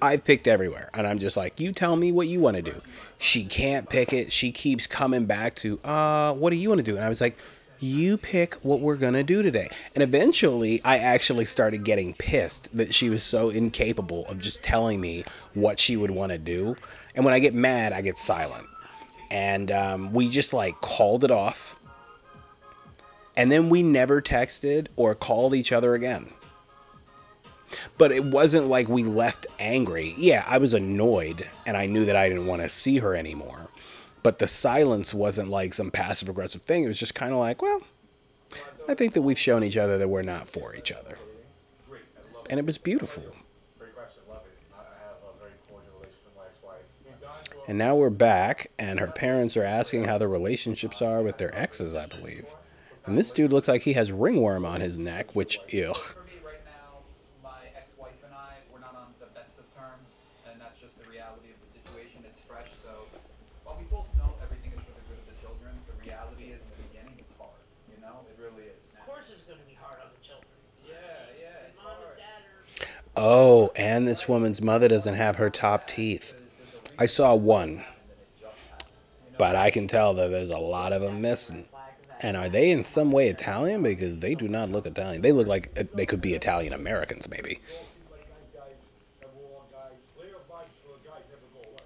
I've 0.00 0.24
picked 0.24 0.46
everywhere. 0.46 0.90
And 0.94 1.06
I'm 1.06 1.18
just 1.18 1.36
like, 1.36 1.58
you 1.58 1.72
tell 1.72 1.96
me 1.96 2.12
what 2.12 2.28
you 2.28 2.40
want 2.40 2.56
to 2.56 2.62
do. 2.62 2.74
She 3.18 3.44
can't 3.44 3.88
pick 3.88 4.12
it. 4.12 4.32
She 4.32 4.52
keeps 4.52 4.86
coming 4.86 5.26
back 5.26 5.56
to, 5.56 5.80
uh, 5.82 6.34
what 6.34 6.50
do 6.50 6.56
you 6.56 6.68
want 6.68 6.78
to 6.78 6.84
do? 6.84 6.96
And 6.96 7.04
I 7.04 7.08
was 7.08 7.20
like, 7.20 7.36
you 7.80 8.16
pick 8.16 8.54
what 8.56 8.80
we're 8.80 8.96
going 8.96 9.14
to 9.14 9.22
do 9.22 9.42
today. 9.42 9.68
And 9.94 10.02
eventually, 10.02 10.80
I 10.84 10.98
actually 10.98 11.44
started 11.44 11.84
getting 11.84 12.12
pissed 12.14 12.76
that 12.76 12.92
she 12.92 13.08
was 13.08 13.22
so 13.22 13.50
incapable 13.50 14.26
of 14.26 14.38
just 14.38 14.62
telling 14.62 15.00
me 15.00 15.24
what 15.54 15.78
she 15.78 15.96
would 15.96 16.10
want 16.10 16.32
to 16.32 16.38
do. 16.38 16.76
And 17.14 17.24
when 17.24 17.34
I 17.34 17.38
get 17.38 17.54
mad, 17.54 17.92
I 17.92 18.00
get 18.02 18.18
silent. 18.18 18.66
And 19.30 19.70
um, 19.70 20.12
we 20.12 20.28
just 20.28 20.52
like 20.52 20.80
called 20.80 21.22
it 21.22 21.30
off. 21.30 21.77
And 23.38 23.52
then 23.52 23.70
we 23.70 23.84
never 23.84 24.20
texted 24.20 24.88
or 24.96 25.14
called 25.14 25.54
each 25.54 25.70
other 25.70 25.94
again. 25.94 26.26
But 27.96 28.10
it 28.10 28.24
wasn't 28.24 28.66
like 28.66 28.88
we 28.88 29.04
left 29.04 29.46
angry. 29.60 30.14
Yeah, 30.18 30.44
I 30.46 30.58
was 30.58 30.74
annoyed 30.74 31.48
and 31.64 31.76
I 31.76 31.86
knew 31.86 32.04
that 32.04 32.16
I 32.16 32.28
didn't 32.28 32.46
want 32.46 32.62
to 32.62 32.68
see 32.68 32.98
her 32.98 33.14
anymore. 33.14 33.68
But 34.24 34.40
the 34.40 34.48
silence 34.48 35.14
wasn't 35.14 35.50
like 35.50 35.72
some 35.72 35.92
passive 35.92 36.28
aggressive 36.28 36.62
thing. 36.62 36.82
It 36.82 36.88
was 36.88 36.98
just 36.98 37.14
kind 37.14 37.32
of 37.32 37.38
like, 37.38 37.62
well, 37.62 37.80
I 38.88 38.94
think 38.94 39.12
that 39.12 39.22
we've 39.22 39.38
shown 39.38 39.62
each 39.62 39.76
other 39.76 39.98
that 39.98 40.08
we're 40.08 40.22
not 40.22 40.48
for 40.48 40.74
each 40.74 40.90
other. 40.90 41.16
And 42.50 42.58
it 42.58 42.66
was 42.66 42.76
beautiful. 42.76 43.22
And 47.68 47.78
now 47.78 47.94
we're 47.94 48.10
back, 48.10 48.70
and 48.78 48.98
her 48.98 49.08
parents 49.08 49.54
are 49.54 49.62
asking 49.62 50.04
how 50.04 50.16
the 50.16 50.26
relationships 50.26 51.02
are 51.02 51.22
with 51.22 51.36
their 51.36 51.54
exes, 51.56 51.94
I 51.94 52.06
believe. 52.06 52.46
And 53.08 53.16
this 53.16 53.32
dude 53.32 53.54
looks 53.54 53.68
like 53.68 53.80
he 53.80 53.94
has 53.94 54.12
ringworm 54.12 54.66
on 54.66 54.82
his 54.82 54.98
neck, 54.98 55.34
which, 55.34 55.58
ugh. 55.72 55.96
Right 56.44 56.60
now, 56.68 57.00
my 57.42 57.64
ex-wife 57.74 58.20
and 58.22 58.34
I, 58.34 58.60
we're 58.70 58.80
not 58.80 58.94
on 58.94 59.14
the 59.18 59.32
best 59.32 59.56
of 59.56 59.64
terms, 59.72 60.28
and 60.44 60.60
that's 60.60 60.78
just 60.78 61.00
the 61.00 61.08
reality 61.08 61.48
of 61.48 61.56
the 61.64 61.72
situation. 61.72 62.20
It's 62.28 62.40
fresh, 62.44 62.68
so 62.84 63.08
while 63.64 63.80
we 63.80 63.88
both 63.88 64.12
know 64.20 64.28
everything 64.44 64.76
is 64.76 64.84
for 64.84 64.92
the 64.92 65.00
good 65.08 65.16
of 65.24 65.24
the 65.24 65.40
children, 65.40 65.72
the 65.88 65.96
reality 66.04 66.52
is 66.52 66.60
in 66.60 66.68
the 66.68 66.80
beginning 66.92 67.16
it's 67.16 67.32
hard. 67.40 67.56
You 67.88 67.96
know, 68.04 68.28
it 68.28 68.36
really 68.36 68.68
is. 68.76 68.92
Of 68.92 69.08
course, 69.08 69.32
it's 69.32 69.48
going 69.48 69.56
to 69.56 69.64
be 69.64 69.78
hard 69.80 70.04
on 70.04 70.12
the 70.12 70.20
children. 70.20 70.52
Yeah, 70.84 70.92
yeah, 71.40 71.64
it's 71.72 71.80
Mom 71.80 71.96
hard. 71.96 72.12
and 72.12 72.28
dad 72.28 72.44
are. 72.44 72.92
Oh, 73.16 73.72
and 73.72 74.04
this 74.04 74.28
woman's 74.28 74.60
mother 74.60 74.86
doesn't 74.86 75.16
have 75.16 75.40
her 75.40 75.48
top 75.48 75.88
teeth. 75.88 76.36
I 77.00 77.08
saw 77.08 77.32
one, 77.34 77.80
but 79.40 79.56
I 79.56 79.72
can 79.72 79.88
tell 79.88 80.12
that 80.12 80.28
there's 80.28 80.52
a 80.52 80.60
lot 80.60 80.92
of 80.92 81.00
them 81.00 81.24
missing. 81.24 81.64
And 82.20 82.36
are 82.36 82.48
they 82.48 82.70
in 82.70 82.84
some 82.84 83.12
way 83.12 83.28
Italian? 83.28 83.82
Because 83.82 84.18
they 84.18 84.34
do 84.34 84.48
not 84.48 84.70
look 84.70 84.86
Italian. 84.86 85.22
They 85.22 85.32
look 85.32 85.46
like 85.46 85.70
uh, 85.78 85.84
they 85.94 86.06
could 86.06 86.20
be 86.20 86.34
Italian 86.34 86.72
Americans, 86.72 87.28
maybe. 87.28 87.60
Like 88.10 88.28
nice 88.28 88.50
guys, 88.52 88.74
and 89.22 89.30
we're 89.36 89.44
all 89.54 89.68
guys. 89.72 89.98
Player 90.16 90.34
vibes 90.50 90.74
for 90.82 90.96
a 90.96 91.08
guy 91.08 91.20
never 91.28 91.46
go 91.54 91.60
away. 91.70 91.76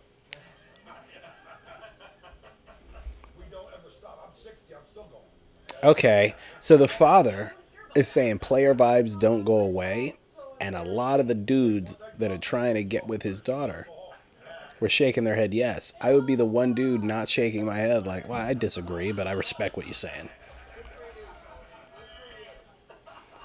we 3.39 3.45
don't 3.51 3.68
ever 3.74 3.91
stop. 3.99 4.26
I'm 4.26 4.43
60. 4.43 4.74
I'm 4.74 4.80
still 4.91 5.05
going. 5.05 5.91
Okay, 5.91 6.35
so 6.61 6.78
the 6.78 6.89
father 6.89 7.53
is 7.95 8.09
saying 8.09 8.39
player 8.39 8.74
vibes 8.74 9.18
don't 9.18 9.45
go 9.45 9.59
away, 9.59 10.14
and 10.62 10.74
a 10.74 10.83
lot 10.83 11.20
of 11.20 11.28
the 11.28 11.35
dudes 11.35 11.99
that 12.18 12.30
are 12.30 12.39
trying 12.39 12.74
to 12.74 12.85
get 12.85 13.07
with 13.07 13.22
his 13.22 13.43
daughter 13.43 13.87
were 14.83 14.89
shaking 14.89 15.22
their 15.22 15.37
head 15.37 15.55
yes. 15.55 15.95
I 16.01 16.12
would 16.12 16.26
be 16.26 16.35
the 16.35 16.45
one 16.45 16.74
dude 16.74 17.05
not 17.05 17.28
shaking 17.28 17.64
my 17.64 17.76
head 17.76 18.05
like, 18.05 18.28
well, 18.28 18.41
I 18.41 18.53
disagree, 18.53 19.12
but 19.12 19.28
I 19.28 19.33
respect 19.33 19.76
what 19.76 19.87
you're 19.87 19.95
saying. 19.95 20.28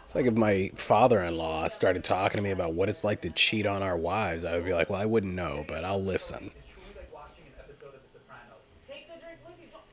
It's 0.05 0.15
like 0.15 0.25
if 0.25 0.33
my 0.33 0.71
father-in-law 0.73 1.67
started 1.67 2.03
talking 2.03 2.37
to 2.37 2.43
me 2.43 2.51
about 2.51 2.73
what 2.73 2.89
it's 2.89 3.03
like 3.03 3.21
to 3.21 3.29
cheat 3.29 3.67
on 3.67 3.83
our 3.83 3.95
wives, 3.97 4.45
I 4.45 4.55
would 4.55 4.65
be 4.65 4.73
like, 4.73 4.89
well, 4.89 4.99
I 4.99 5.05
wouldn't 5.05 5.35
know, 5.35 5.63
but 5.67 5.83
I'll 5.85 6.01
listen. 6.01 6.49
It's 6.55 6.65
truly 6.73 6.95
like 6.95 7.13
watching 7.13 7.43
an 7.45 7.53
episode 7.59 7.93
of 7.93 8.01
The 8.01 8.09
Sopranos. 8.17 8.63
Take 8.89 9.05
the 9.13 9.19
drink 9.19 9.37
with 9.45 9.59
you. 9.61 9.67
Don't- 9.69 9.83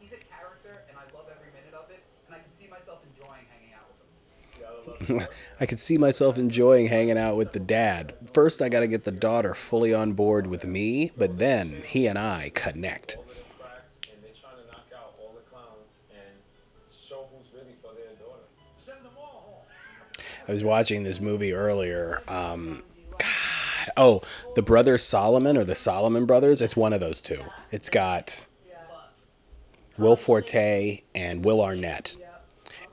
He's 0.00 0.10
a 0.10 0.20
character, 0.24 0.82
and 0.88 0.96
I 0.96 1.04
love 1.14 1.28
every 1.30 1.52
minute 1.54 1.76
of 1.78 1.86
it, 1.94 2.00
and 2.26 2.34
I 2.34 2.38
can 2.40 2.50
see 2.56 2.66
myself 2.66 3.04
enjoying 3.12 3.44
hanging 3.52 3.76
out 3.76 3.86
with 3.92 4.02
him. 4.02 4.57
I 5.60 5.66
could 5.66 5.78
see 5.78 5.98
myself 5.98 6.38
enjoying 6.38 6.88
hanging 6.88 7.18
out 7.18 7.36
with 7.36 7.52
the 7.52 7.60
dad. 7.60 8.14
First, 8.32 8.62
I 8.62 8.68
got 8.68 8.80
to 8.80 8.88
get 8.88 9.04
the 9.04 9.12
daughter 9.12 9.54
fully 9.54 9.94
on 9.94 10.12
board 10.12 10.46
with 10.46 10.64
me, 10.64 11.12
but 11.16 11.38
then 11.38 11.82
he 11.84 12.06
and 12.06 12.18
I 12.18 12.50
connect. 12.54 13.16
I 20.48 20.52
was 20.52 20.64
watching 20.64 21.02
this 21.02 21.20
movie 21.20 21.52
earlier. 21.52 22.22
Um, 22.26 22.82
God, 23.18 23.90
oh, 23.98 24.22
the 24.54 24.62
brothers 24.62 25.02
Solomon 25.04 25.58
or 25.58 25.64
the 25.64 25.74
Solomon 25.74 26.24
brothers. 26.24 26.62
It's 26.62 26.74
one 26.74 26.94
of 26.94 27.00
those 27.00 27.20
two. 27.20 27.42
It's 27.70 27.90
got 27.90 28.48
Will 29.98 30.16
Forte 30.16 31.02
and 31.14 31.44
Will 31.44 31.60
Arnett. 31.60 32.16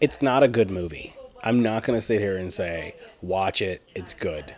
It's 0.01 0.21
not 0.21 0.43
a 0.43 0.49
good 0.49 0.69
movie. 0.69 1.15
I'm 1.45 1.61
not 1.61 1.83
gonna 1.83 2.01
sit 2.01 2.19
here 2.19 2.37
and 2.37 2.51
say 2.51 2.95
watch 3.21 3.61
it. 3.61 3.83
It's 3.93 4.15
good. 4.15 4.55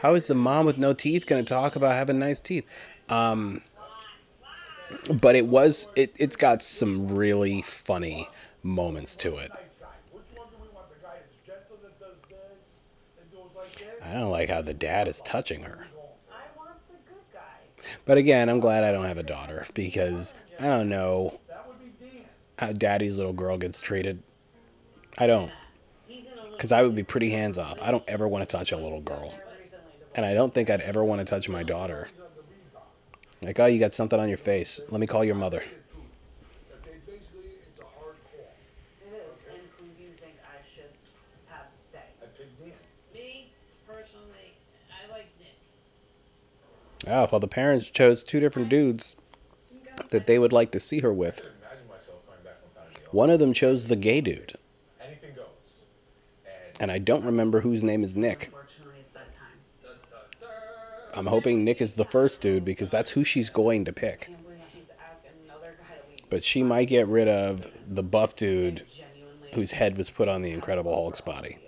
How 0.00 0.14
is 0.14 0.26
the 0.26 0.34
mom 0.34 0.64
with 0.64 0.78
no 0.78 0.94
teeth 0.94 1.26
gonna 1.26 1.42
talk 1.42 1.76
about 1.76 1.92
having 1.92 2.18
nice 2.18 2.40
teeth? 2.40 2.66
Um, 3.10 3.60
but 5.20 5.36
it 5.36 5.46
was 5.46 5.88
it, 5.94 6.16
it's 6.18 6.36
got 6.36 6.62
some 6.62 7.08
really 7.08 7.60
funny 7.60 8.28
moments 8.62 9.14
to 9.16 9.36
it. 9.36 9.52
I 14.02 14.14
don't 14.14 14.30
like 14.30 14.48
how 14.48 14.62
the 14.62 14.74
dad 14.74 15.06
is 15.06 15.20
touching 15.20 15.62
her. 15.62 15.86
But 18.04 18.16
again, 18.16 18.48
I'm 18.48 18.60
glad 18.60 18.84
I 18.84 18.92
don't 18.92 19.04
have 19.04 19.18
a 19.18 19.22
daughter 19.22 19.66
because 19.74 20.34
I 20.58 20.68
don't 20.68 20.88
know 20.88 21.40
how 22.58 22.72
daddy's 22.72 23.18
little 23.18 23.32
girl 23.32 23.58
gets 23.58 23.80
treated. 23.80 24.22
I 25.18 25.26
don't. 25.26 25.52
Because 26.50 26.72
I 26.72 26.82
would 26.82 26.94
be 26.94 27.02
pretty 27.02 27.30
hands 27.30 27.58
off. 27.58 27.78
I 27.82 27.90
don't 27.90 28.04
ever 28.08 28.28
want 28.28 28.48
to 28.48 28.56
touch 28.56 28.72
a 28.72 28.76
little 28.76 29.00
girl. 29.00 29.34
And 30.14 30.24
I 30.24 30.34
don't 30.34 30.52
think 30.52 30.70
I'd 30.70 30.80
ever 30.80 31.02
want 31.04 31.20
to 31.20 31.24
touch 31.24 31.48
my 31.48 31.62
daughter. 31.62 32.08
Like, 33.42 33.58
oh, 33.58 33.66
you 33.66 33.80
got 33.80 33.92
something 33.92 34.20
on 34.20 34.28
your 34.28 34.38
face. 34.38 34.80
Let 34.90 35.00
me 35.00 35.06
call 35.06 35.24
your 35.24 35.34
mother. 35.34 35.62
Oh, 47.04 47.28
well, 47.32 47.40
the 47.40 47.48
parents 47.48 47.90
chose 47.90 48.22
two 48.22 48.38
different 48.38 48.68
dudes 48.68 49.16
that 50.10 50.28
they 50.28 50.38
would 50.38 50.52
like 50.52 50.70
to 50.70 50.78
see 50.78 51.00
her 51.00 51.12
with. 51.12 51.48
One 53.10 53.28
of 53.28 53.40
them 53.40 53.52
chose 53.52 53.86
the 53.86 53.96
gay 53.96 54.20
dude. 54.20 54.54
And 56.82 56.90
I 56.90 56.98
don't 56.98 57.24
remember 57.24 57.60
whose 57.60 57.84
name 57.84 58.02
is 58.02 58.16
Nick. 58.16 58.50
I'm 61.14 61.26
hoping 61.26 61.64
Nick 61.64 61.80
is 61.80 61.94
the 61.94 62.04
first 62.04 62.42
dude 62.42 62.64
because 62.64 62.90
that's 62.90 63.08
who 63.08 63.22
she's 63.22 63.50
going 63.50 63.84
to 63.84 63.92
pick. 63.92 64.28
But 66.28 66.42
she 66.42 66.64
might 66.64 66.88
get 66.88 67.06
rid 67.06 67.28
of 67.28 67.68
the 67.88 68.02
buff 68.02 68.34
dude 68.34 68.82
whose 69.54 69.70
head 69.70 69.96
was 69.96 70.10
put 70.10 70.26
on 70.26 70.42
the 70.42 70.50
Incredible 70.50 70.92
Hulk's 70.92 71.20
body. 71.20 71.58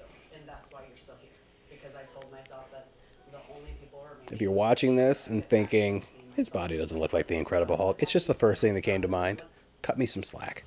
If 4.32 4.42
you're 4.42 4.50
watching 4.50 4.96
this 4.96 5.28
and 5.28 5.44
thinking, 5.44 6.02
his 6.34 6.48
body 6.48 6.76
doesn't 6.76 6.98
look 6.98 7.12
like 7.12 7.28
the 7.28 7.36
Incredible 7.36 7.76
Hulk, 7.76 8.02
it's 8.02 8.10
just 8.10 8.26
the 8.26 8.34
first 8.34 8.60
thing 8.60 8.74
that 8.74 8.80
came 8.80 9.02
to 9.02 9.08
mind. 9.08 9.44
Cut 9.82 9.96
me 9.96 10.06
some 10.06 10.24
slack. 10.24 10.64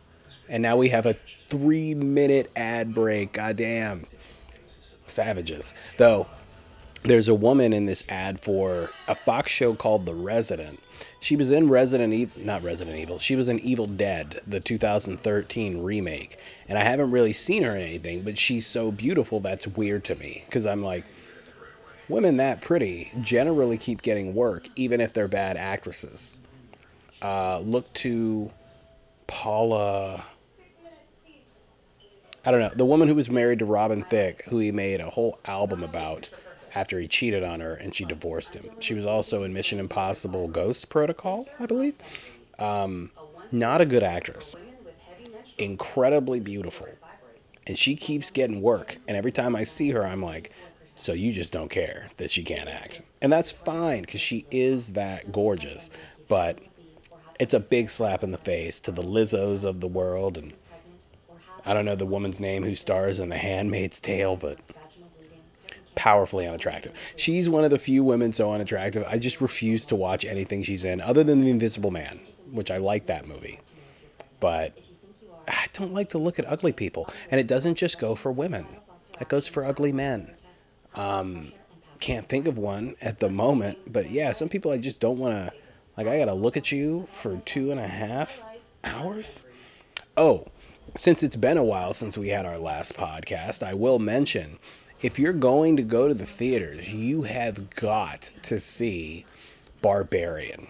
And 0.48 0.64
now 0.64 0.78
we 0.78 0.88
have 0.89 1.06
a 1.06 1.18
three 1.50 1.93
minute 1.93 2.50
ad 2.56 2.93
break. 2.93 3.34
Goddamn. 3.34 4.06
Savages. 5.08 5.74
Though, 5.97 6.28
there's 7.03 7.28
a 7.28 7.36
woman 7.36 7.74
in 7.74 7.86
this 7.86 8.03
ad 8.10 8.39
for 8.39 8.89
a 9.08 9.16
Fox 9.16 9.51
show 9.51 9.74
called 9.74 10.05
The 10.05 10.16
Resident. 10.16 10.80
She 11.20 11.36
was 11.36 11.51
in 11.51 11.70
Resident 11.70 12.14
Evil, 12.14 12.43
not 12.43 12.64
Resident 12.64 12.97
Evil, 12.97 13.20
she 13.20 13.36
was 13.36 13.49
in 13.49 13.60
Evil 13.60 13.88
Dead, 13.88 14.41
the 14.47 14.60
2013 14.60 15.84
remake. 15.84 16.38
And 16.68 16.78
I 16.78 16.84
haven't 16.84 17.12
really 17.12 17.34
seen 17.34 17.64
her 17.64 17.76
in 17.76 17.82
anything, 17.82 18.24
but 18.24 18.38
she's 18.38 18.66
so 18.66 18.91
beautiful 18.91 19.39
that's 19.39 19.68
weird 19.68 20.03
to 20.05 20.16
me. 20.16 20.43
Because 20.45 20.66
I'm 20.66 20.84
like, 20.84 21.05
women 22.10 22.38
that 22.38 22.62
pretty 22.62 23.12
generally 23.22 23.78
keep 23.78 24.01
getting 24.01 24.34
work, 24.34 24.68
even 24.76 25.01
if 25.01 25.14
they're 25.14 25.28
bad 25.28 25.58
actresses. 25.58 26.36
Uh, 27.22 27.60
look 27.60 27.91
to 27.93 28.51
Paula. 29.28 30.24
I 32.48 32.52
don't 32.52 32.62
know. 32.62 32.72
The 32.74 32.86
woman 32.86 33.10
who 33.10 33.16
was 33.16 33.30
married 33.30 33.60
to 33.60 33.66
Robin 33.66 34.04
Thicke, 34.04 34.43
who 34.43 34.60
he 34.60 34.72
made 34.72 35.02
a 35.02 35.10
whole 35.10 35.38
album 35.43 35.84
about 35.84 36.30
after 36.74 36.98
he 36.98 37.06
cheated 37.06 37.43
on 37.43 37.60
her 37.60 37.74
and 37.74 37.93
she 37.93 38.06
divorced 38.06 38.56
him. 38.56 38.70
She 38.80 38.93
was 38.93 39.06
also 39.06 39.43
in 39.43 39.52
Mission 39.52 39.80
Impossible 39.80 40.48
Ghost 40.48 40.88
Protocol, 40.88 41.45
I 41.60 41.66
believe. 41.66 41.95
Um, 42.58 43.12
not 43.52 43.82
a 43.82 43.86
good 43.86 44.02
actress. 44.02 44.56
Incredibly 45.58 46.39
beautiful. 46.39 46.88
And 47.68 47.78
she 47.78 47.98
keeps 47.98 48.32
getting 48.32 48.62
work. 48.62 48.98
And 49.10 49.18
every 49.18 49.34
time 49.34 49.54
I 49.54 49.66
see 49.66 49.89
her, 49.89 50.06
I'm 50.06 50.22
like, 50.22 50.54
so 50.95 51.12
you 51.12 51.34
just 51.34 51.52
don't 51.52 51.70
care 51.70 52.08
that 52.16 52.32
she 52.32 52.45
can't 52.45 52.70
act. 52.70 53.02
And 53.22 53.30
that's 53.30 53.52
fine 53.52 54.04
because 54.04 54.22
she 54.22 54.45
is 54.52 54.93
that 54.93 55.34
gorgeous. 55.34 55.89
But 56.30 56.62
it's 57.41 57.54
a 57.54 57.60
big 57.60 57.89
slap 57.89 58.24
in 58.24 58.32
the 58.32 58.38
face 58.38 58.80
to 58.82 58.91
the 58.93 59.04
Lizzos 59.04 59.66
of 59.66 59.82
the 59.82 59.88
world. 59.88 60.38
And 60.38 60.54
I 61.68 61.74
don't 61.74 61.84
know 61.84 61.95
the 61.95 62.05
woman's 62.05 62.39
name 62.39 62.63
who 62.63 62.76
stars 62.76 63.20
in 63.20 63.28
The 63.28 63.38
Handmaid's 63.38 63.99
Tale, 63.99 64.38
but 64.38 64.57
powerfully 65.95 66.47
unattractive. 66.47 66.93
She's 67.18 67.49
one 67.49 67.65
of 67.65 67.72
the 67.72 67.78
few 67.78 68.05
women 68.05 68.32
so 68.32 68.53
unattractive. 68.53 69.03
I 69.05 69.20
just 69.20 69.41
refuse 69.41 69.86
to 69.88 69.95
watch 69.95 70.24
anything 70.24 70.63
she's 70.63 70.86
in 70.86 71.01
other 71.01 71.26
than 71.26 71.41
The 71.41 71.49
Invisible 71.49 71.91
Man, 71.91 72.22
which 72.51 72.72
I 72.72 72.78
like 72.78 73.07
that 73.07 73.28
movie. 73.28 73.59
But 74.39 74.80
I 75.45 75.65
don't 75.74 75.93
like 75.93 76.07
to 76.09 76.18
look 76.18 76.39
at 76.39 76.45
ugly 76.47 76.72
people. 76.72 77.09
And 77.30 77.39
it 77.39 77.47
doesn't 77.47 77.76
just 77.76 77.99
go 77.99 78.15
for 78.15 78.32
women, 78.32 78.65
it 79.20 79.28
goes 79.28 79.49
for 79.49 79.65
ugly 79.65 79.91
men. 79.91 80.34
Um, 80.95 81.51
can't 81.99 82.30
think 82.30 82.47
of 82.47 82.57
one 82.57 82.95
at 83.01 83.20
the 83.20 83.30
moment, 83.30 83.91
but 83.91 84.09
yeah, 84.09 84.32
some 84.32 84.47
people 84.47 84.72
I 84.72 84.78
just 84.78 85.01
don't 85.01 85.20
want 85.20 85.34
to. 85.34 85.53
Like, 85.97 86.07
I 86.07 86.18
gotta 86.18 86.34
look 86.34 86.55
at 86.55 86.72
you 86.72 87.07
for 87.11 87.38
two 87.43 87.72
and 87.72 87.80
a 87.80 87.88
half 87.88 88.45
hours. 88.84 89.45
Oh, 90.15 90.45
since 90.96 91.24
it's 91.24 91.36
been 91.36 91.58
a 91.58 91.64
while 91.64 91.94
since 91.94 92.18
we 92.18 92.30
had 92.30 92.46
our 92.46 92.58
last 92.58 92.96
podcast, 92.96 93.64
I 93.64 93.74
will 93.74 94.00
mention 94.00 94.58
if 95.02 95.20
you're 95.20 95.34
going 95.34 95.78
to 95.78 95.84
go 95.84 96.08
to 96.08 96.14
the 96.14 96.26
theaters, 96.26 96.92
you 96.92 97.22
have 97.24 97.70
got 97.72 98.34
to 98.44 98.60
see 98.60 99.26
Barbarian. 99.82 100.68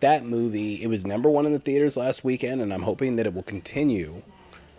That 0.00 0.24
movie, 0.24 0.82
it 0.82 0.88
was 0.88 1.04
number 1.04 1.28
one 1.28 1.46
in 1.46 1.52
the 1.52 1.58
theaters 1.58 1.96
last 1.96 2.22
weekend, 2.22 2.60
and 2.60 2.72
I'm 2.72 2.82
hoping 2.82 3.16
that 3.16 3.26
it 3.26 3.34
will 3.34 3.42
continue 3.42 4.22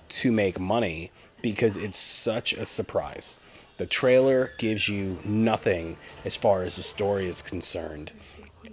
to 0.10 0.32
make 0.32 0.60
money 0.60 1.12
because 1.42 1.76
it's 1.76 1.98
such 1.98 2.54
a 2.54 2.66
surprise. 2.66 3.40
The 3.78 3.86
trailer 3.86 4.52
gives 4.58 4.88
you 4.88 5.20
nothing 5.26 5.98
as 6.24 6.38
far 6.38 6.64
as 6.64 6.78
the 6.78 6.84
story 6.84 7.28
is 7.28 7.42
concerned, 7.42 8.12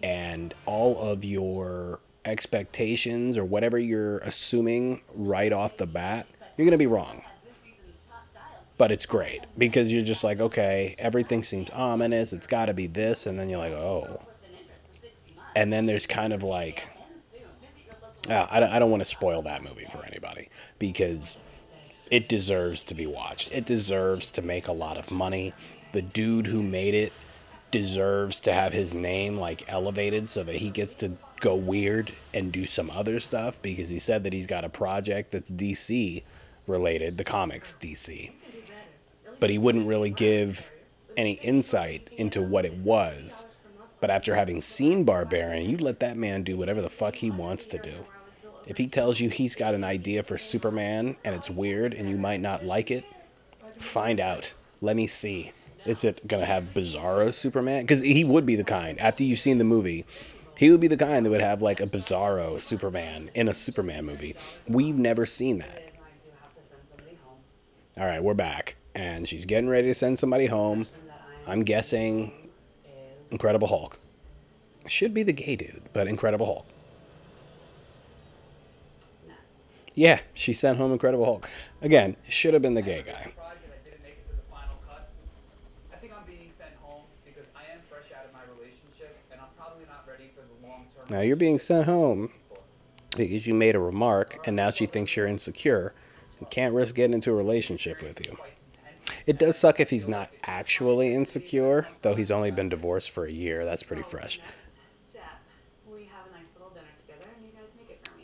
and 0.02 0.54
all 0.64 0.98
of 0.98 1.24
your 1.24 1.98
expectations 2.24 3.36
or 3.36 3.44
whatever 3.44 3.78
you're 3.78 4.18
assuming 4.18 5.02
right 5.14 5.52
off 5.52 5.76
the 5.76 5.86
bat, 5.86 6.26
you're 6.56 6.64
going 6.64 6.72
to 6.72 6.78
be 6.78 6.86
wrong. 6.86 7.22
But 8.76 8.90
it's 8.90 9.06
great 9.06 9.42
because 9.56 9.92
you're 9.92 10.02
just 10.02 10.24
like, 10.24 10.40
okay, 10.40 10.96
everything 10.98 11.44
seems 11.44 11.70
ominous. 11.70 12.32
It's 12.32 12.46
got 12.46 12.66
to 12.66 12.74
be 12.74 12.88
this. 12.88 13.26
And 13.26 13.38
then 13.38 13.48
you're 13.48 13.58
like, 13.58 13.72
oh. 13.72 14.20
And 15.54 15.72
then 15.72 15.86
there's 15.86 16.06
kind 16.06 16.32
of 16.32 16.42
like, 16.42 16.88
uh, 18.28 18.46
I 18.50 18.76
I 18.76 18.78
don't 18.78 18.90
want 18.90 19.02
to 19.02 19.08
spoil 19.08 19.42
that 19.42 19.62
movie 19.62 19.84
for 19.84 20.04
anybody 20.04 20.48
because 20.78 21.36
it 22.10 22.28
deserves 22.28 22.84
to 22.86 22.94
be 22.94 23.06
watched. 23.06 23.52
It 23.52 23.64
deserves 23.64 24.32
to 24.32 24.42
make 24.42 24.66
a 24.66 24.72
lot 24.72 24.98
of 24.98 25.10
money. 25.10 25.52
The 25.92 26.02
dude 26.02 26.48
who 26.48 26.62
made 26.62 26.94
it 26.94 27.12
deserves 27.74 28.40
to 28.40 28.52
have 28.52 28.72
his 28.72 28.94
name 28.94 29.36
like 29.36 29.64
elevated 29.66 30.28
so 30.28 30.44
that 30.44 30.54
he 30.54 30.70
gets 30.70 30.94
to 30.94 31.12
go 31.40 31.56
weird 31.56 32.12
and 32.32 32.52
do 32.52 32.66
some 32.66 32.88
other 32.88 33.18
stuff 33.18 33.60
because 33.62 33.88
he 33.88 33.98
said 33.98 34.22
that 34.22 34.32
he's 34.32 34.46
got 34.46 34.64
a 34.64 34.68
project 34.68 35.32
that's 35.32 35.50
DC 35.50 36.22
related, 36.68 37.18
the 37.18 37.24
comics 37.24 37.76
DC. 37.80 38.30
But 39.40 39.50
he 39.50 39.58
wouldn't 39.58 39.88
really 39.88 40.10
give 40.10 40.70
any 41.16 41.32
insight 41.32 42.10
into 42.16 42.40
what 42.42 42.64
it 42.64 42.74
was. 42.74 43.44
But 44.00 44.10
after 44.10 44.36
having 44.36 44.60
seen 44.60 45.02
Barbarian, 45.02 45.68
you 45.68 45.76
let 45.76 45.98
that 45.98 46.16
man 46.16 46.44
do 46.44 46.56
whatever 46.56 46.80
the 46.80 46.88
fuck 46.88 47.16
he 47.16 47.32
wants 47.32 47.66
to 47.66 47.78
do. 47.78 48.06
If 48.68 48.76
he 48.76 48.86
tells 48.86 49.18
you 49.18 49.30
he's 49.30 49.56
got 49.56 49.74
an 49.74 49.82
idea 49.82 50.22
for 50.22 50.38
Superman 50.38 51.16
and 51.24 51.34
it's 51.34 51.50
weird 51.50 51.92
and 51.92 52.08
you 52.08 52.18
might 52.18 52.40
not 52.40 52.64
like 52.64 52.92
it, 52.92 53.04
find 53.80 54.20
out. 54.20 54.54
Let 54.80 54.94
me 54.94 55.08
see. 55.08 55.50
Is 55.86 56.04
it 56.04 56.26
to 56.28 56.44
have 56.44 56.74
Bizarro 56.74 57.32
Superman? 57.32 57.82
Because 57.82 58.00
he 58.02 58.24
would 58.24 58.46
be 58.46 58.56
the 58.56 58.64
kind, 58.64 58.98
after 59.00 59.22
you've 59.22 59.38
seen 59.38 59.58
the 59.58 59.64
movie, 59.64 60.04
he 60.56 60.70
would 60.70 60.80
be 60.80 60.88
the 60.88 60.96
kind 60.96 61.26
that 61.26 61.30
would 61.30 61.42
have 61.42 61.60
like 61.60 61.80
a 61.80 61.86
Bizarro 61.86 62.58
Superman 62.58 63.30
in 63.34 63.48
a 63.48 63.54
Superman 63.54 64.04
movie. 64.04 64.34
We've 64.66 64.96
never 64.96 65.26
seen 65.26 65.58
that. 65.58 65.82
All 67.96 68.06
right, 68.06 68.22
we're 68.22 68.34
back. 68.34 68.76
And 68.94 69.28
she's 69.28 69.44
getting 69.44 69.68
ready 69.68 69.88
to 69.88 69.94
send 69.94 70.18
somebody 70.18 70.46
home. 70.46 70.86
I 71.46 71.52
am 71.52 71.62
guessing 71.64 72.32
Incredible 73.30 73.68
Hulk. 73.68 73.98
Should 74.86 75.12
be 75.12 75.22
the 75.22 75.32
gay 75.32 75.56
dude, 75.56 75.82
but 75.92 76.06
Incredible 76.06 76.46
Hulk. 76.46 76.66
Yeah, 79.94 80.20
she 80.34 80.52
sent 80.52 80.78
home 80.78 80.92
Incredible 80.92 81.24
Hulk. 81.24 81.48
Again, 81.82 82.16
should 82.28 82.54
have 82.54 82.62
been 82.62 82.74
the 82.74 82.82
gay 82.82 83.02
guy. 83.02 83.30
Surprised 83.30 83.62
that 83.62 83.74
I 83.74 83.84
didn't 83.84 84.02
make 84.02 84.18
it 84.18 84.28
to 84.30 84.36
the 84.36 84.42
final 84.50 84.74
cut. 84.88 85.08
I 85.92 85.96
think 85.96 86.12
I'm 86.16 86.24
being 86.26 86.50
sent 86.58 86.74
home 86.80 87.02
because 87.24 87.46
I 87.54 87.62
am 87.72 87.80
fresh 87.88 88.10
out 88.16 88.24
of 88.26 88.32
my 88.32 88.40
relationship 88.58 89.16
and 89.30 89.40
I'm 89.40 89.50
probably 89.56 89.86
not 89.86 90.06
ready 90.08 90.30
for 90.34 90.42
the 90.42 90.66
long 90.66 90.86
term. 90.93 90.93
Now 91.10 91.20
you're 91.20 91.36
being 91.36 91.58
sent 91.58 91.84
home 91.84 92.30
because 93.16 93.46
you 93.46 93.54
made 93.54 93.76
a 93.76 93.80
remark 93.80 94.38
and 94.46 94.56
now 94.56 94.70
she 94.70 94.86
thinks 94.86 95.16
you're 95.16 95.26
insecure 95.26 95.94
and 96.38 96.48
can't 96.50 96.74
risk 96.74 96.94
getting 96.94 97.14
into 97.14 97.30
a 97.30 97.34
relationship 97.34 98.02
with 98.02 98.26
you. 98.26 98.36
It 99.26 99.38
does 99.38 99.58
suck 99.58 99.80
if 99.80 99.90
he's 99.90 100.08
not 100.08 100.30
actually 100.44 101.14
insecure, 101.14 101.86
though 102.02 102.14
he's 102.14 102.30
only 102.30 102.50
been 102.50 102.68
divorced 102.68 103.10
for 103.10 103.24
a 103.24 103.30
year. 103.30 103.64
That's 103.64 103.82
pretty 103.82 104.02
fresh. 104.02 104.40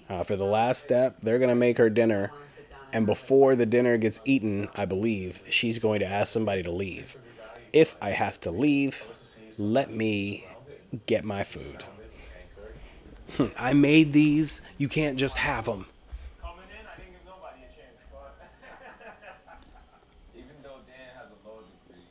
Uh, 0.08 0.24
for 0.24 0.34
the 0.34 0.44
last 0.44 0.80
step, 0.80 1.20
they're 1.22 1.38
gonna 1.38 1.54
make 1.54 1.78
her 1.78 1.88
dinner, 1.88 2.32
and 2.92 3.06
before 3.06 3.54
the 3.54 3.66
dinner 3.66 3.96
gets 3.96 4.20
eaten, 4.24 4.68
I 4.74 4.84
believe 4.84 5.42
she's 5.48 5.78
going 5.78 6.00
to 6.00 6.06
ask 6.06 6.32
somebody 6.32 6.64
to 6.64 6.72
leave. 6.72 7.16
If 7.72 7.96
I 8.02 8.10
have 8.10 8.40
to 8.40 8.50
leave, 8.50 9.06
let 9.56 9.92
me 9.92 10.44
get 11.06 11.24
my 11.24 11.44
food. 11.44 11.84
I 13.58 13.72
made 13.72 14.12
these. 14.12 14.62
You 14.78 14.88
can't 14.88 15.18
just 15.18 15.36
have 15.36 15.64
them. 15.64 15.86
Coming 16.40 16.64
in, 16.70 16.86
I 16.86 16.96
didn't 16.96 17.12
give 17.12 17.26
nobody 17.26 17.60
a 17.62 17.70
chance, 17.74 17.98
but 18.10 18.36
even 20.34 20.56
though 20.62 20.80
Dan 20.86 21.10
has 21.16 21.28
a 21.30 21.48
law 21.48 21.60
degree 21.60 22.04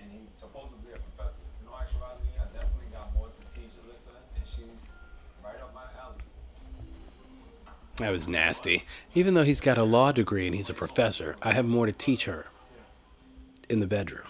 and 0.00 0.10
he's 0.12 0.28
supposed 0.38 0.72
a 0.84 0.98
professor, 0.98 1.42
in 1.60 1.68
all 1.68 1.80
actuality, 1.80 2.28
I 2.38 2.44
definitely 2.52 2.90
got 2.92 3.14
more 3.14 3.28
to 3.28 3.60
teach 3.60 3.72
Alyssa, 3.84 4.14
and 4.36 4.44
she's 4.46 4.88
right 5.42 5.60
up 5.60 5.74
my 5.74 5.86
alley. 6.00 6.22
That 7.96 8.10
was 8.10 8.28
nasty. 8.28 8.84
Even 9.14 9.34
though 9.34 9.44
he's 9.44 9.60
got 9.60 9.78
a 9.78 9.84
law 9.84 10.12
degree 10.12 10.46
and 10.46 10.54
he's 10.54 10.70
a 10.70 10.74
professor, 10.74 11.36
I 11.42 11.52
have 11.52 11.66
more 11.66 11.86
to 11.86 11.92
teach 11.92 12.24
her 12.24 12.46
in 13.68 13.80
the 13.80 13.86
bedroom. 13.86 14.26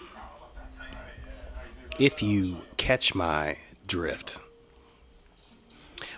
If 1.97 2.21
you 2.21 2.57
catch 2.77 3.15
my 3.15 3.57
drift. 3.87 4.39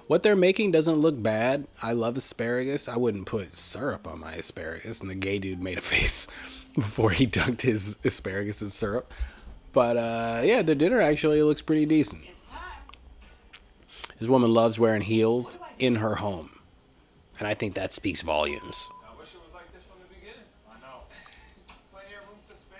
What 0.08 0.24
they're 0.24 0.36
making 0.38 0.72
doesn't 0.72 0.96
look 0.96 1.22
bad. 1.22 1.68
I 1.82 1.94
love 1.94 2.16
asparagus. 2.18 2.88
I 2.88 2.96
wouldn't 2.96 3.26
put 3.26 3.56
syrup 3.58 4.08
on 4.08 4.20
my 4.20 4.34
asparagus. 4.34 5.02
And 5.02 5.10
the 5.10 5.16
gay 5.16 5.38
dude 5.38 5.62
made 5.62 5.78
a 5.78 5.82
face 5.96 6.28
before 6.76 7.12
he 7.12 7.28
dunked 7.28 7.62
his 7.62 7.98
asparagus 8.06 8.62
in 8.62 8.70
syrup. 8.70 9.14
But 9.74 9.98
uh, 9.98 10.42
yeah, 10.44 10.62
the 10.62 10.76
dinner 10.76 11.02
actually 11.02 11.44
looks 11.44 11.62
pretty 11.62 11.86
decent. 11.86 12.24
This 14.20 14.30
woman 14.30 14.52
loves 14.54 14.80
wearing 14.80 15.02
heels 15.02 15.60
in 15.78 15.96
her 15.96 16.16
home. 16.16 16.52
And 17.38 17.48
I 17.48 17.54
think 17.54 17.76
that 17.76 17.94
speaks 17.94 18.22
volumes. 18.24 18.90
I 19.08 19.16
wish 19.20 19.28
it 19.30 19.38
was 19.46 19.54
like 19.54 19.72
this 19.74 19.84
from 19.84 20.00
the 20.02 20.08
beginning. 20.16 20.42
I 20.68 20.80
know. 20.80 21.02
Plenty 21.92 22.14
of 22.16 22.28
room 22.28 22.40
to 22.50 22.56
spare. 22.56 22.80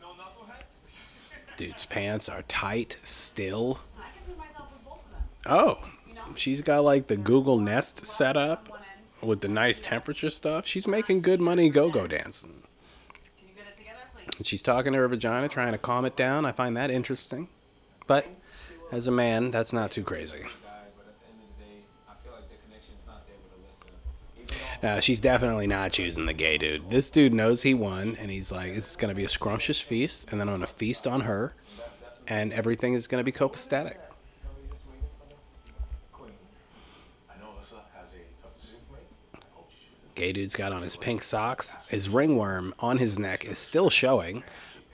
No 0.00 0.08
knuckleheads. 0.12 1.56
Dude's 1.58 1.84
pants 1.84 2.30
are 2.30 2.42
tight 2.42 2.96
still. 3.02 3.80
I 3.98 4.04
can 4.16 4.32
see 4.32 4.38
myself 4.38 4.68
with 4.72 4.84
both 4.86 5.04
of 5.04 5.10
them. 5.10 5.20
Oh, 5.46 5.78
You 6.03 6.03
know? 6.03 6.03
She's 6.34 6.60
got 6.60 6.84
like 6.84 7.06
the 7.06 7.16
Google 7.16 7.58
Nest 7.58 8.06
set 8.06 8.36
up 8.36 8.68
with 9.22 9.40
the 9.40 9.48
nice 9.48 9.82
temperature 9.82 10.30
stuff. 10.30 10.66
She's 10.66 10.86
making 10.86 11.22
good 11.22 11.40
money 11.40 11.68
go 11.70 11.90
go 11.90 12.06
dancing. 12.06 12.62
And 14.36 14.46
she's 14.46 14.62
talking 14.62 14.92
to 14.92 14.98
her 14.98 15.08
vagina, 15.08 15.48
trying 15.48 15.72
to 15.72 15.78
calm 15.78 16.04
it 16.04 16.16
down. 16.16 16.44
I 16.44 16.52
find 16.52 16.76
that 16.76 16.90
interesting. 16.90 17.48
But 18.06 18.26
as 18.90 19.06
a 19.06 19.12
man, 19.12 19.50
that's 19.50 19.72
not 19.72 19.90
too 19.90 20.02
crazy. 20.02 20.44
Uh, 24.82 25.00
she's 25.00 25.20
definitely 25.20 25.66
not 25.66 25.92
choosing 25.92 26.26
the 26.26 26.34
gay 26.34 26.58
dude. 26.58 26.90
This 26.90 27.10
dude 27.10 27.32
knows 27.32 27.62
he 27.62 27.72
won, 27.72 28.18
and 28.20 28.30
he's 28.30 28.52
like, 28.52 28.74
"This 28.74 28.90
is 28.90 28.96
gonna 28.96 29.14
be 29.14 29.24
a 29.24 29.28
scrumptious 29.30 29.80
feast, 29.80 30.26
and 30.30 30.38
then 30.38 30.46
I'm 30.46 30.56
gonna 30.56 30.66
feast 30.66 31.06
on 31.06 31.22
her, 31.22 31.54
and 32.28 32.52
everything 32.52 32.92
is 32.92 33.06
gonna 33.06 33.24
be 33.24 33.32
copacetic." 33.32 33.96
we 33.96 34.68
just 34.68 34.84
waiting 34.86 35.08
for 35.18 35.26
the 35.28 35.36
queen. 36.12 36.32
I 37.30 37.40
know 37.40 37.52
Alyssa 37.56 37.80
has 37.96 38.12
a 38.12 38.42
tough 38.42 38.54
decision 38.56 38.80
to 38.88 38.92
make. 38.92 39.08
I 39.34 39.38
hope 39.54 39.70
she 39.70 39.88
chooses. 39.88 40.03
Gay 40.14 40.32
dude's 40.32 40.54
got 40.54 40.72
on 40.72 40.82
his 40.82 40.96
pink 40.96 41.22
socks. 41.22 41.76
His 41.88 42.08
ringworm 42.08 42.74
on 42.78 42.98
his 42.98 43.18
neck 43.18 43.44
is 43.44 43.58
still 43.58 43.90
showing, 43.90 44.44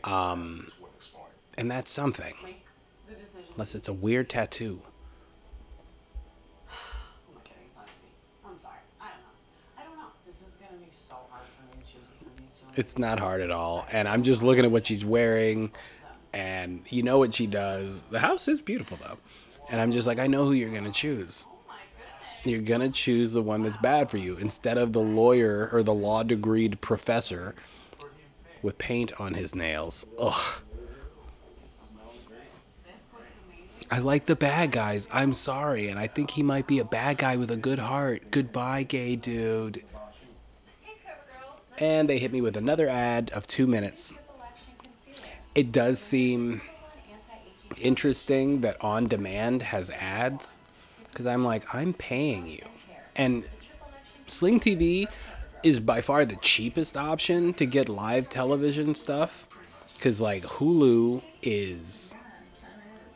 um, 0.04 0.64
It's 0.66 0.80
worth 0.80 0.90
exploring. 0.96 1.32
and 1.58 1.70
that's 1.70 1.90
something. 1.90 2.34
Make 2.42 2.64
the 3.08 3.14
decision. 3.16 3.42
Unless 3.54 3.74
it's 3.74 3.88
a 3.88 3.92
weird 3.92 4.30
tattoo. 4.30 4.80
Who 6.66 7.32
am 7.32 7.38
I 7.38 7.42
kidding? 7.48 7.64
It's 7.66 7.76
not 7.76 7.86
easy. 8.00 8.12
I'm 8.46 8.58
sorry. 8.60 8.78
I 9.00 9.08
don't 9.08 9.20
know. 9.20 9.78
I 9.78 9.82
don't 9.84 9.96
know. 9.96 10.06
This 10.26 10.36
is 10.36 10.54
gonna 10.56 10.78
be 10.80 10.88
so 10.90 11.16
hard 11.30 11.42
for 11.54 11.76
me 11.76 11.82
to 11.84 11.92
choose 11.92 12.06
between 12.18 12.34
these 12.48 12.56
two. 12.74 12.80
It's 12.80 12.98
not 12.98 13.18
hard 13.20 13.42
at 13.42 13.50
all. 13.50 13.86
And 13.92 14.08
I'm 14.08 14.22
just 14.22 14.42
looking 14.42 14.64
at 14.64 14.70
what 14.70 14.86
she's 14.86 15.04
wearing, 15.04 15.70
and 16.32 16.82
you 16.90 17.02
know 17.02 17.18
what 17.18 17.34
she 17.34 17.46
does. 17.46 18.02
The 18.04 18.20
house 18.20 18.48
is 18.48 18.62
beautiful 18.62 18.96
though, 19.02 19.18
and 19.68 19.82
I'm 19.82 19.90
just 19.92 20.06
like, 20.06 20.18
I 20.18 20.26
know 20.28 20.46
who 20.46 20.52
you're 20.52 20.72
gonna 20.72 20.90
choose. 20.92 21.46
You're 22.44 22.62
gonna 22.62 22.88
choose 22.88 23.32
the 23.32 23.42
one 23.42 23.62
that's 23.62 23.76
bad 23.76 24.10
for 24.10 24.16
you 24.16 24.36
instead 24.36 24.78
of 24.78 24.92
the 24.92 25.00
lawyer 25.00 25.68
or 25.72 25.82
the 25.82 25.92
law 25.92 26.22
degreed 26.24 26.80
professor 26.80 27.54
with 28.62 28.78
paint 28.78 29.12
on 29.20 29.34
his 29.34 29.54
nails. 29.54 30.06
Ugh. 30.18 30.62
I 33.90 33.98
like 33.98 34.26
the 34.26 34.36
bad 34.36 34.70
guys. 34.70 35.08
I'm 35.12 35.34
sorry, 35.34 35.88
and 35.88 35.98
I 35.98 36.06
think 36.06 36.30
he 36.30 36.44
might 36.44 36.68
be 36.68 36.78
a 36.78 36.84
bad 36.84 37.18
guy 37.18 37.36
with 37.36 37.50
a 37.50 37.56
good 37.56 37.80
heart. 37.80 38.30
Goodbye, 38.30 38.84
gay 38.84 39.16
dude. 39.16 39.82
And 41.78 42.08
they 42.08 42.18
hit 42.18 42.32
me 42.32 42.40
with 42.40 42.56
another 42.56 42.88
ad 42.88 43.30
of 43.30 43.48
two 43.48 43.66
minutes. 43.66 44.12
It 45.56 45.72
does 45.72 45.98
seem 45.98 46.60
interesting 47.80 48.60
that 48.60 48.82
on 48.82 49.08
demand 49.08 49.62
has 49.62 49.90
ads 49.90 50.59
because 51.10 51.26
I'm 51.26 51.44
like, 51.44 51.74
I'm 51.74 51.92
paying 51.92 52.46
you. 52.46 52.62
And 53.16 53.44
Sling 54.26 54.60
TV 54.60 55.06
is 55.62 55.80
by 55.80 56.00
far 56.00 56.24
the 56.24 56.36
cheapest 56.36 56.96
option 56.96 57.52
to 57.54 57.66
get 57.66 57.88
live 57.88 58.28
television 58.28 58.94
stuff 58.94 59.46
because, 59.94 60.20
like, 60.20 60.44
Hulu 60.44 61.22
is. 61.42 62.14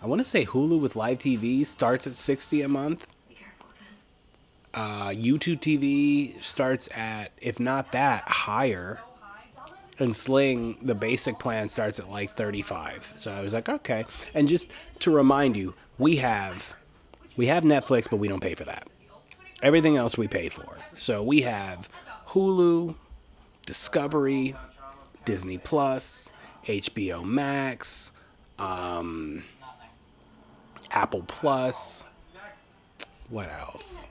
I 0.03 0.07
want 0.07 0.21
to 0.21 0.25
say 0.25 0.45
Hulu 0.45 0.81
with 0.81 0.97
live 0.97 1.19
TV 1.19 1.65
starts 1.65 2.07
at 2.07 2.15
60 2.15 2.63
a 2.63 2.69
month. 2.69 3.07
Uh, 4.75 5.09
YouTube 5.11 5.61
TV 5.61 6.43
starts 6.43 6.89
at, 6.95 7.31
if 7.41 7.59
not 7.59 7.93
that, 7.93 8.29
higher. 8.29 9.01
And 9.99 10.15
Sling, 10.15 10.77
the 10.83 10.95
basic 10.95 11.39
plan 11.39 11.69
starts 11.69 12.01
at 12.01 12.11
like 12.11 12.31
35. 12.31 13.15
So 13.17 13.33
I 13.33 13.41
was 13.41 13.55
like, 13.55 13.69
okay. 13.69 14.05
And 14.35 14.49
just 14.49 14.73
to 14.99 15.11
remind 15.13 15.57
you, 15.57 15.75
we 15.97 16.17
have 16.17 16.77
we 17.37 17.47
have 17.47 17.65
Netflix, 17.65 18.09
but 18.09 18.17
we 18.17 18.29
don't 18.29 18.41
pay 18.41 18.55
for 18.55 18.65
that. 18.65 18.89
Everything 19.63 19.97
else 19.97 20.19
we 20.19 20.29
pay 20.29 20.49
for. 20.49 20.77
So 20.97 21.23
we 21.23 21.43
have 21.43 21.89
Hulu, 22.29 22.95
Discovery, 23.67 24.55
Disney 25.25 25.59
Plus, 25.59 26.31
HBO 26.67 27.25
Max, 27.25 28.13
um, 28.59 29.43
Apple 30.91 31.25
Plus. 31.27 32.05
What 33.29 33.51
else? 33.51 34.07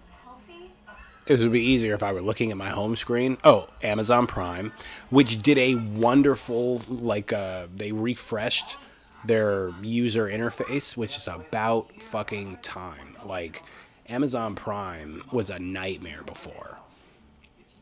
It 1.26 1.40
would 1.40 1.54
be 1.54 1.62
easier 1.62 1.94
if 1.94 2.04
I 2.04 2.12
were 2.12 2.22
looking 2.22 2.52
at 2.52 2.58
my 2.58 2.70
home 2.70 2.98
screen. 2.98 3.38
Oh, 3.46 3.70
Amazon 3.82 4.28
Prime, 4.28 4.74
which 5.10 5.42
did 5.42 5.58
a 5.58 5.76
wonderful 5.76 6.82
like 6.90 7.32
uh, 7.32 7.68
they 7.74 7.94
refreshed 7.94 8.78
their 9.26 9.72
user 9.82 10.28
interface, 10.28 10.98
which 10.98 11.18
is 11.18 11.28
about 11.28 12.02
fucking 12.02 12.58
time. 12.62 13.16
Like 13.26 13.62
Amazon 14.08 14.56
Prime 14.56 15.24
was 15.32 15.50
a 15.50 15.60
nightmare 15.60 16.24
before. 16.24 16.78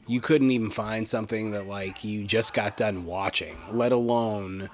You 0.08 0.22
couldn't 0.22 0.52
even 0.52 0.70
find 0.70 1.08
something 1.08 1.52
that 1.52 1.68
like 1.68 2.04
you 2.04 2.24
just 2.24 2.54
got 2.54 2.78
done 2.78 3.06
watching, 3.06 3.56
let 3.72 3.92
alone 3.92 4.70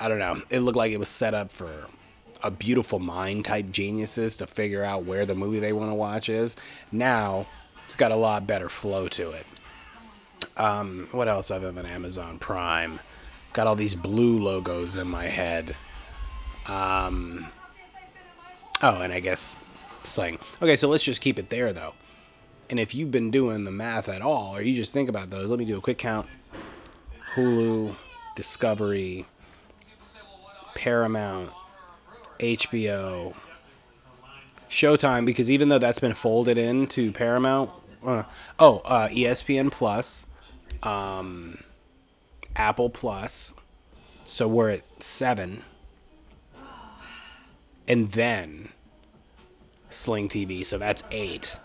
I 0.00 0.08
don't 0.08 0.20
know. 0.20 0.40
It 0.50 0.60
looked 0.60 0.76
like 0.76 0.92
it 0.92 0.98
was 0.98 1.08
set 1.08 1.34
up 1.34 1.50
for 1.50 1.86
a 2.42 2.50
beautiful 2.50 3.00
mind 3.00 3.44
type 3.44 3.70
geniuses 3.70 4.36
to 4.36 4.46
figure 4.46 4.84
out 4.84 5.04
where 5.04 5.26
the 5.26 5.34
movie 5.34 5.58
they 5.58 5.72
want 5.72 5.90
to 5.90 5.94
watch 5.94 6.28
is. 6.28 6.56
Now 6.92 7.46
it's 7.84 7.96
got 7.96 8.12
a 8.12 8.16
lot 8.16 8.46
better 8.46 8.68
flow 8.68 9.08
to 9.08 9.32
it. 9.32 9.46
Um, 10.56 11.08
what 11.12 11.28
else 11.28 11.50
other 11.50 11.72
than 11.72 11.86
Amazon 11.86 12.38
Prime? 12.38 13.00
Got 13.52 13.66
all 13.66 13.74
these 13.74 13.94
blue 13.94 14.38
logos 14.38 14.96
in 14.96 15.08
my 15.08 15.24
head. 15.24 15.74
Um, 16.66 17.46
oh, 18.82 19.00
and 19.00 19.12
I 19.12 19.20
guess 19.20 19.56
Sling. 20.02 20.38
Okay, 20.60 20.76
so 20.76 20.88
let's 20.88 21.04
just 21.04 21.20
keep 21.20 21.38
it 21.38 21.50
there 21.50 21.72
though. 21.72 21.94
And 22.70 22.78
if 22.78 22.94
you've 22.94 23.10
been 23.10 23.30
doing 23.30 23.64
the 23.64 23.70
math 23.70 24.08
at 24.08 24.20
all, 24.20 24.56
or 24.56 24.62
you 24.62 24.74
just 24.74 24.92
think 24.92 25.08
about 25.08 25.30
those, 25.30 25.48
let 25.48 25.58
me 25.58 25.64
do 25.64 25.78
a 25.78 25.80
quick 25.80 25.98
count. 25.98 26.28
Hulu, 27.34 27.94
Discovery, 28.34 29.24
Paramount, 30.74 31.50
HBO, 32.40 33.34
Showtime, 34.68 35.24
because 35.24 35.50
even 35.50 35.70
though 35.70 35.78
that's 35.78 35.98
been 35.98 36.14
folded 36.14 36.58
into 36.58 37.10
Paramount, 37.12 37.70
uh, 38.04 38.24
oh, 38.58 38.78
uh, 38.84 39.08
ESPN 39.08 39.72
Plus, 39.72 40.26
um, 40.82 41.58
Apple 42.58 42.90
Plus, 42.90 43.54
so 44.24 44.46
we're 44.46 44.70
at 44.70 45.02
seven, 45.02 45.62
and 47.86 48.10
then 48.10 48.68
Sling 49.90 50.28
TV, 50.28 50.66
so 50.66 50.76
that's 50.76 51.02
eight, 51.10 51.58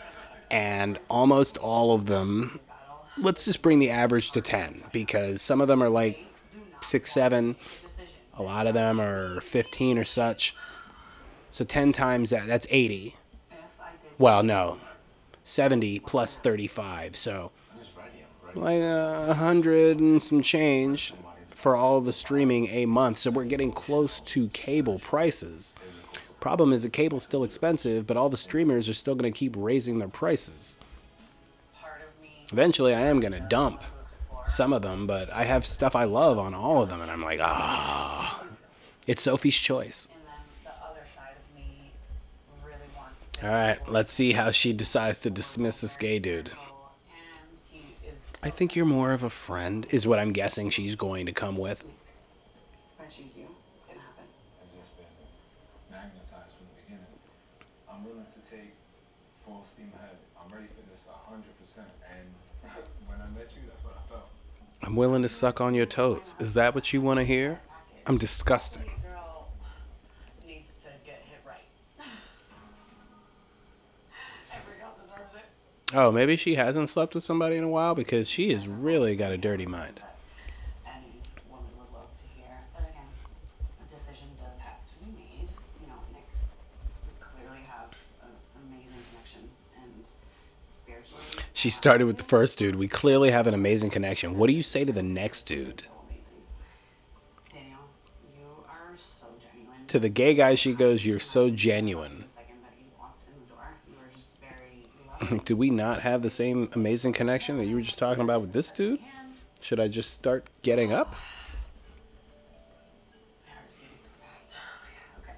and 0.49 0.99
almost 1.09 1.57
all 1.57 1.93
of 1.93 2.05
them. 2.05 2.59
Let's 3.17 3.45
just 3.45 3.61
bring 3.61 3.79
the 3.79 3.89
average 3.89 4.31
to 4.31 4.41
ten 4.41 4.83
because 4.91 5.41
some 5.41 5.59
of 5.59 5.67
them 5.67 5.83
are 5.83 5.89
like 5.89 6.23
six, 6.81 7.11
seven. 7.11 7.55
A 8.35 8.43
lot 8.43 8.65
of 8.65 8.73
them 8.73 8.99
are 8.99 9.39
15 9.41 9.97
or 9.97 10.03
such. 10.03 10.55
So 11.51 11.63
10 11.63 11.91
times 11.91 12.31
that, 12.31 12.47
that's 12.47 12.65
80. 12.69 13.15
If 13.51 13.57
I 13.79 13.91
did 14.01 14.11
Well, 14.17 14.41
no. 14.41 14.79
70 15.43 15.99
plus 15.99 16.35
35. 16.37 17.15
So 17.15 17.51
like 18.55 18.81
a 18.81 19.33
hundred 19.33 19.99
and 19.99 20.21
some 20.21 20.41
change 20.41 21.13
for 21.49 21.75
all 21.75 22.01
the 22.01 22.13
streaming 22.13 22.67
a 22.67 22.85
month. 22.85 23.17
So 23.17 23.31
we're 23.31 23.45
getting 23.45 23.71
close 23.71 24.19
to 24.21 24.47
cable 24.49 24.99
prices. 24.99 25.73
Problem 26.39 26.73
is 26.73 26.83
the 26.83 26.89
cable's 26.89 27.23
still 27.23 27.45
expensive, 27.45 28.05
but 28.05 28.17
all 28.17 28.27
the 28.27 28.35
streamers 28.35 28.89
are 28.89 28.93
still 28.93 29.15
going 29.15 29.31
to 29.31 29.37
keep 29.37 29.55
raising 29.57 29.99
their 29.99 30.09
prices. 30.09 30.77
Part 31.81 32.01
of 32.01 32.21
me 32.21 32.45
Eventually, 32.51 32.93
I 32.93 32.99
am 32.99 33.21
going 33.21 33.31
to 33.31 33.39
dump 33.39 33.81
some 34.49 34.73
of 34.73 34.81
them, 34.81 35.07
but 35.07 35.31
I 35.31 35.45
have 35.45 35.65
stuff 35.65 35.95
I 35.95 36.03
love 36.03 36.37
on 36.37 36.53
all 36.53 36.83
of 36.83 36.89
them, 36.89 36.99
and 37.01 37.09
I'm 37.09 37.23
like, 37.23 37.39
ah, 37.41 38.43
it's 39.07 39.21
Sophie's 39.21 39.55
choice. 39.55 40.09
and 40.11 40.21
then 40.27 40.73
the 40.73 40.85
other 40.85 41.05
side 41.15 41.35
of 41.37 41.57
me 41.57 41.91
really 42.65 42.75
wants 42.97 43.39
to 43.39 43.47
All 43.47 43.53
right, 43.53 43.89
let's 43.89 44.11
see 44.11 44.33
how 44.33 44.51
she 44.51 44.73
decides 44.73 45.21
to 45.21 45.29
dismiss 45.29 45.79
this 45.79 45.95
gay 45.95 46.19
dude. 46.19 46.51
And 48.43 48.49
he 48.49 48.49
is 48.49 48.53
I 48.53 48.57
think 48.57 48.75
you're 48.75 48.85
more 48.85 49.11
of 49.13 49.23
a 49.23 49.29
friend, 49.29 49.85
is 49.89 50.05
what 50.05 50.19
I'm 50.19 50.33
guessing 50.33 50.69
she's 50.69 50.95
going 50.95 51.25
to 51.25 51.31
come 51.31 51.57
with. 51.57 51.81
if 51.81 51.87
I 52.99 53.05
choose 53.05 53.37
you, 53.37 53.47
it's 53.47 53.87
gonna 53.87 53.99
happen. 53.99 54.25
I've 54.61 54.79
just 54.81 54.97
been 54.97 55.05
magnetized 55.91 56.57
from 56.57 56.67
the 56.67 56.81
beginning. 56.83 57.07
I'm 57.89 58.03
willing 58.03 58.25
to 58.25 58.51
take 58.51 58.73
full 59.45 59.65
steam 59.73 59.91
ahead. 59.95 60.17
I'm 60.39 60.53
ready 60.53 60.67
for 60.67 60.81
this 60.91 61.01
100%. 61.07 61.85
And 62.11 62.27
when 63.07 63.21
I 63.21 63.27
met 63.37 63.51
you, 63.55 63.61
that's 63.67 63.83
what 63.83 63.95
I 63.97 64.09
felt. 64.11 64.27
I'm 64.81 64.95
willing 64.95 65.21
to 65.21 65.29
suck 65.29 65.61
on 65.61 65.73
your 65.73 65.85
toes. 65.85 66.35
Is 66.39 66.53
that 66.55 66.75
what 66.75 66.91
you 66.91 67.01
want 67.01 67.19
to 67.19 67.25
hear? 67.25 67.61
I'm 68.05 68.17
disgusting. 68.17 68.83
Girl 69.01 69.47
needs 70.45 70.73
to 70.81 70.89
get 71.05 71.23
hit 71.29 71.39
right. 71.47 71.63
Every 74.53 74.75
girl 74.79 74.93
deserves 75.01 75.33
it. 75.35 75.45
Oh, 75.95 76.11
maybe 76.11 76.35
she 76.35 76.55
hasn't 76.55 76.89
slept 76.89 77.13
with 77.13 77.23
somebody 77.23 77.55
in 77.55 77.63
a 77.63 77.67
while 77.69 77.93
because 77.93 78.27
she 78.27 78.51
has 78.51 78.67
really 78.67 79.15
got 79.15 79.31
a 79.31 79.37
dirty 79.37 79.67
mind. 79.67 80.01
Any 80.87 81.21
woman 81.51 81.65
would 81.77 81.93
love 81.93 82.09
to 82.17 82.23
hear. 82.35 82.49
But 82.73 82.89
again, 82.89 83.05
a 83.79 83.95
decision 83.95 84.27
does 84.41 84.57
have 84.59 84.79
to 84.89 85.05
be 85.05 85.11
made. 85.11 85.49
You 85.81 85.87
know, 85.87 85.93
Nick, 86.11 86.25
we 87.05 87.11
clearly 87.21 87.61
have 87.67 87.93
an 88.23 88.31
amazing 88.71 89.03
connection 89.11 89.49
and 89.77 90.05
spiritually. 90.71 91.23
She 91.53 91.69
started 91.69 92.05
with 92.05 92.17
the 92.17 92.23
first 92.23 92.57
dude. 92.57 92.75
We 92.75 92.87
clearly 92.87 93.29
have 93.29 93.45
an 93.45 93.53
amazing 93.53 93.91
connection. 93.91 94.35
What 94.37 94.47
do 94.47 94.53
you 94.53 94.63
say 94.63 94.83
to 94.85 94.91
the 94.91 95.03
next 95.03 95.43
dude? 95.43 95.83
Daniel, 97.53 97.77
so. 98.97 99.27
To 99.89 99.99
the 99.99 100.09
gay 100.09 100.33
guy, 100.33 100.55
she 100.55 100.73
goes, 100.73 101.05
You're 101.05 101.19
so 101.19 101.51
genuine. 101.51 102.17
The 102.17 102.33
second 102.33 102.63
that 102.63 102.73
you 102.79 102.85
walked 102.97 103.27
in 103.27 103.33
the 103.43 103.53
door, 103.53 103.69
you 103.87 103.93
were 103.93 104.09
just 104.15 104.41
Do 105.39 105.55
we 105.55 105.69
not 105.69 106.01
have 106.01 106.21
the 106.21 106.29
same 106.29 106.69
amazing 106.73 107.13
connection 107.13 107.57
that 107.57 107.65
you 107.65 107.75
were 107.75 107.81
just 107.81 107.97
talking 107.97 108.23
about 108.23 108.41
with 108.41 108.53
this 108.53 108.71
dude? 108.71 108.99
Should 109.61 109.79
I 109.79 109.87
just 109.87 110.13
start 110.13 110.45
getting 110.61 110.91
up? 110.91 111.15
my 113.45 113.51
heart 113.53 113.65
is 113.69 113.75
beating 113.75 113.97
so 114.03 114.09
fast. 114.21 114.55
Okay. 115.21 115.33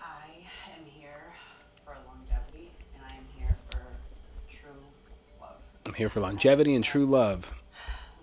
I 0.00 0.26
am 0.78 0.84
here 0.86 1.34
for 1.84 1.96
longevity, 2.06 2.70
and 2.94 3.04
I 3.04 3.14
am 3.16 3.26
here 3.38 3.56
for 3.70 3.80
true 4.50 4.70
love. 5.40 5.56
I'm 5.86 5.94
here 5.94 6.08
for 6.08 6.20
longevity 6.20 6.74
and 6.74 6.82
true 6.84 7.06
love. 7.06 7.62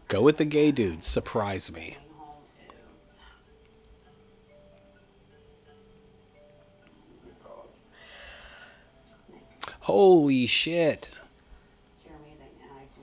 Go 0.08 0.22
with 0.22 0.38
the 0.38 0.46
gay 0.46 0.72
dude. 0.72 1.04
Surprise 1.04 1.72
me. 1.72 1.98
Holy 9.82 10.46
shit. 10.46 11.10
you're 12.06 12.14
amazing, 12.16 12.46
and 12.62 12.72
I 12.72 12.84
do 12.96 13.02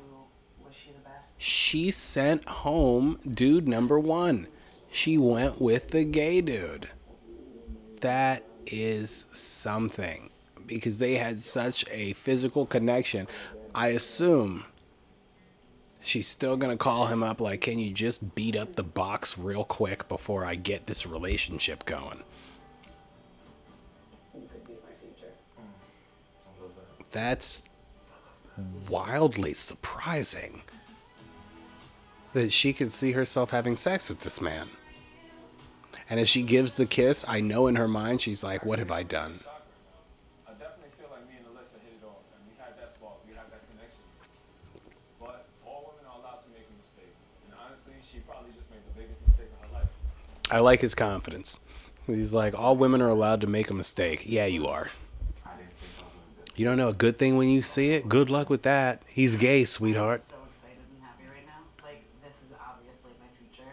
wish 0.64 0.84
you 0.86 0.92
the 0.92 1.00
best. 1.00 1.32
She 1.36 1.90
sent 1.90 2.44
home 2.44 3.18
dude 3.26 3.66
number 3.66 3.98
one. 3.98 4.46
She 4.92 5.18
went 5.18 5.60
with 5.60 5.88
the 5.88 6.04
gay 6.04 6.40
dude. 6.40 6.88
That 8.00 8.44
is 8.64 9.26
something 9.32 10.30
because 10.68 10.98
they 10.98 11.14
had 11.14 11.40
such 11.40 11.84
a 11.90 12.12
physical 12.12 12.64
connection. 12.64 13.26
I 13.74 13.88
assume 13.88 14.64
she's 16.00 16.28
still 16.28 16.56
going 16.56 16.70
to 16.70 16.82
call 16.82 17.06
him 17.06 17.24
up 17.24 17.40
like, 17.40 17.62
Can 17.62 17.80
you 17.80 17.92
just 17.92 18.36
beat 18.36 18.54
up 18.54 18.76
the 18.76 18.84
box 18.84 19.36
real 19.36 19.64
quick 19.64 20.08
before 20.08 20.44
I 20.44 20.54
get 20.54 20.86
this 20.86 21.06
relationship 21.06 21.84
going? 21.86 22.22
That's 27.10 27.64
wildly 28.88 29.54
surprising 29.54 30.62
that 32.34 32.52
she 32.52 32.72
could 32.72 32.92
see 32.92 33.12
herself 33.12 33.50
having 33.50 33.76
sex 33.76 34.08
with 34.08 34.20
this 34.20 34.40
man. 34.40 34.68
And 36.10 36.18
as 36.20 36.28
she 36.28 36.42
gives 36.42 36.76
the 36.76 36.86
kiss, 36.86 37.24
I 37.28 37.40
know 37.40 37.66
in 37.66 37.76
her 37.76 37.88
mind 37.88 38.20
she's 38.20 38.42
like, 38.42 38.64
What 38.64 38.78
have 38.78 38.90
I 38.90 39.02
done? 39.02 39.40
I 40.46 40.52
definitely 40.52 40.88
feel 40.98 41.08
like 41.10 41.26
me 41.28 41.36
and 41.36 41.46
Alyssa 41.46 41.76
hit 41.84 41.98
it 42.00 42.04
off, 42.06 42.24
and 42.32 42.40
we 42.48 42.56
had 42.62 42.76
that 42.78 42.94
spark, 42.96 43.14
we 43.28 43.34
had 43.34 43.44
that 43.50 43.60
connection. 43.68 44.00
But 45.20 45.46
all 45.66 45.92
women 45.92 46.10
are 46.10 46.18
allowed 46.18 46.42
to 46.44 46.50
make 46.50 46.64
a 46.64 46.76
mistake, 46.80 47.14
and 47.44 47.54
honestly, 47.60 47.92
she 48.10 48.20
probably 48.20 48.52
just 48.56 48.70
made 48.70 48.80
the 48.88 49.00
biggest 49.00 49.20
mistake 49.26 49.48
of 49.60 49.68
her 49.68 49.74
life. 49.74 49.88
I 50.50 50.60
like 50.60 50.80
his 50.80 50.94
confidence. 50.94 51.58
He's 52.06 52.32
like, 52.32 52.58
All 52.58 52.76
women 52.76 53.02
are 53.02 53.10
allowed 53.10 53.42
to 53.42 53.46
make 53.46 53.68
a 53.68 53.74
mistake. 53.74 54.24
Yeah, 54.24 54.46
you 54.46 54.66
are. 54.66 54.88
I 55.44 55.56
didn't 55.56 55.68
think 55.76 55.92
I 56.00 56.04
was 56.04 56.12
gonna 56.14 56.46
do 56.46 56.47
You 56.58 56.64
don't 56.64 56.76
know 56.76 56.88
a 56.88 56.92
good 56.94 57.18
thing 57.18 57.36
when 57.36 57.48
you 57.48 57.62
see 57.62 57.90
it? 57.90 58.08
Good 58.08 58.30
luck 58.30 58.50
with 58.50 58.62
that. 58.62 59.02
He's 59.06 59.36
gay, 59.36 59.64
sweetheart. 59.64 60.22
I'm 60.22 60.28
So 60.28 60.36
excited 60.50 60.82
and 60.92 61.02
happy 61.04 61.22
right 61.32 61.46
now. 61.46 61.84
Like 61.84 62.02
this 62.20 62.32
is 62.44 62.52
obviously 62.58 63.12
my 63.20 63.28
future. 63.38 63.70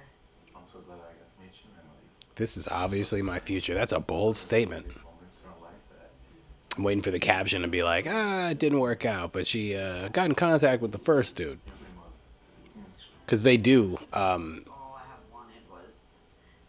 I'm 0.56 0.62
so 0.72 0.80
glad 0.86 0.98
I 0.98 1.14
got 1.18 1.36
to 1.36 1.42
meet 1.42 1.52
you, 1.64 1.72
Emily. 1.80 1.98
This 2.36 2.58
is 2.58 2.68
obviously 2.68 3.24
my 3.24 3.40
future. 3.40 3.74
That's 3.74 3.92
a 3.92 4.00
bold 4.00 4.38
statement. 4.38 4.86
Moments 4.86 5.38
in 5.44 5.50
our 5.50 5.68
life 5.68 5.82
that 5.98 6.12
I'm 6.78 6.84
waiting 6.84 7.02
for 7.02 7.10
the 7.10 7.18
caption 7.18 7.64
to 7.64 7.68
be 7.68 7.82
like, 7.82 8.06
ah, 8.08 8.50
it 8.50 8.60
didn't 8.60 8.80
work 8.80 9.04
out, 9.04 9.32
but 9.32 9.48
she 9.48 9.76
uh, 9.76 10.10
got 10.10 10.26
in 10.28 10.36
contact 10.36 10.84
with 10.84 10.92
the 10.92 11.00
first 11.00 11.36
dude. 11.36 11.60
Because 13.26 13.42
they 13.42 13.58
do 13.58 13.98
um, 14.14 14.64
I 14.68 15.34
wanted 15.34 15.56
was 15.72 15.98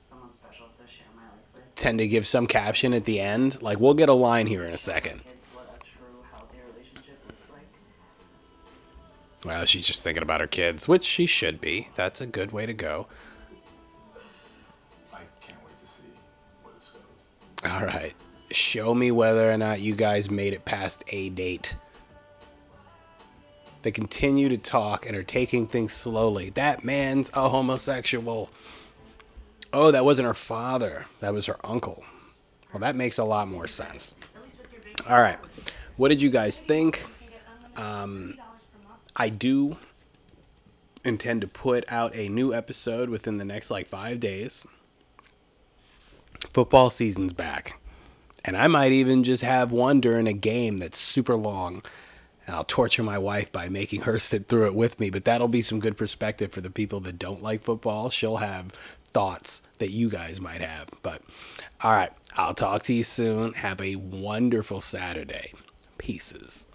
someone 0.01 0.33
special 0.33 0.69
to 0.81 0.91
share 0.91 1.05
my 1.15 1.25
life 1.25 1.33
with. 1.55 1.75
tend 1.75 1.99
to 1.99 2.09
give 2.09 2.27
some 2.27 2.47
caption 2.47 2.95
at 2.95 3.05
the 3.05 3.21
end. 3.21 3.61
Like, 3.61 3.79
we'll 3.79 3.93
get 3.93 4.09
a 4.09 4.15
line 4.15 4.47
here 4.47 4.65
in 4.65 4.73
a 4.73 4.79
second. 4.79 5.21
Well, 9.47 9.65
she's 9.65 9.87
just 9.87 10.03
thinking 10.03 10.25
about 10.25 10.41
her 10.41 10.49
kids, 10.49 10.89
which 10.89 11.05
she 11.05 11.27
should 11.27 11.61
be. 11.61 11.89
That's 11.95 12.21
a 12.21 12.27
good 12.27 12.51
way 12.51 12.67
to 12.67 12.75
go. 12.75 13.07
I 15.15 15.19
can't 15.41 15.59
wait 15.65 15.79
to 15.81 15.87
see 15.87 16.03
where 16.65 16.75
this 16.75 16.97
goes. 17.63 17.71
All 17.73 17.87
right. 17.87 18.13
Show 18.51 18.93
me 18.93 19.13
whether 19.13 19.49
or 19.49 19.57
not 19.57 19.79
you 19.79 19.95
guys 19.95 20.33
made 20.33 20.53
it 20.53 20.65
past 20.65 21.05
a 21.09 21.29
date. 21.31 21.77
They 23.83 23.93
continue 23.93 24.49
to 24.49 24.59
talk 24.59 25.07
and 25.07 25.17
are 25.17 25.23
taking 25.23 25.69
things 25.69 25.93
slowly. 25.93 26.51
That 26.51 26.83
man's 26.83 27.31
a 27.33 27.49
homosexual. 27.49 28.51
Oh, 29.73 29.93
that 29.93 30.05
wasn't 30.05 30.27
her 30.27 30.35
father. 30.35 31.07
That 31.21 31.33
was 31.33 31.47
her 31.47 31.57
uncle. 31.63 32.03
Well, 32.73 32.81
that 32.81 32.97
makes 32.97 33.19
a 33.19 33.25
lot 33.25 33.47
more 33.47 33.69
sense. 33.69 34.17
All 35.09 35.21
right. 35.21 35.39
What 35.99 36.09
did 36.09 36.21
you 36.21 36.31
guys 36.31 36.59
think? 36.59 37.07
Um, 37.77 38.37
I 39.17 39.31
do 39.31 39.79
intend 41.05 41.41
to 41.41 41.49
put 41.49 41.91
out 41.91 42.15
a 42.15 42.29
new 42.29 42.53
episode 42.53 43.09
within 43.09 43.39
the 43.39 43.45
next 43.45 43.71
like 43.71 43.87
five 43.87 44.21
days. 44.21 44.67
Football 46.53 46.91
season's 46.91 47.33
back. 47.33 47.81
And 48.45 48.57
I 48.57 48.67
might 48.67 48.93
even 48.93 49.25
just 49.25 49.43
have 49.43 49.73
one 49.73 50.01
during 50.01 50.29
a 50.29 50.33
game 50.35 50.77
that's 50.77 50.99
super 50.99 51.35
long. 51.35 51.83
And 52.47 52.55
I'll 52.55 52.65
torture 52.65 53.03
my 53.03 53.19
wife 53.19 53.51
by 53.51 53.71
making 53.71 54.03
her 54.03 54.19
sit 54.21 54.49
through 54.49 54.67
it 54.67 54.75
with 54.75 55.01
me. 55.01 55.09
But 55.09 55.25
that'll 55.25 55.49
be 55.49 55.63
some 55.63 55.81
good 55.81 55.97
perspective 55.97 56.53
for 56.53 56.61
the 56.61 56.71
people 56.71 57.01
that 57.01 57.19
don't 57.19 57.43
like 57.43 57.63
football. 57.63 58.11
She'll 58.11 58.37
have 58.37 58.69
thoughts 59.07 59.63
that 59.79 59.91
you 59.91 60.11
guys 60.11 60.43
might 60.43 60.61
have. 60.61 60.91
But 61.03 61.23
all 61.81 61.93
right, 61.93 62.13
I'll 62.35 62.55
talk 62.55 62.83
to 62.83 62.93
you 62.93 63.03
soon. 63.03 63.55
Have 63.55 63.81
a 63.81 63.97
wonderful 63.97 64.83
Saturday. 64.83 65.55
Pieces. 65.97 66.67